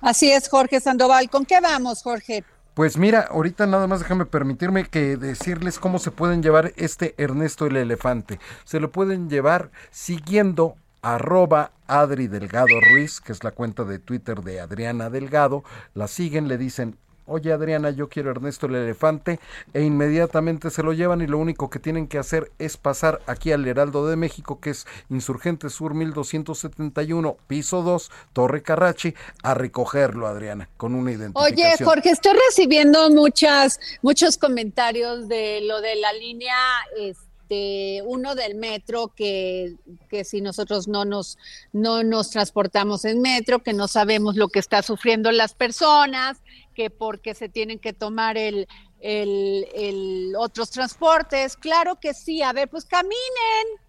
Así 0.00 0.30
es, 0.30 0.48
Jorge 0.48 0.80
Sandoval. 0.80 1.30
¿Con 1.30 1.44
qué 1.46 1.60
vamos, 1.60 2.02
Jorge? 2.02 2.44
Pues 2.76 2.98
mira, 2.98 3.20
ahorita 3.20 3.66
nada 3.66 3.86
más 3.86 4.00
déjame 4.00 4.26
permitirme 4.26 4.84
que 4.84 5.16
decirles 5.16 5.78
cómo 5.78 5.98
se 5.98 6.10
pueden 6.10 6.42
llevar 6.42 6.74
este 6.76 7.14
Ernesto 7.16 7.64
el 7.64 7.78
Elefante. 7.78 8.38
Se 8.64 8.80
lo 8.80 8.92
pueden 8.92 9.30
llevar 9.30 9.70
siguiendo 9.90 10.76
arroba 11.00 11.72
Adri 11.86 12.26
Delgado 12.26 12.78
Ruiz, 12.90 13.22
que 13.22 13.32
es 13.32 13.42
la 13.44 13.52
cuenta 13.52 13.84
de 13.84 13.98
Twitter 13.98 14.42
de 14.42 14.60
Adriana 14.60 15.08
Delgado. 15.08 15.64
La 15.94 16.06
siguen, 16.06 16.48
le 16.48 16.58
dicen, 16.58 16.98
oye 17.26 17.52
Adriana, 17.52 17.90
yo 17.90 18.08
quiero 18.08 18.30
Ernesto 18.30 18.66
el 18.66 18.76
Elefante, 18.76 19.38
e 19.74 19.82
inmediatamente 19.82 20.70
se 20.70 20.82
lo 20.82 20.92
llevan 20.92 21.20
y 21.20 21.26
lo 21.26 21.38
único 21.38 21.70
que 21.70 21.78
tienen 21.78 22.06
que 22.06 22.18
hacer 22.18 22.50
es 22.58 22.76
pasar 22.76 23.20
aquí 23.26 23.52
al 23.52 23.66
Heraldo 23.66 24.06
de 24.06 24.16
México, 24.16 24.60
que 24.60 24.70
es 24.70 24.86
Insurgente 25.10 25.70
Sur 25.70 25.94
1271, 25.94 27.36
piso 27.46 27.82
2, 27.82 28.10
Torre 28.32 28.62
Carrachi, 28.62 29.14
a 29.42 29.54
recogerlo, 29.54 30.26
Adriana, 30.26 30.68
con 30.76 30.94
una 30.94 31.12
identificación. 31.12 31.54
Oye, 31.54 31.84
Jorge, 31.84 32.10
estoy 32.10 32.32
recibiendo 32.48 33.10
muchas, 33.10 33.78
muchos 34.02 34.38
comentarios 34.38 35.28
de 35.28 35.60
lo 35.62 35.80
de 35.80 35.96
la 35.96 36.12
línea, 36.12 36.56
este, 36.98 38.02
uno 38.04 38.34
del 38.34 38.54
metro, 38.56 39.12
que, 39.14 39.76
que 40.08 40.24
si 40.24 40.40
nosotros 40.40 40.88
no 40.88 41.04
nos, 41.04 41.38
no 41.72 42.02
nos 42.02 42.30
transportamos 42.30 43.04
en 43.04 43.20
metro, 43.20 43.62
que 43.62 43.72
no 43.72 43.88
sabemos 43.88 44.36
lo 44.36 44.48
que 44.48 44.58
está 44.58 44.82
sufriendo 44.82 45.30
las 45.30 45.54
personas, 45.54 46.38
que 46.76 46.90
porque 46.90 47.34
se 47.34 47.48
tienen 47.48 47.80
que 47.80 47.94
tomar 47.94 48.36
el, 48.36 48.68
el, 49.00 49.66
el 49.74 50.34
otros 50.38 50.70
transportes. 50.70 51.56
Claro 51.56 51.98
que 51.98 52.14
sí, 52.14 52.42
a 52.42 52.52
ver, 52.52 52.68
pues 52.68 52.84
caminen. 52.84 53.85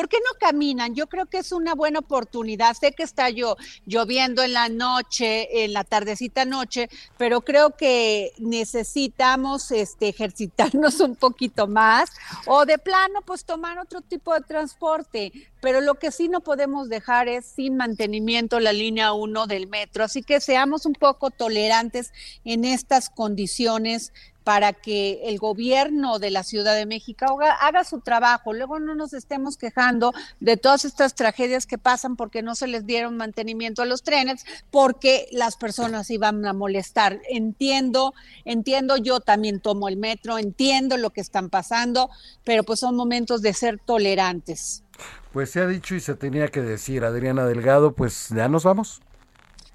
¿Por 0.00 0.08
qué 0.08 0.16
no 0.20 0.38
caminan? 0.38 0.94
Yo 0.94 1.08
creo 1.08 1.26
que 1.26 1.36
es 1.36 1.52
una 1.52 1.74
buena 1.74 1.98
oportunidad. 1.98 2.74
Sé 2.74 2.92
que 2.92 3.02
está 3.02 3.28
yo 3.28 3.58
lloviendo 3.84 4.42
en 4.42 4.54
la 4.54 4.70
noche, 4.70 5.62
en 5.62 5.74
la 5.74 5.84
tardecita 5.84 6.46
noche, 6.46 6.88
pero 7.18 7.42
creo 7.42 7.76
que 7.76 8.32
necesitamos 8.38 9.70
este 9.70 10.08
ejercitarnos 10.08 11.00
un 11.00 11.16
poquito 11.16 11.66
más 11.66 12.08
o 12.46 12.64
de 12.64 12.78
plano 12.78 13.20
pues 13.26 13.44
tomar 13.44 13.78
otro 13.78 14.00
tipo 14.00 14.32
de 14.32 14.40
transporte, 14.40 15.32
pero 15.60 15.82
lo 15.82 15.96
que 15.96 16.12
sí 16.12 16.28
no 16.30 16.40
podemos 16.40 16.88
dejar 16.88 17.28
es 17.28 17.44
sin 17.44 17.76
mantenimiento 17.76 18.58
la 18.58 18.72
línea 18.72 19.12
1 19.12 19.46
del 19.48 19.66
metro, 19.66 20.02
así 20.02 20.22
que 20.22 20.40
seamos 20.40 20.86
un 20.86 20.94
poco 20.94 21.30
tolerantes 21.30 22.14
en 22.46 22.64
estas 22.64 23.10
condiciones 23.10 24.14
para 24.44 24.72
que 24.72 25.20
el 25.24 25.38
gobierno 25.38 26.18
de 26.18 26.30
la 26.30 26.42
Ciudad 26.42 26.74
de 26.74 26.86
México 26.86 27.38
haga, 27.60 27.84
su 27.84 28.00
trabajo. 28.00 28.52
Luego 28.52 28.78
no 28.78 28.94
nos 28.94 29.12
estemos 29.12 29.56
quejando 29.56 30.12
de 30.40 30.56
todas 30.56 30.84
estas 30.84 31.14
tragedias 31.14 31.66
que 31.66 31.78
pasan 31.78 32.16
porque 32.16 32.42
no 32.42 32.54
se 32.54 32.66
les 32.66 32.86
dieron 32.86 33.16
mantenimiento 33.16 33.82
a 33.82 33.86
los 33.86 34.02
trenes, 34.02 34.44
porque 34.70 35.28
las 35.32 35.56
personas 35.56 36.10
iban 36.10 36.44
a 36.46 36.52
molestar. 36.52 37.20
Entiendo, 37.28 38.14
entiendo, 38.44 38.96
yo 38.96 39.20
también 39.20 39.60
tomo 39.60 39.88
el 39.88 39.96
metro, 39.96 40.38
entiendo 40.38 40.96
lo 40.96 41.10
que 41.10 41.20
están 41.20 41.50
pasando, 41.50 42.10
pero 42.44 42.64
pues 42.64 42.80
son 42.80 42.96
momentos 42.96 43.42
de 43.42 43.52
ser 43.54 43.78
tolerantes. 43.78 44.84
Pues 45.32 45.50
se 45.50 45.60
ha 45.60 45.66
dicho 45.66 45.94
y 45.94 46.00
se 46.00 46.14
tenía 46.14 46.48
que 46.48 46.60
decir, 46.60 47.04
Adriana 47.04 47.46
Delgado, 47.46 47.94
pues 47.94 48.28
ya 48.30 48.48
nos 48.48 48.64
vamos. 48.64 49.00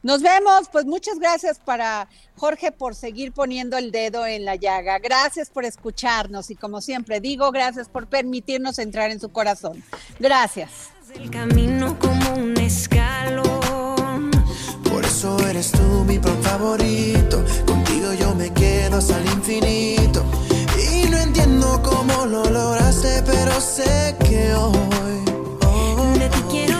Nos 0.05 0.21
vemos, 0.21 0.69
pues 0.71 0.85
muchas 0.85 1.17
gracias 1.17 1.57
para 1.57 2.07
Jorge 2.37 2.71
por 2.71 2.93
seguir 2.93 3.31
poniendo 3.31 3.75
el 3.75 3.91
dedo 3.91 4.27
en 4.27 4.45
la 4.45 4.55
llaga. 4.55 4.99
Gracias 4.99 5.49
por 5.49 5.65
escucharnos 5.65 6.51
y 6.51 6.55
como 6.55 6.79
siempre 6.79 7.19
digo, 7.19 7.51
gracias 7.51 7.89
por 7.89 8.05
permitirnos 8.05 8.77
entrar 8.77 9.09
en 9.09 9.19
su 9.19 9.29
corazón. 9.29 9.83
Gracias. 10.19 10.91
El 11.15 11.31
camino 11.31 11.97
como 11.97 12.35
un 12.35 12.55
escalón. 12.57 14.29
Por 14.91 15.03
eso 15.03 15.39
eres 15.49 15.71
tú 15.71 16.05
mi 16.07 16.19
pan 16.19 16.37
favorito. 16.43 17.43
Contigo 17.65 18.13
yo 18.13 18.35
me 18.35 18.53
quedo 18.53 18.97
hasta 18.97 19.17
el 19.17 19.25
infinito. 19.25 20.23
Y 20.87 21.09
no 21.09 21.17
entiendo 21.17 21.81
cómo 21.81 22.27
lo 22.27 22.43
lograste, 22.43 23.23
pero 23.25 23.59
sé 23.59 24.15
que 24.23 24.53
hoy. 24.53 26.19
De 26.19 26.29
ti 26.29 26.43
quiero 26.51 26.74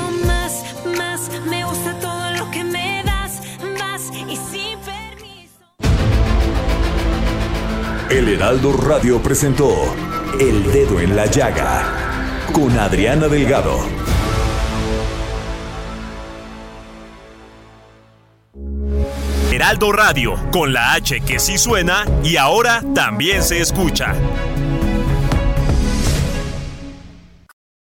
El 8.09 8.29
Heraldo 8.29 8.71
Radio 8.71 9.19
presentó 9.19 9.95
El 10.39 10.71
Dedo 10.71 10.99
en 10.99 11.15
la 11.15 11.25
Llaga 11.25 12.43
con 12.53 12.77
Adriana 12.77 13.27
Delgado. 13.27 13.79
Heraldo 19.51 19.91
Radio, 19.91 20.35
con 20.51 20.71
la 20.71 20.93
H 20.93 21.21
que 21.21 21.39
sí 21.39 21.57
suena 21.57 22.05
y 22.23 22.37
ahora 22.37 22.83
también 22.93 23.41
se 23.41 23.59
escucha. 23.59 24.13